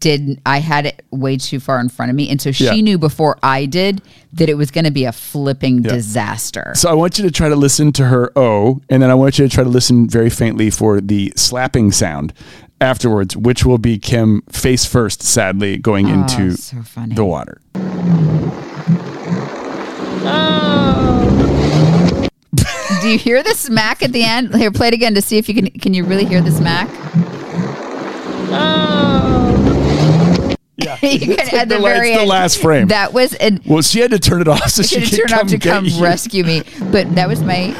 didn't. 0.00 0.40
I 0.46 0.58
had 0.58 0.86
it 0.86 1.04
way 1.10 1.36
too 1.36 1.60
far 1.60 1.80
in 1.80 1.88
front 1.88 2.10
of 2.10 2.16
me, 2.16 2.28
and 2.28 2.40
so 2.40 2.52
she 2.52 2.64
Yeah. 2.64 2.72
knew 2.80 2.98
before 2.98 3.38
I 3.42 3.66
did 3.66 4.02
that 4.34 4.48
it 4.48 4.54
was 4.54 4.70
going 4.70 4.84
to 4.84 4.90
be 4.90 5.04
a 5.04 5.12
flipping 5.12 5.82
disaster. 5.82 6.72
So 6.74 6.90
I 6.90 6.94
want 6.94 7.18
you 7.18 7.24
to 7.24 7.30
try 7.30 7.48
to 7.48 7.56
listen 7.56 7.92
to 7.92 8.06
her 8.06 8.30
O, 8.36 8.80
and 8.88 9.02
then 9.02 9.10
I 9.10 9.14
want 9.14 9.38
you 9.38 9.48
to 9.48 9.54
try 9.54 9.64
to 9.64 9.70
listen 9.70 10.08
very 10.08 10.30
faintly 10.30 10.70
for 10.70 11.00
the 11.00 11.32
slapping 11.36 11.92
sound 11.92 12.32
afterwards, 12.80 13.36
which 13.36 13.64
will 13.64 13.78
be 13.78 13.98
Kim 13.98 14.42
face 14.50 14.84
first, 14.84 15.22
sadly, 15.22 15.78
going 15.78 16.06
oh, 16.06 16.14
into 16.14 16.52
Oh, 16.52 16.56
so 16.56 16.82
funny. 16.82 17.14
the 17.14 17.24
water. 17.24 17.60
Do 23.02 23.08
you 23.10 23.18
hear 23.18 23.42
the 23.42 23.54
smack 23.54 24.02
at 24.02 24.12
the 24.12 24.24
end? 24.24 24.54
Here, 24.54 24.70
play 24.70 24.88
it 24.88 24.94
again 24.94 25.14
to 25.14 25.22
see 25.22 25.38
if 25.38 25.48
you 25.48 25.54
can. 25.54 25.70
Can 25.70 25.94
you 25.94 26.04
really 26.04 26.24
hear 26.24 26.40
the 26.40 26.50
smack? 26.50 26.88
Oh. 28.48 29.15
Yeah, 30.76 30.98
you 31.02 31.36
can 31.36 31.54
at 31.54 31.68
the, 31.68 31.76
the 31.76 31.82
very 31.82 32.10
it's 32.12 32.20
the 32.20 32.26
last 32.26 32.60
frame. 32.60 32.88
That 32.88 33.12
was 33.12 33.32
and 33.34 33.60
well, 33.64 33.82
she 33.82 34.00
had 34.00 34.10
to 34.10 34.18
turn 34.18 34.42
it 34.42 34.48
off 34.48 34.68
so 34.68 34.82
she 34.82 35.00
could 35.00 35.28
come 35.28 35.38
off 35.40 35.48
to 35.48 35.58
come 35.58 35.86
you. 35.86 36.02
rescue 36.02 36.44
me. 36.44 36.62
But 36.92 37.14
that 37.14 37.28
was 37.28 37.42
my 37.42 37.72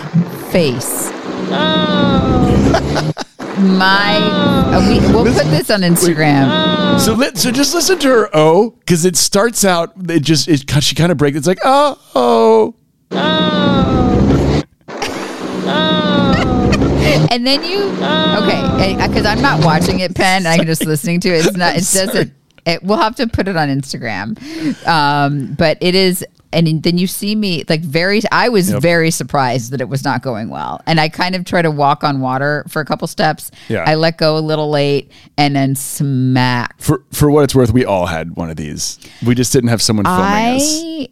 face. 0.51 1.11
Oh. 1.49 3.13
my, 3.59 4.17
uh, 4.17 4.89
we, 4.89 4.99
we'll 5.13 5.25
put 5.25 5.45
this 5.47 5.71
on 5.71 5.81
Instagram. 5.81 6.99
So 6.99 7.13
let 7.15 7.37
so 7.37 7.51
just 7.51 7.75
listen 7.75 7.99
to 7.99 8.09
her 8.09 8.31
oh 8.33 8.71
because 8.71 9.05
it 9.05 9.17
starts 9.17 9.65
out. 9.65 9.93
It 10.09 10.21
just 10.21 10.49
it 10.49 10.71
she 10.83 10.95
kind 10.95 11.13
of 11.13 11.19
breaks. 11.19 11.37
It's 11.37 11.47
like 11.47 11.61
oh 11.65 11.99
oh. 12.15 12.75
And 17.29 17.47
then 17.47 17.63
you, 17.65 17.83
okay, 17.83 18.97
because 18.97 19.27
I'm 19.27 19.43
not 19.43 19.63
watching 19.63 20.01
it, 20.01 20.15
Penn. 20.15 20.47
I'm 20.47 20.65
just 20.65 20.87
listening 20.87 21.21
to 21.21 21.29
it. 21.29 21.45
It's 21.45 21.57
not. 21.57 21.75
It 21.77 21.81
doesn't. 21.93 22.33
It, 22.67 22.83
we'll 22.83 22.99
have 22.99 23.15
to 23.17 23.27
put 23.29 23.47
it 23.49 23.57
on 23.57 23.69
Instagram. 23.69 24.37
Um, 24.87 25.55
but 25.55 25.79
it 25.81 25.95
is, 25.95 26.25
and 26.53 26.83
then 26.83 26.99
you 26.99 27.07
see 27.07 27.35
me 27.37 27.65
like 27.69 27.81
very. 27.83 28.21
I 28.33 28.49
was 28.49 28.71
Yep. 28.71 28.83
very 28.83 29.11
surprised 29.11 29.71
that 29.73 29.81
it 29.81 29.89
was 29.89 30.05
not 30.05 30.23
going 30.23 30.49
well, 30.49 30.81
and 30.87 30.99
I 31.01 31.09
kind 31.09 31.35
of 31.37 31.45
try 31.45 31.63
to 31.63 31.71
walk 31.71 32.03
on 32.03 32.21
water 32.21 32.65
for 32.69 32.81
a 32.81 32.85
couple 32.85 33.07
steps. 33.09 33.51
Yeah. 33.69 33.85
I 33.87 33.95
let 33.95 34.19
go 34.19 34.37
a 34.37 34.41
little 34.41 34.69
late, 34.71 35.11
and 35.39 35.55
then 35.55 35.75
smack. 35.77 36.75
For 36.81 37.05
for 37.13 37.31
what 37.31 37.45
it's 37.45 37.55
worth, 37.55 37.73
we 37.73 37.85
all 37.85 38.07
had 38.07 38.37
one 38.37 38.51
of 38.51 38.57
these. 38.57 38.99
We 39.25 39.35
just 39.35 39.53
didn't 39.53 39.69
have 39.71 39.81
someone 39.83 40.05
filming 40.05 40.57
us. 40.57 41.07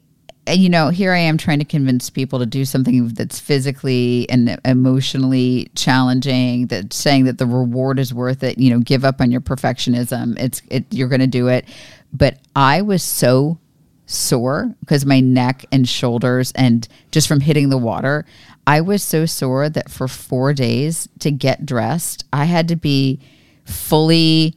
You 0.46 0.68
know, 0.68 0.90
here 0.90 1.12
I 1.12 1.18
am 1.18 1.38
trying 1.38 1.60
to 1.60 1.64
convince 1.64 2.10
people 2.10 2.38
to 2.38 2.46
do 2.46 2.64
something 2.66 3.08
that's 3.08 3.40
physically 3.40 4.28
and 4.28 4.60
emotionally 4.64 5.70
challenging. 5.74 6.66
That 6.66 6.92
saying 6.92 7.24
that 7.24 7.38
the 7.38 7.46
reward 7.46 7.98
is 7.98 8.12
worth 8.12 8.42
it. 8.42 8.58
You 8.58 8.70
know, 8.70 8.80
give 8.80 9.04
up 9.04 9.20
on 9.20 9.30
your 9.30 9.40
perfectionism. 9.40 10.38
It's 10.38 10.60
it. 10.68 10.84
You're 10.90 11.08
going 11.08 11.20
to 11.20 11.26
do 11.26 11.48
it. 11.48 11.66
But 12.12 12.40
I 12.54 12.82
was 12.82 13.02
so 13.02 13.58
sore 14.06 14.74
because 14.80 15.06
my 15.06 15.20
neck 15.20 15.64
and 15.72 15.88
shoulders 15.88 16.52
and 16.52 16.86
just 17.10 17.26
from 17.26 17.40
hitting 17.40 17.70
the 17.70 17.78
water, 17.78 18.26
I 18.66 18.80
was 18.80 19.02
so 19.02 19.26
sore 19.26 19.68
that 19.70 19.90
for 19.90 20.08
four 20.08 20.52
days 20.52 21.08
to 21.20 21.30
get 21.30 21.66
dressed, 21.66 22.24
I 22.32 22.44
had 22.44 22.68
to 22.68 22.76
be 22.76 23.20
fully 23.64 24.56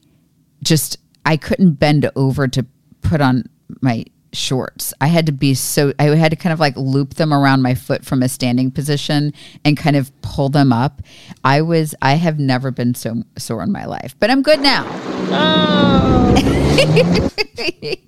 just 0.63 0.97
I 1.25 1.37
couldn't 1.37 1.73
bend 1.73 2.09
over 2.15 2.47
to 2.47 2.65
put 3.01 3.21
on 3.21 3.49
my 3.81 4.05
shorts. 4.33 4.93
I 5.01 5.07
had 5.07 5.25
to 5.27 5.31
be 5.31 5.53
so 5.53 5.93
I 5.99 6.05
had 6.15 6.31
to 6.31 6.35
kind 6.35 6.53
of 6.53 6.59
like 6.59 6.75
loop 6.77 7.15
them 7.15 7.33
around 7.33 7.61
my 7.61 7.75
foot 7.75 8.05
from 8.05 8.23
a 8.23 8.29
standing 8.29 8.71
position 8.71 9.33
and 9.63 9.77
kind 9.77 9.95
of 9.95 10.11
pull 10.21 10.49
them 10.49 10.71
up. 10.73 11.01
I 11.43 11.61
was 11.61 11.95
I 12.01 12.15
have 12.15 12.39
never 12.39 12.71
been 12.71 12.93
so 12.95 13.23
sore 13.37 13.63
in 13.63 13.71
my 13.71 13.85
life, 13.85 14.15
but 14.19 14.29
I'm 14.29 14.41
good 14.41 14.59
now. 14.59 14.85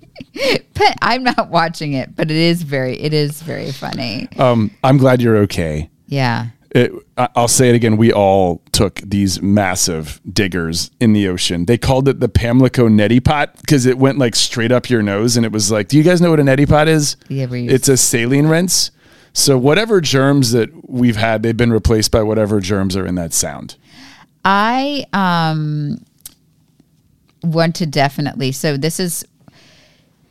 But 0.74 0.96
I'm 1.02 1.22
not 1.22 1.50
watching 1.50 1.92
it, 1.92 2.16
but 2.16 2.30
it 2.30 2.36
is 2.36 2.62
very 2.62 2.98
it 2.98 3.12
is 3.12 3.42
very 3.42 3.72
funny. 3.72 4.28
Um, 4.38 4.70
I'm 4.82 4.96
glad 4.96 5.20
you're 5.20 5.38
okay. 5.38 5.90
Yeah. 6.06 6.46
It, 6.72 6.92
I'll 7.16 7.48
say 7.48 7.68
it 7.68 7.74
again. 7.74 7.96
We 7.96 8.12
all 8.12 8.62
took 8.70 9.00
these 9.00 9.42
massive 9.42 10.20
diggers 10.32 10.92
in 11.00 11.12
the 11.12 11.26
ocean. 11.26 11.64
They 11.66 11.76
called 11.76 12.06
it 12.06 12.20
the 12.20 12.28
Pamlico 12.28 12.88
neti 12.88 13.22
pot 13.22 13.56
because 13.60 13.86
it 13.86 13.98
went 13.98 14.18
like 14.18 14.36
straight 14.36 14.70
up 14.70 14.88
your 14.88 15.02
nose, 15.02 15.36
and 15.36 15.44
it 15.44 15.50
was 15.50 15.72
like, 15.72 15.88
do 15.88 15.96
you 15.96 16.04
guys 16.04 16.20
know 16.20 16.30
what 16.30 16.38
a 16.38 16.44
neti 16.44 16.68
pot 16.68 16.86
is? 16.86 17.16
Yeah, 17.28 17.48
it's 17.50 17.88
a 17.88 17.96
saline 17.96 18.46
rinse. 18.46 18.92
So 19.32 19.58
whatever 19.58 20.00
germs 20.00 20.52
that 20.52 20.88
we've 20.88 21.16
had, 21.16 21.42
they've 21.42 21.56
been 21.56 21.72
replaced 21.72 22.10
by 22.12 22.22
whatever 22.22 22.60
germs 22.60 22.96
are 22.96 23.06
in 23.06 23.16
that 23.16 23.32
sound. 23.32 23.76
I 24.44 25.06
um 25.12 26.04
want 27.42 27.74
to 27.76 27.86
definitely. 27.86 28.52
So 28.52 28.76
this 28.76 29.00
is 29.00 29.24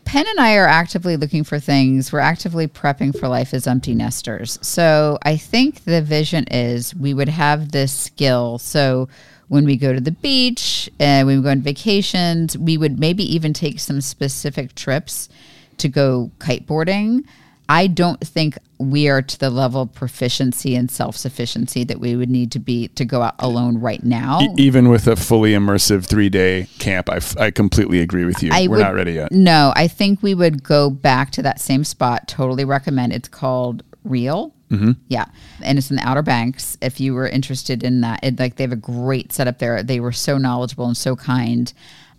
Penn 0.10 0.26
and 0.28 0.40
I 0.40 0.56
are 0.56 0.66
actively 0.66 1.18
looking 1.18 1.44
for 1.44 1.60
things. 1.60 2.12
We're 2.12 2.18
actively 2.18 2.68
prepping 2.68 3.16
for 3.16 3.28
life 3.28 3.54
as 3.54 3.68
empty 3.68 3.94
nesters. 3.94 4.58
So 4.64 5.20
I 5.22 5.38
think 5.38 5.84
the 5.84 6.02
vision 6.02 6.46
is 6.46 6.96
we 6.96 7.14
would 7.14 7.30
have 7.30 7.72
this 7.72 7.94
skill. 7.94 8.58
So 8.58 9.08
when 9.50 9.66
we 9.66 9.78
go 9.78 9.94
to 9.94 10.02
the 10.02 10.10
beach 10.10 10.90
and 11.00 11.28
when 11.28 11.38
we 11.38 11.44
go 11.44 11.52
on 11.52 11.62
vacations, 11.62 12.58
we 12.58 12.76
would 12.76 13.00
maybe 13.00 13.24
even 13.36 13.54
take 13.54 13.80
some 13.80 14.02
specific 14.02 14.74
trips 14.74 15.30
to 15.78 15.88
go 15.88 16.32
kiteboarding. 16.40 17.24
I 17.70 17.86
don't 17.88 18.20
think 18.20 18.58
we 18.80 19.08
are 19.10 19.22
to 19.22 19.40
the 19.40 19.50
level 19.52 19.84
of 19.84 19.94
proficiency 19.94 20.76
and 20.76 20.90
self 20.90 21.16
sufficiency 21.16 21.84
that 21.84 22.00
we 22.00 22.16
would 22.16 22.30
need 22.30 22.52
to 22.54 22.60
be 22.60 22.88
to 22.90 23.06
go 23.06 23.22
out 23.22 23.36
alone 23.40 23.78
right 23.78 24.04
now. 24.04 24.42
E- 24.42 24.50
even 24.58 24.90
with 24.90 25.08
a 25.08 25.16
fully 25.16 25.52
immersive 25.54 26.06
three 26.06 26.30
day 26.30 26.68
camp, 26.80 27.10
I, 27.10 27.18
f- 27.18 27.38
I 27.38 27.52
completely 27.52 28.00
agree 28.02 28.26
with 28.26 28.42
you. 28.42 28.50
I 28.52 28.64
We're 28.68 28.78
would- 28.78 28.82
not 28.84 28.96
ready 28.96 29.14
yet. 29.14 29.32
No, 29.32 29.72
I 29.76 29.88
think 29.88 30.24
we 30.24 30.34
would 30.34 30.64
go 30.64 30.90
back 30.90 31.32
to 31.32 31.42
that 31.44 31.62
same 31.62 31.84
spot. 31.84 32.28
Totally 32.28 32.66
recommend. 32.66 33.14
It's 33.14 33.30
called 33.30 33.84
Real. 34.04 34.54
Mm-hmm. 34.72 34.92
Yeah, 35.08 35.26
and 35.64 35.78
it's 35.78 35.90
in 35.90 35.96
the 35.96 36.08
Outer 36.08 36.22
Banks. 36.22 36.78
If 36.82 37.00
you 37.00 37.14
were 37.16 37.28
interested 37.28 37.84
in 37.84 38.02
that, 38.02 38.20
it, 38.24 38.40
like 38.40 38.56
they 38.56 38.64
have 38.64 38.72
a 38.72 38.76
great 38.76 39.32
setup 39.34 39.58
there. 39.60 39.82
They 39.84 40.00
were 40.00 40.12
so 40.12 40.38
knowledgeable 40.38 40.86
and 40.86 40.96
so 40.98 41.16
kind. 41.16 41.72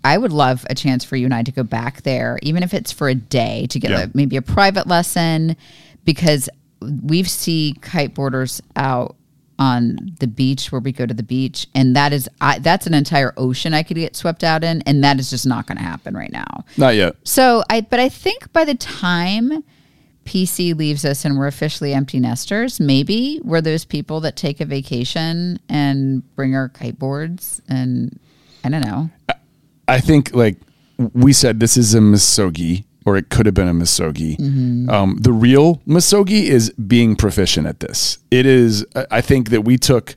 I 0.05 0.17
would 0.19 0.33
love 0.33 0.67
a 0.71 0.75
chance 0.75 1.05
for 1.05 1.17
you 1.17 1.27
and 1.27 1.35
I 1.35 1.43
to 1.43 1.53
go 1.53 1.63
back 1.63 2.03
there, 2.03 2.39
even 2.43 2.63
if 2.63 2.73
it's 2.75 2.91
for 2.93 3.09
a 3.09 3.15
day, 3.15 3.67
to 3.71 3.79
get 3.79 3.91
Yeah. 3.91 4.03
a, 4.05 4.09
maybe 4.15 4.37
a 4.37 4.43
private 4.43 4.87
lesson, 4.87 5.57
because 6.05 6.49
we've 7.03 7.29
see 7.29 7.75
kiteboarders 7.81 8.61
out 8.77 9.17
on 9.59 9.99
the 10.21 10.27
beach 10.27 10.73
where 10.73 10.81
we 10.81 10.91
go 10.91 11.05
to 11.05 11.13
the 11.13 11.23
beach, 11.23 11.67
and 11.75 11.95
that 11.95 12.15
is 12.15 12.27
I, 12.41 12.59
that's 12.61 12.87
an 12.87 12.95
entire 12.95 13.35
ocean 13.37 13.75
I 13.75 13.83
could 13.83 13.99
get 13.99 14.17
swept 14.17 14.43
out 14.43 14.65
in, 14.65 14.81
and 14.87 15.05
that 15.05 15.21
is 15.21 15.29
just 15.29 15.45
not 15.47 15.67
going 15.67 15.77
to 15.77 15.85
happen 15.85 16.15
right 16.17 16.33
now. 16.33 16.65
Not 16.79 16.95
yet. 16.95 17.17
So 17.25 17.63
I, 17.69 17.83
but 17.83 18.01
I 18.01 18.09
think 18.09 18.51
by 18.55 18.65
the 18.65 18.75
time 18.75 19.63
PC 20.25 20.75
leaves 20.75 21.05
us 21.05 21.27
and 21.27 21.37
we're 21.37 21.47
officially 21.47 21.93
empty 21.93 22.21
nesters, 22.21 22.81
maybe 22.81 23.39
we're 23.45 23.61
those 23.61 23.85
people 23.85 24.21
that 24.21 24.35
take 24.37 24.61
a 24.63 24.65
vacation 24.65 25.59
and 25.69 26.23
bring 26.37 26.55
our 26.55 26.71
kiteboards 26.71 27.61
and 27.69 28.19
I 28.65 28.71
don't 28.71 28.85
know. 28.85 29.11
I 29.91 30.01
think 30.01 30.35
like 30.35 30.57
we 31.15 31.33
said, 31.33 31.61
this 31.61 31.77
is 31.77 31.95
a 31.95 32.01
misogi, 32.01 32.85
or 33.07 33.17
it 33.17 33.29
could 33.31 33.47
have 33.47 33.55
been 33.55 33.69
a 33.69 33.75
misogi. 33.75 34.37
Mm-hmm. 34.37 34.91
Um, 34.91 35.17
the 35.21 35.33
real 35.33 35.81
misogi 35.87 36.45
is 36.49 36.71
being 36.71 37.17
proficient 37.17 37.67
at 37.67 37.81
this. 37.81 38.19
It 38.31 38.47
is. 38.47 38.85
I 38.95 39.07
I 39.11 39.21
think 39.21 39.51
that 39.51 39.63
we 39.63 39.77
took. 39.79 40.17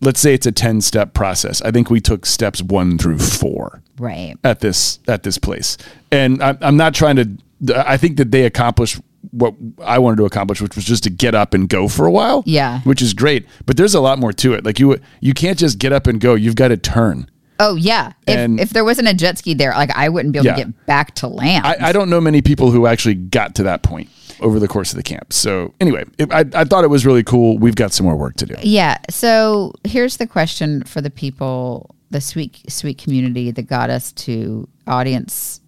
Let's 0.00 0.20
say 0.20 0.32
it's 0.32 0.46
a 0.46 0.52
ten 0.52 0.80
step 0.80 1.12
process. 1.12 1.60
I 1.62 1.70
think 1.72 1.90
we 1.90 2.00
took 2.00 2.24
steps 2.24 2.62
one 2.62 2.98
through 2.98 3.18
four 3.18 3.82
Right. 3.98 4.36
at 4.44 4.60
this 4.60 5.00
at 5.08 5.24
this 5.24 5.38
place, 5.38 5.76
and 6.12 6.40
I'm, 6.42 6.56
I'm 6.60 6.76
not 6.76 6.94
trying 6.94 7.16
to. 7.16 7.26
I 7.74 7.96
think 7.96 8.16
that 8.18 8.30
they 8.30 8.44
accomplished 8.44 9.00
what 9.32 9.54
I 9.84 9.98
wanted 9.98 10.18
to 10.18 10.24
accomplish, 10.26 10.60
which 10.62 10.76
was 10.76 10.84
just 10.84 11.02
to 11.02 11.10
get 11.10 11.34
up 11.34 11.52
and 11.52 11.68
go 11.68 11.88
for 11.88 12.06
a 12.06 12.10
while. 12.12 12.44
Yeah. 12.46 12.80
which 12.82 13.02
is 13.02 13.12
great. 13.12 13.46
But 13.66 13.76
there's 13.76 13.94
a 13.96 14.00
lot 14.00 14.20
more 14.20 14.32
to 14.32 14.52
it. 14.52 14.64
Like 14.64 14.78
you, 14.78 14.96
you 15.20 15.34
can't 15.34 15.58
just 15.58 15.78
get 15.80 15.92
up 15.92 16.06
and 16.06 16.20
go. 16.20 16.34
You've 16.36 16.54
got 16.54 16.68
to 16.68 16.76
turn. 16.76 17.28
Oh 17.60 17.74
yeah. 17.74 18.12
If, 18.26 18.60
if 18.60 18.70
there 18.70 18.84
wasn't 18.84 19.08
a 19.08 19.14
jet 19.14 19.38
ski 19.38 19.54
there, 19.54 19.70
like 19.72 19.90
I 19.96 20.08
wouldn't 20.08 20.32
be 20.32 20.38
able 20.38 20.46
Yeah. 20.46 20.54
to 20.56 20.64
get 20.64 20.86
back 20.86 21.14
to 21.16 21.26
land. 21.28 21.66
I, 21.66 21.76
I 21.88 21.92
don't 21.92 22.08
know 22.10 22.20
many 22.20 22.40
people 22.42 22.70
who 22.70 22.86
actually 22.86 23.14
got 23.14 23.54
to 23.56 23.62
that 23.64 23.82
point 23.82 24.08
over 24.40 24.60
the 24.60 24.68
course 24.68 24.92
of 24.92 24.96
the 24.96 25.02
camp. 25.02 25.32
So 25.32 25.74
anyway, 25.80 26.04
it, 26.18 26.32
I, 26.32 26.44
I 26.54 26.64
thought 26.64 26.84
it 26.84 26.88
was 26.90 27.04
really 27.04 27.24
cool. 27.24 27.58
We've 27.58 27.74
got 27.74 27.92
some 27.92 28.06
more 28.06 28.16
work 28.16 28.36
to 28.36 28.46
do. 28.46 28.54
Yeah. 28.62 28.98
So 29.10 29.72
here's 29.84 30.18
the 30.18 30.26
question 30.28 30.84
for 30.84 31.00
the 31.00 31.10
people, 31.10 31.96
the 32.10 32.20
sweet, 32.20 32.62
sweet 32.70 32.98
community 32.98 33.50
that 33.50 33.62
got 33.66 33.90
us 33.90 34.12
to 34.12 34.68
audience 34.86 35.60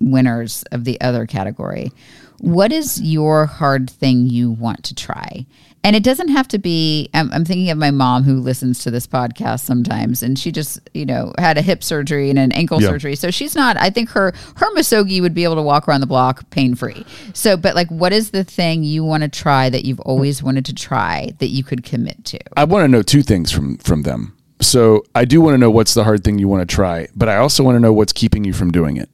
winners 0.00 0.62
of 0.72 0.84
the 0.84 1.00
other 1.00 1.26
category. 1.26 1.90
What 2.38 2.70
is 2.72 3.00
your 3.00 3.46
hard 3.46 3.88
thing 3.90 4.26
you 4.26 4.50
want 4.50 4.84
to 4.84 4.94
try? 4.94 5.46
And 5.82 5.94
it 5.94 6.02
doesn't 6.02 6.28
have 6.28 6.48
to 6.48 6.58
be. 6.58 7.08
I'm, 7.14 7.32
I'm 7.32 7.44
thinking 7.44 7.70
of 7.70 7.78
my 7.78 7.92
mom 7.92 8.24
who 8.24 8.40
listens 8.40 8.80
to 8.80 8.90
this 8.90 9.06
podcast 9.06 9.60
sometimes, 9.60 10.20
and 10.20 10.36
she 10.36 10.50
just, 10.50 10.80
you 10.94 11.06
know, 11.06 11.32
had 11.38 11.56
a 11.56 11.62
hip 11.62 11.84
surgery 11.84 12.28
and 12.28 12.38
an 12.40 12.50
ankle 12.52 12.82
Yeah. 12.82 12.88
surgery. 12.88 13.14
So 13.14 13.30
she's 13.30 13.54
not. 13.54 13.76
I 13.76 13.90
think 13.90 14.10
her 14.10 14.32
her 14.56 14.66
misogi 14.74 15.20
would 15.20 15.32
be 15.32 15.44
able 15.44 15.54
to 15.54 15.62
walk 15.62 15.86
around 15.86 16.00
the 16.00 16.06
block 16.08 16.50
pain 16.50 16.74
free. 16.74 17.06
So, 17.34 17.56
but 17.56 17.76
like, 17.76 17.88
what 17.88 18.12
is 18.12 18.32
the 18.32 18.42
thing 18.42 18.82
you 18.82 19.04
want 19.04 19.22
to 19.22 19.28
try 19.28 19.70
that 19.70 19.84
you've 19.84 20.00
always 20.00 20.42
wanted 20.42 20.64
to 20.66 20.74
try 20.74 21.32
that 21.38 21.48
you 21.48 21.62
could 21.62 21.84
commit 21.84 22.24
to? 22.26 22.38
I 22.56 22.64
want 22.64 22.82
to 22.82 22.88
know 22.88 23.02
two 23.02 23.22
things 23.22 23.52
from 23.52 23.78
from 23.78 24.02
them. 24.02 24.36
So 24.60 25.04
I 25.14 25.24
do 25.24 25.40
want 25.40 25.54
to 25.54 25.58
know 25.58 25.70
what's 25.70 25.94
the 25.94 26.02
hard 26.02 26.24
thing 26.24 26.38
you 26.40 26.48
want 26.48 26.68
to 26.68 26.74
try, 26.74 27.06
but 27.14 27.28
I 27.28 27.36
also 27.36 27.62
want 27.62 27.76
to 27.76 27.80
know 27.80 27.92
what's 27.92 28.12
keeping 28.12 28.42
you 28.42 28.52
from 28.52 28.72
doing 28.72 28.96
it. 28.96 29.08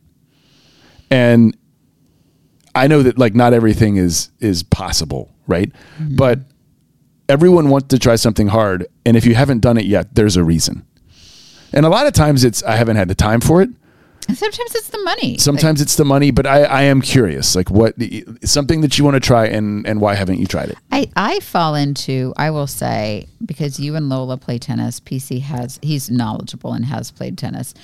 And 1.13 1.57
I 2.75 2.87
know 2.87 3.03
that 3.03 3.19
like 3.19 3.35
not 3.35 3.53
everything 3.53 3.97
is 3.97 4.31
is 4.41 4.63
possible, 4.63 5.31
right? 5.47 5.71
Mm-hmm. 5.99 6.17
But 6.17 6.41
everyone 7.29 7.69
wants 7.69 7.89
to 7.89 7.99
try 7.99 8.17
something 8.17 8.49
hard, 8.49 8.87
and 9.05 9.17
if 9.17 9.27
you 9.27 9.35
haven't 9.35 9.61
done 9.61 9.77
it 9.77 9.85
yet, 9.85 10.15
there's 10.15 10.37
a 10.37 10.45
reason. 10.45 10.87
And 11.73 11.87
a 11.87 11.89
lot 11.89 12.07
of 12.07 12.15
times 12.15 12.45
it's 12.45 12.63
I 12.63 12.77
haven't 12.77 12.97
had 12.97 13.09
the 13.09 13.15
time 13.15 13.41
for 13.41 13.63
it. 13.63 13.71
Sometimes 14.29 14.75
it's 14.75 14.89
the 14.89 15.03
money. 15.03 15.37
Sometimes 15.37 15.81
it's 15.81 15.97
the 15.97 16.05
money, 16.05 16.31
but 16.31 16.47
I, 16.47 16.63
I 16.63 16.83
am 16.83 17.03
curious, 17.03 17.57
like 17.57 17.71
what 17.71 17.95
something 18.45 18.81
that 18.81 18.97
you 18.97 19.05
want 19.05 19.17
to 19.17 19.21
try, 19.21 19.47
and 19.47 19.87
and 19.87 20.01
why 20.01 20.15
haven't 20.15 20.39
you 20.39 20.47
tried 20.47 20.71
it? 20.71 20.79
I, 20.91 21.11
I 21.17 21.41
fall 21.41 21.75
into, 21.75 22.33
I 22.37 22.51
will 22.51 22.69
say, 22.69 23.27
because 23.45 23.81
you 23.81 23.97
and 23.97 24.09
Lola 24.09 24.39
play 24.39 24.59
tennis, 24.59 25.01
PC 25.01 25.43
has, 25.43 25.79
he's 25.83 26.09
knowledgeable 26.09 26.73
and 26.73 26.85
has 26.87 27.11
played 27.11 27.37
tennis. 27.37 27.75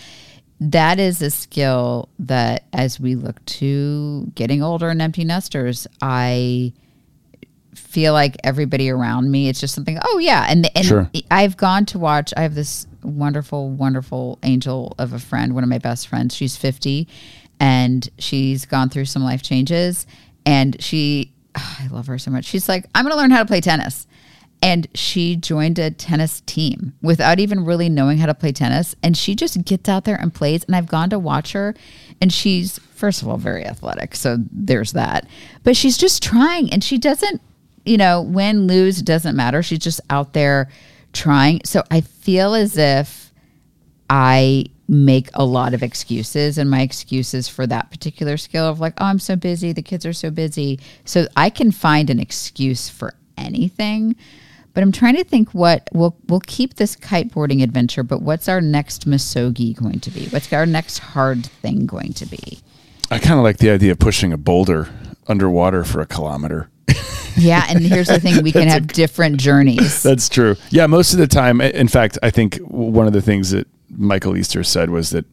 That 0.60 0.98
is 0.98 1.22
a 1.22 1.30
skill 1.30 2.08
that 2.18 2.64
as 2.72 2.98
we 2.98 3.14
look 3.14 3.44
to 3.46 4.30
getting 4.34 4.62
older 4.62 4.88
and 4.88 5.00
empty 5.00 5.24
nesters, 5.24 5.86
I 6.02 6.72
feel 7.74 8.12
like 8.12 8.36
everybody 8.42 8.90
around 8.90 9.30
me, 9.30 9.48
it's 9.48 9.60
just 9.60 9.74
something, 9.74 9.98
oh 10.04 10.18
yeah. 10.18 10.46
And, 10.48 10.68
and 10.76 10.84
Sure. 10.84 11.10
I've 11.30 11.56
gone 11.56 11.86
to 11.86 11.98
watch, 11.98 12.34
I 12.36 12.42
have 12.42 12.54
this 12.54 12.86
wonderful, 13.02 13.70
wonderful 13.70 14.38
angel 14.42 14.94
of 14.98 15.12
a 15.12 15.18
friend, 15.18 15.54
one 15.54 15.62
of 15.62 15.70
my 15.70 15.78
best 15.78 16.08
friends. 16.08 16.34
She's 16.34 16.56
50 16.56 17.06
and 17.60 18.08
she's 18.18 18.66
gone 18.66 18.88
through 18.88 19.04
some 19.06 19.22
life 19.22 19.42
changes. 19.42 20.06
And 20.44 20.80
she, 20.82 21.32
I 21.54 21.86
love 21.90 22.08
her 22.08 22.18
so 22.18 22.30
much. 22.30 22.44
She's 22.46 22.68
like, 22.68 22.86
I'm 22.94 23.04
going 23.04 23.12
to 23.12 23.16
learn 23.18 23.30
how 23.30 23.38
to 23.38 23.46
play 23.46 23.60
tennis. 23.60 24.06
And 24.60 24.88
she 24.94 25.36
joined 25.36 25.78
a 25.78 25.90
tennis 25.90 26.40
team 26.40 26.94
without 27.00 27.38
even 27.38 27.64
really 27.64 27.88
knowing 27.88 28.18
how 28.18 28.26
to 28.26 28.34
play 28.34 28.50
tennis. 28.50 28.96
And 29.02 29.16
she 29.16 29.34
just 29.34 29.64
gets 29.64 29.88
out 29.88 30.04
there 30.04 30.16
and 30.16 30.34
plays. 30.34 30.64
And 30.64 30.74
I've 30.74 30.88
gone 30.88 31.10
to 31.10 31.18
watch 31.18 31.52
her. 31.52 31.74
And 32.20 32.32
she's, 32.32 32.78
first 32.94 33.22
of 33.22 33.28
all, 33.28 33.36
very 33.36 33.64
athletic. 33.64 34.16
So 34.16 34.38
there's 34.50 34.92
that. 34.92 35.28
But 35.62 35.76
she's 35.76 35.96
just 35.96 36.22
trying. 36.22 36.72
And 36.72 36.82
she 36.82 36.98
doesn't, 36.98 37.40
you 37.84 37.96
know, 37.96 38.20
win, 38.20 38.66
lose, 38.66 39.00
doesn't 39.00 39.36
matter. 39.36 39.62
She's 39.62 39.78
just 39.78 40.00
out 40.10 40.32
there 40.32 40.68
trying. 41.12 41.60
So 41.64 41.84
I 41.90 42.00
feel 42.00 42.54
as 42.54 42.76
if 42.76 43.32
I 44.10 44.66
make 44.88 45.28
a 45.34 45.44
lot 45.44 45.74
of 45.74 45.82
excuses 45.82 46.56
and 46.56 46.70
my 46.70 46.80
excuses 46.80 47.46
for 47.46 47.66
that 47.66 47.90
particular 47.90 48.36
skill 48.38 48.64
of 48.66 48.80
like, 48.80 48.94
oh, 48.98 49.04
I'm 49.04 49.18
so 49.18 49.36
busy, 49.36 49.72
the 49.72 49.82
kids 49.82 50.06
are 50.06 50.14
so 50.14 50.30
busy. 50.30 50.80
So 51.04 51.28
I 51.36 51.50
can 51.50 51.70
find 51.70 52.08
an 52.08 52.18
excuse 52.18 52.88
for 52.88 53.14
anything. 53.36 54.16
But 54.78 54.84
I'm 54.84 54.92
trying 54.92 55.16
to 55.16 55.24
think 55.24 55.54
what 55.54 55.88
we'll 55.92 56.16
we'll 56.28 56.38
keep 56.38 56.74
this 56.74 56.94
kiteboarding 56.94 57.64
adventure, 57.64 58.04
but 58.04 58.22
what's 58.22 58.48
our 58.48 58.60
next 58.60 59.08
misogi 59.08 59.74
going 59.74 59.98
to 59.98 60.08
be? 60.08 60.26
What's 60.26 60.52
our 60.52 60.66
next 60.66 60.98
hard 60.98 61.44
thing 61.46 61.84
going 61.84 62.12
to 62.12 62.24
be? 62.26 62.60
I 63.10 63.18
kind 63.18 63.40
of 63.40 63.42
like 63.42 63.56
the 63.56 63.70
idea 63.70 63.90
of 63.90 63.98
pushing 63.98 64.32
a 64.32 64.36
boulder 64.36 64.88
underwater 65.26 65.82
for 65.82 66.00
a 66.00 66.06
kilometer. 66.06 66.70
Yeah, 67.36 67.66
and 67.68 67.80
here's 67.80 68.06
the 68.06 68.20
thing: 68.20 68.40
we 68.44 68.52
can 68.52 68.68
have 68.68 68.86
different 68.86 69.40
journeys. 69.40 70.00
That's 70.00 70.28
true. 70.28 70.54
Yeah, 70.70 70.86
most 70.86 71.12
of 71.12 71.18
the 71.18 71.26
time. 71.26 71.60
In 71.60 71.88
fact, 71.88 72.16
I 72.22 72.30
think 72.30 72.58
one 72.58 73.08
of 73.08 73.12
the 73.12 73.20
things 73.20 73.50
that 73.50 73.66
Michael 73.90 74.36
Easter 74.36 74.62
said 74.62 74.90
was 74.90 75.10
that 75.10 75.24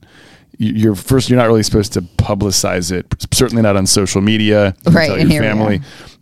you're 0.58 0.96
first 0.96 1.30
you're 1.30 1.38
not 1.38 1.46
really 1.46 1.62
supposed 1.62 1.94
to 1.94 2.02
publicize 2.02 2.92
it. 2.92 3.06
Certainly 3.32 3.62
not 3.62 3.76
on 3.76 3.86
social 3.86 4.22
media. 4.22 4.76
Right, 4.90 5.06
tell 5.06 5.20
your 5.20 5.44
family, 5.44 5.82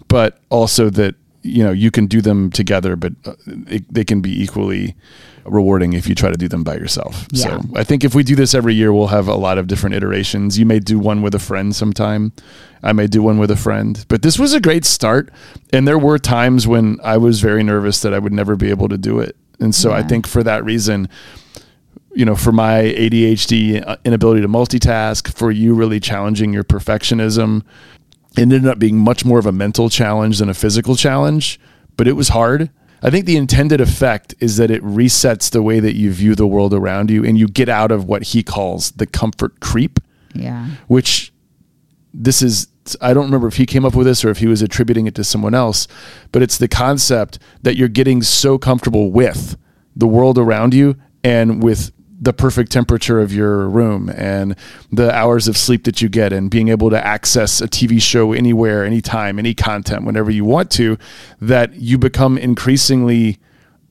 but 0.09 0.39
also 0.49 0.89
that 0.89 1.15
you 1.43 1.63
know 1.63 1.71
you 1.71 1.91
can 1.91 2.07
do 2.07 2.21
them 2.21 2.49
together, 2.49 2.95
but 2.95 3.13
uh, 3.25 3.33
it, 3.67 3.93
they 3.93 4.03
can 4.03 4.21
be 4.21 4.41
equally 4.41 4.95
rewarding 5.45 5.93
if 5.93 6.07
you 6.07 6.15
try 6.15 6.31
to 6.31 6.37
do 6.37 6.47
them 6.47 6.63
by 6.63 6.75
yourself. 6.75 7.27
Yeah. 7.31 7.59
So 7.59 7.61
I 7.75 7.83
think 7.83 8.03
if 8.03 8.15
we 8.15 8.23
do 8.23 8.35
this 8.35 8.53
every 8.53 8.73
year, 8.73 8.93
we'll 8.93 9.07
have 9.07 9.27
a 9.27 9.35
lot 9.35 9.57
of 9.57 9.67
different 9.67 9.95
iterations. 9.95 10.57
You 10.57 10.65
may 10.65 10.79
do 10.79 10.97
one 10.97 11.21
with 11.21 11.35
a 11.35 11.39
friend 11.39 11.75
sometime. 11.75 12.31
I 12.81 12.93
may 12.93 13.07
do 13.07 13.21
one 13.21 13.37
with 13.37 13.51
a 13.51 13.55
friend. 13.55 14.05
But 14.07 14.21
this 14.21 14.39
was 14.39 14.53
a 14.53 14.61
great 14.61 14.85
start. 14.85 15.29
And 15.71 15.87
there 15.87 15.99
were 15.99 16.17
times 16.17 16.67
when 16.67 16.97
I 17.03 17.17
was 17.17 17.41
very 17.41 17.63
nervous 17.63 18.01
that 18.01 18.13
I 18.13 18.19
would 18.19 18.33
never 18.33 18.55
be 18.55 18.69
able 18.69 18.89
to 18.89 18.97
do 18.97 19.19
it. 19.19 19.35
And 19.59 19.73
so 19.73 19.91
I 19.91 20.03
think 20.03 20.27
for 20.27 20.43
that 20.43 20.65
reason, 20.65 21.07
you 22.13 22.25
know, 22.25 22.35
for 22.35 22.51
my 22.51 22.81
ADHD 22.81 23.85
uh, 23.87 23.97
inability 24.03 24.41
to 24.41 24.47
multitask, 24.47 25.33
for 25.33 25.51
you 25.51 25.73
really 25.73 25.99
challenging 25.99 26.53
your 26.53 26.63
perfectionism, 26.63 27.63
it 28.37 28.41
ended 28.41 28.67
up 28.67 28.79
being 28.79 28.97
much 28.97 29.25
more 29.25 29.39
of 29.39 29.45
a 29.45 29.51
mental 29.51 29.89
challenge 29.89 30.39
than 30.39 30.49
a 30.49 30.53
physical 30.53 30.95
challenge, 30.95 31.59
but 31.97 32.07
it 32.07 32.13
was 32.13 32.29
hard. 32.29 32.69
I 33.01 33.09
think 33.09 33.25
the 33.25 33.35
intended 33.35 33.81
effect 33.81 34.33
is 34.39 34.57
that 34.57 34.71
it 34.71 34.81
resets 34.81 35.51
the 35.51 35.61
way 35.61 35.79
that 35.79 35.95
you 35.95 36.11
view 36.11 36.35
the 36.35 36.47
world 36.47 36.73
around 36.73 37.11
you 37.11 37.25
and 37.25 37.37
you 37.37 37.47
get 37.47 37.69
out 37.69 37.91
of 37.91 38.05
what 38.05 38.23
he 38.23 38.43
calls 38.43 38.91
the 38.91 39.05
comfort 39.05 39.59
creep, 39.59 39.99
Yeah, 40.33 40.67
which 40.87 41.33
this 42.13 42.41
is 42.41 42.67
I 42.99 43.13
don't 43.13 43.25
remember 43.25 43.47
if 43.47 43.55
he 43.55 43.65
came 43.65 43.85
up 43.85 43.95
with 43.95 44.05
this 44.07 44.25
or 44.25 44.29
if 44.29 44.39
he 44.39 44.47
was 44.47 44.61
attributing 44.61 45.07
it 45.07 45.15
to 45.15 45.23
someone 45.23 45.53
else, 45.53 45.87
but 46.31 46.41
it's 46.41 46.57
the 46.57 46.67
concept 46.67 47.39
that 47.61 47.77
you're 47.77 47.87
getting 47.87 48.21
so 48.21 48.57
comfortable 48.57 49.09
with 49.09 49.57
the 49.95 50.07
world 50.07 50.37
around 50.37 50.73
you 50.73 50.97
and 51.23 51.63
with 51.63 51.92
the 52.23 52.31
perfect 52.33 52.71
temperature 52.71 53.19
of 53.19 53.33
your 53.33 53.67
room 53.67 54.09
and 54.09 54.55
the 54.91 55.13
hours 55.13 55.47
of 55.49 55.57
sleep 55.57 55.83
that 55.83 56.01
you 56.01 56.07
get 56.07 56.31
and 56.31 56.49
being 56.49 56.69
able 56.69 56.89
to 56.89 57.05
access 57.05 57.59
a 57.59 57.67
TV 57.67 58.01
show 58.01 58.31
anywhere, 58.31 58.85
anytime, 58.85 59.37
any 59.37 59.53
content, 59.53 60.05
whenever 60.05 60.31
you 60.31 60.45
want 60.45 60.71
to, 60.71 60.97
that 61.41 61.73
you 61.75 61.97
become 61.97 62.37
increasingly 62.37 63.39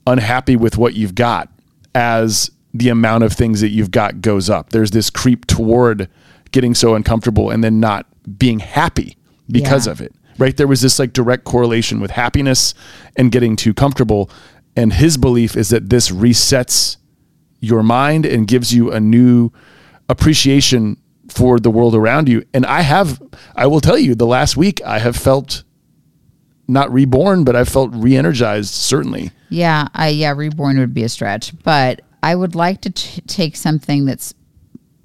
unhappy 0.07 0.57
with 0.57 0.78
what 0.78 0.95
you've 0.95 1.14
got 1.14 1.51
as 1.95 2.51
the 2.72 2.89
amount 2.89 3.22
of 3.22 3.35
things 3.35 3.61
that 3.61 3.68
you've 3.68 3.91
got 3.91 4.22
goes 4.22 4.49
up. 4.49 4.70
There's 4.70 4.93
this 4.93 5.11
creep 5.11 5.47
toward 5.47 6.09
getting 6.53 6.74
so 6.74 6.95
uncomfortable 6.95 7.51
and 7.51 7.62
then 7.62 7.80
not 7.80 8.07
being 8.39 8.61
happy 8.61 9.16
because 9.51 9.87
Yeah. 9.87 9.93
of 9.93 10.01
it. 10.01 10.14
Right? 10.39 10.57
There 10.57 10.66
was 10.66 10.80
this 10.80 10.99
like 10.99 11.12
direct 11.12 11.45
correlation 11.45 12.01
with 12.01 12.12
happiness 12.12 12.72
and 13.14 13.30
getting 13.30 13.57
too 13.57 13.74
comfortable. 13.74 14.30
And 14.74 14.95
his 14.95 15.18
belief 15.18 15.55
is 15.55 15.68
that 15.68 15.91
this 15.91 16.09
resets 16.11 16.97
your 17.62 17.82
mind 17.82 18.26
and 18.26 18.46
gives 18.46 18.74
you 18.74 18.92
a 18.92 19.00
new 19.00 19.50
appreciation 20.10 20.98
for 21.28 21.58
the 21.58 21.70
world 21.70 21.94
around 21.94 22.28
you. 22.28 22.44
And 22.52 22.66
I 22.66 22.82
have, 22.82 23.22
I 23.56 23.66
will 23.68 23.80
tell 23.80 23.96
you, 23.96 24.14
the 24.14 24.26
last 24.26 24.56
week 24.56 24.82
I 24.84 24.98
have 24.98 25.16
felt 25.16 25.62
not 26.68 26.92
reborn, 26.92 27.44
but 27.44 27.56
I 27.56 27.64
felt 27.64 27.90
re 27.94 28.16
energized, 28.16 28.74
certainly. 28.74 29.30
Yeah, 29.48 29.88
I 29.94 30.08
yeah, 30.08 30.32
reborn 30.36 30.78
would 30.78 30.92
be 30.92 31.04
a 31.04 31.08
stretch, 31.08 31.52
but 31.62 32.02
I 32.22 32.34
would 32.34 32.54
like 32.54 32.80
to 32.82 32.90
t- 32.90 33.20
take 33.22 33.56
something 33.56 34.04
that's 34.04 34.34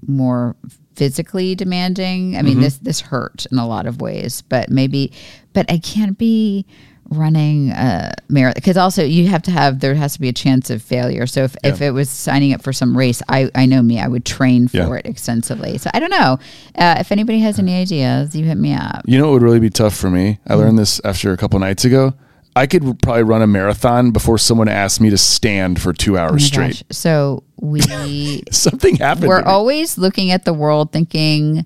more 0.05 0.55
physically 0.95 1.55
demanding. 1.55 2.36
I 2.38 2.41
mean, 2.41 2.53
Mm-hmm. 2.55 2.62
this 2.64 2.78
this 2.78 3.01
hurt 3.01 3.45
in 3.51 3.60
a 3.60 3.68
lot 3.68 3.86
of 3.86 4.01
ways, 4.01 4.41
but 4.41 4.70
maybe, 4.70 5.12
but 5.53 5.72
I 5.72 5.78
can't 5.78 6.18
be 6.18 6.66
running 7.10 7.72
a 7.72 8.14
marathon 8.30 8.53
because 8.55 8.78
also 8.78 9.03
you 9.03 9.28
have 9.28 9.41
to 9.43 9.51
have 9.51 9.80
there 9.80 9.95
has 9.95 10.14
to 10.14 10.20
be 10.20 10.28
a 10.30 10.34
chance 10.34 10.70
of 10.70 10.82
failure. 10.82 11.26
So 11.28 11.43
if, 11.43 11.55
if 11.64 11.82
it 11.82 11.91
was 11.91 12.10
signing 12.10 12.53
up 12.53 12.62
for 12.62 12.74
some 12.74 12.97
race, 12.97 13.22
I 13.30 13.49
I 13.55 13.66
know 13.66 13.82
me, 13.82 13.99
I 13.99 14.08
would 14.08 14.26
train 14.26 14.68
for 14.68 14.78
Yeah. 14.78 14.93
it 14.95 15.05
extensively. 15.05 15.78
So 15.78 15.89
I 15.93 15.99
don't 15.99 16.10
know 16.12 16.38
uh, 16.76 16.95
if 16.99 17.12
anybody 17.12 17.39
has 17.39 17.60
any 17.60 17.76
ideas, 17.76 18.36
you 18.36 18.45
hit 18.45 18.58
me 18.58 18.74
up. 18.74 19.03
You 19.05 19.18
know 19.18 19.26
what 19.28 19.34
would 19.34 19.41
really 19.43 19.60
be 19.60 19.70
tough 19.70 19.95
for 19.95 20.10
me? 20.10 20.39
I 20.47 20.55
learned 20.55 20.78
this 20.78 20.99
after 21.05 21.32
a 21.32 21.38
couple 21.38 21.60
nights 21.60 21.86
ago. 21.86 22.14
I 22.55 22.66
could 22.66 22.99
probably 23.03 23.22
run 23.22 23.43
a 23.43 23.47
marathon 23.47 24.10
before 24.10 24.39
someone 24.39 24.68
asked 24.68 24.99
me 24.99 25.12
to 25.12 25.18
stand 25.18 25.80
for 25.80 25.93
two 25.93 26.18
hours 26.18 26.43
Oh 26.43 26.45
straight. 26.47 26.68
gosh. 26.74 26.84
So 26.91 27.43
we 27.62 28.41
Something 28.51 28.95
happened. 28.95 29.28
we're 29.28 29.43
always 29.43 29.97
looking 29.97 30.32
at 30.32 30.43
the 30.43 30.53
world 30.53 30.91
thinking 30.91 31.66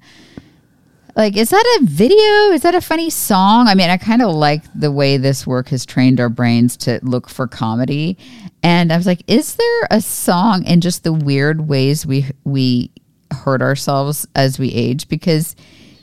like 1.16 1.36
is 1.38 1.50
that 1.50 1.80
a 1.80 1.86
video 1.86 2.52
is 2.52 2.62
that 2.62 2.76
a 2.76 2.82
funny 2.82 3.10
song 3.10 3.68
i 3.68 3.76
mean 3.76 3.90
i 3.90 3.98
kind 3.98 4.22
of 4.22 4.34
like 4.34 4.64
the 4.74 4.92
way 4.92 5.18
this 5.18 5.46
work 5.46 5.70
has 5.70 5.86
trained 5.86 6.20
our 6.20 6.30
brains 6.30 6.78
to 6.78 7.00
look 7.04 7.30
for 7.30 7.48
comedy 7.48 8.18
and 8.64 8.92
i 8.92 8.98
was 8.98 9.06
like 9.06 9.22
is 9.28 9.56
there 9.56 9.88
a 9.92 10.02
song 10.02 10.64
in 10.66 10.82
just 10.82 11.04
the 11.04 11.14
weird 11.14 11.68
ways 11.68 12.06
we 12.06 12.26
we 12.44 12.90
hurt 13.32 13.62
ourselves 13.62 14.28
as 14.36 14.60
we 14.60 14.72
age 14.74 15.08
because 15.08 15.56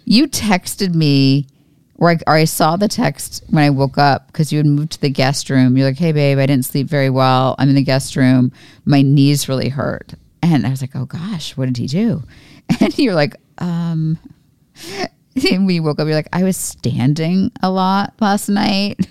you 0.05 0.27
texted 0.27 0.95
me 0.95 1.47
or 1.99 2.11
I, 2.11 2.19
or 2.27 2.35
I 2.35 2.45
saw 2.45 2.77
the 2.77 2.89
text 2.89 3.43
when 3.51 3.65
I 3.65 3.71
woke 3.71 3.99
up 3.99 4.29
because 4.29 4.53
you 4.53 4.59
had 4.59 4.67
moved 4.67 4.93
to 4.93 5.01
the 5.01 5.11
guest 5.11 5.51
room. 5.51 5.77
You're 5.77 5.89
like, 5.89 5.99
hey, 5.99 6.13
babe, 6.13 6.39
I 6.39 6.47
didn't 6.47 6.65
sleep 6.65 6.87
very 6.87 7.11
well. 7.11 7.57
I'm 7.59 7.69
in 7.69 7.75
the 7.75 7.83
guest 7.83 8.15
room. 8.15 8.53
My 8.85 9.03
knees 9.03 9.49
really 9.49 9.69
hurt. 9.69 10.15
And 10.41 10.65
I 10.65 10.71
was 10.71 10.81
like, 10.81 10.95
oh 10.95 11.07
gosh, 11.07 11.57
what 11.57 11.67
did 11.67 11.77
he 11.77 11.87
do? 11.87 12.23
And 12.81 12.97
you're 12.99 13.15
like, 13.15 13.35
um, 13.59 14.19
you 15.35 15.83
woke 15.83 15.99
up, 16.01 16.07
you're 16.07 16.17
like, 16.17 16.29
I 16.33 16.45
was 16.45 16.57
standing 16.57 17.53
a 17.63 17.71
lot 17.71 18.15
last 18.21 18.49
night. 18.49 18.97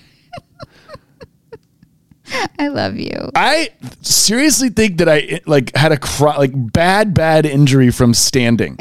I 2.59 2.68
love 2.68 2.97
you. 2.97 3.32
I 3.36 3.70
seriously 4.01 4.70
think 4.70 4.97
that 4.97 5.07
I 5.07 5.39
like 5.45 5.76
had 5.76 5.91
a 5.93 5.97
cry, 5.97 6.36
like 6.38 6.51
bad, 6.53 7.13
bad 7.13 7.45
injury 7.45 7.89
from 7.89 8.13
standing. 8.13 8.78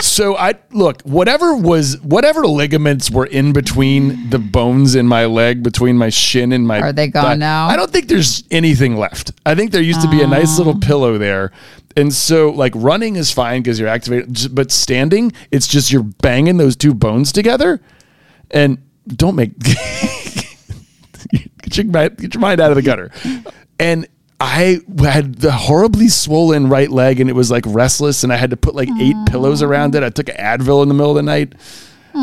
So 0.00 0.36
I 0.36 0.54
look, 0.70 1.02
whatever 1.02 1.56
was, 1.56 2.00
whatever 2.00 2.46
ligaments 2.46 3.10
were 3.10 3.26
in 3.26 3.52
between 3.52 4.30
the 4.30 4.38
bones 4.38 4.94
in 4.94 5.06
my 5.06 5.26
leg, 5.26 5.62
between 5.62 5.96
my 5.96 6.08
shin 6.08 6.52
and 6.52 6.66
my. 6.66 6.80
Are 6.80 6.92
they 6.92 7.08
gone 7.08 7.24
thigh, 7.24 7.36
now? 7.36 7.68
I 7.68 7.76
don't 7.76 7.90
think 7.90 8.08
there's 8.08 8.44
anything 8.50 8.96
left. 8.96 9.32
I 9.46 9.54
think 9.54 9.72
there 9.72 9.82
used 9.82 10.02
to 10.02 10.10
be 10.10 10.22
a 10.22 10.26
nice 10.26 10.58
little 10.58 10.76
oh. 10.76 10.80
pillow 10.80 11.18
there. 11.18 11.52
And 11.96 12.12
so, 12.12 12.50
like, 12.50 12.72
running 12.76 13.16
is 13.16 13.32
fine 13.32 13.62
because 13.62 13.80
you're 13.80 13.88
activated, 13.88 14.54
but 14.54 14.70
standing, 14.70 15.32
it's 15.50 15.66
just 15.66 15.90
you're 15.90 16.02
banging 16.02 16.56
those 16.56 16.76
two 16.76 16.94
bones 16.94 17.32
together. 17.32 17.80
And 18.50 18.78
don't 19.08 19.34
make 19.34 19.58
get 19.62 19.76
your, 21.76 21.84
get 21.84 22.34
your 22.34 22.40
mind 22.40 22.60
out 22.60 22.70
of 22.70 22.76
the 22.76 22.82
gutter. 22.82 23.10
And 23.78 24.06
I 24.40 24.80
had 24.98 25.36
the 25.36 25.50
horribly 25.50 26.08
swollen 26.08 26.68
right 26.68 26.90
leg 26.90 27.18
and 27.18 27.28
it 27.28 27.32
was 27.32 27.50
like 27.50 27.64
restless 27.66 28.22
and 28.22 28.32
I 28.32 28.36
had 28.36 28.50
to 28.50 28.56
put 28.56 28.74
like 28.74 28.88
eight 29.00 29.16
pillows 29.26 29.62
around 29.62 29.94
it. 29.96 30.04
I 30.04 30.10
took 30.10 30.28
an 30.28 30.36
Advil 30.36 30.82
in 30.82 30.88
the 30.88 30.94
middle 30.94 31.10
of 31.10 31.16
the 31.16 31.22
night. 31.22 31.54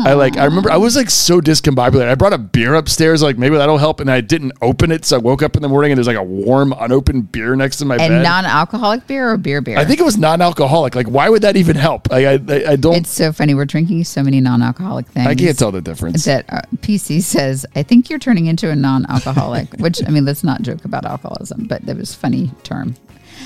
I 0.04 0.12
like 0.14 0.36
I 0.36 0.44
remember 0.44 0.70
I 0.70 0.76
was 0.76 0.96
like 0.96 1.10
so 1.10 1.40
discombobulated. 1.40 2.08
I 2.08 2.14
brought 2.14 2.32
a 2.32 2.38
beer 2.38 2.74
upstairs, 2.74 3.22
like 3.22 3.38
maybe 3.38 3.56
that'll 3.56 3.78
help, 3.78 4.00
and 4.00 4.10
I 4.10 4.20
didn't 4.20 4.52
open 4.62 4.90
it. 4.92 5.04
So 5.04 5.16
I 5.16 5.18
woke 5.18 5.42
up 5.42 5.56
in 5.56 5.62
the 5.62 5.68
morning 5.68 5.92
and 5.92 5.98
there's 5.98 6.06
like 6.06 6.16
a 6.16 6.22
warm, 6.22 6.72
unopened 6.78 7.32
beer 7.32 7.56
next 7.56 7.76
to 7.78 7.84
my 7.84 7.96
And 7.96 8.08
bed. 8.10 8.22
non-alcoholic 8.22 9.06
beer 9.06 9.30
or 9.32 9.36
beer 9.36 9.60
beer? 9.60 9.78
I 9.78 9.84
think 9.84 10.00
it 10.00 10.04
was 10.04 10.16
non-alcoholic. 10.18 10.94
Like, 10.94 11.06
why 11.08 11.28
would 11.28 11.42
that 11.42 11.56
even 11.56 11.76
help? 11.76 12.10
Like, 12.10 12.26
I, 12.26 12.32
I, 12.54 12.72
I 12.72 12.76
don't. 12.76 12.94
it's 12.96 13.10
so 13.10 13.32
funny. 13.32 13.54
We're 13.54 13.64
drinking 13.64 14.04
so 14.04 14.22
many 14.22 14.40
non-alcoholic 14.40 15.06
things. 15.08 15.26
I 15.26 15.34
can't 15.34 15.58
tell 15.58 15.72
the 15.72 15.80
difference. 15.82 16.24
that 16.24 16.44
uh, 16.48 16.62
PC 16.78 17.22
says, 17.22 17.64
I 17.74 17.82
think 17.82 18.10
you're 18.10 18.18
turning 18.18 18.46
into 18.46 18.70
a 18.70 18.76
non 18.76 19.06
alcoholic, 19.06 19.72
which, 19.78 20.00
I 20.06 20.10
mean, 20.10 20.24
let's 20.24 20.44
not 20.44 20.62
joke 20.62 20.84
about 20.84 21.04
alcoholism, 21.04 21.66
but 21.66 21.84
that 21.86 21.96
was 21.96 22.14
a 22.14 22.16
funny 22.16 22.50
term. 22.62 22.96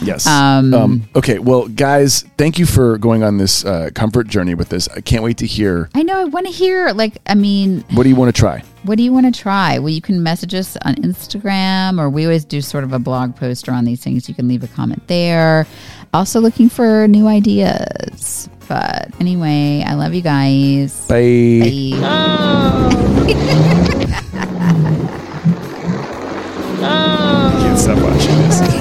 Yes. 0.03 0.27
Um, 0.27 0.75
um, 0.75 1.09
okay. 1.15 1.39
Well, 1.39 1.69
guys, 1.69 2.25
thank 2.37 2.59
you 2.59 2.67
for 2.67 2.99
going 2.99 3.23
on 3.23 3.39
this 3.39 3.65
uh, 3.65 3.91
comfort 3.95 4.29
journey 4.29 4.55
with 4.55 4.69
this. 4.69 4.89
I 4.89 5.01
can't 5.01 5.23
wait 5.23 5.39
to 5.39 5.47
hear. 5.47 5.89
I 5.95 6.03
know. 6.03 6.21
I 6.21 6.25
want 6.25 6.47
to 6.47 6.53
hear. 6.53 6.91
Like, 6.91 7.19
I 7.27 7.35
mean, 7.35 7.85
what 7.93 8.03
do 8.05 8.09
you 8.09 8.17
want 8.17 8.35
to 8.35 8.39
try? 8.39 8.63
What 8.85 8.97
do 8.97 9.03
you 9.03 9.13
want 9.13 9.33
to 9.33 9.41
try? 9.41 9.79
Well, 9.79 9.91
you 9.91 10.01
can 10.01 10.23
message 10.23 10.55
us 10.55 10.77
on 10.85 10.95
Instagram, 10.97 12.01
or 12.01 12.09
we 12.09 12.25
always 12.25 12.45
do 12.45 12.61
sort 12.63 12.85
of 12.85 12.93
a 12.93 12.99
blog 12.99 13.37
post 13.37 13.69
around 13.69 13.85
these 13.85 14.03
things. 14.03 14.29
You 14.29 14.35
can 14.35 14.49
leave 14.49 14.65
a 14.65 14.69
comment 14.69 15.07
there. 15.07 15.67
Also, 16.15 16.41
looking 16.41 16.69
for 16.69 17.07
new 17.07 17.29
ideas. 17.29 18.49
But 18.69 19.09
anyway, 19.21 19.85
I 19.87 19.95
love 19.95 20.15
you 20.15 20.23
guys. 20.23 21.07
Bye. 21.09 21.61
Bye. 21.61 22.01
Oh. 22.03 23.27
oh. 26.83 27.59
Can't 27.63 27.79
stop 27.79 27.99
watching 27.99 28.37
this. 28.39 28.80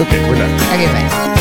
Ok, 0.00 0.08
buenas. 0.28 0.62
Ok, 0.62 0.78
bye. 0.92 1.37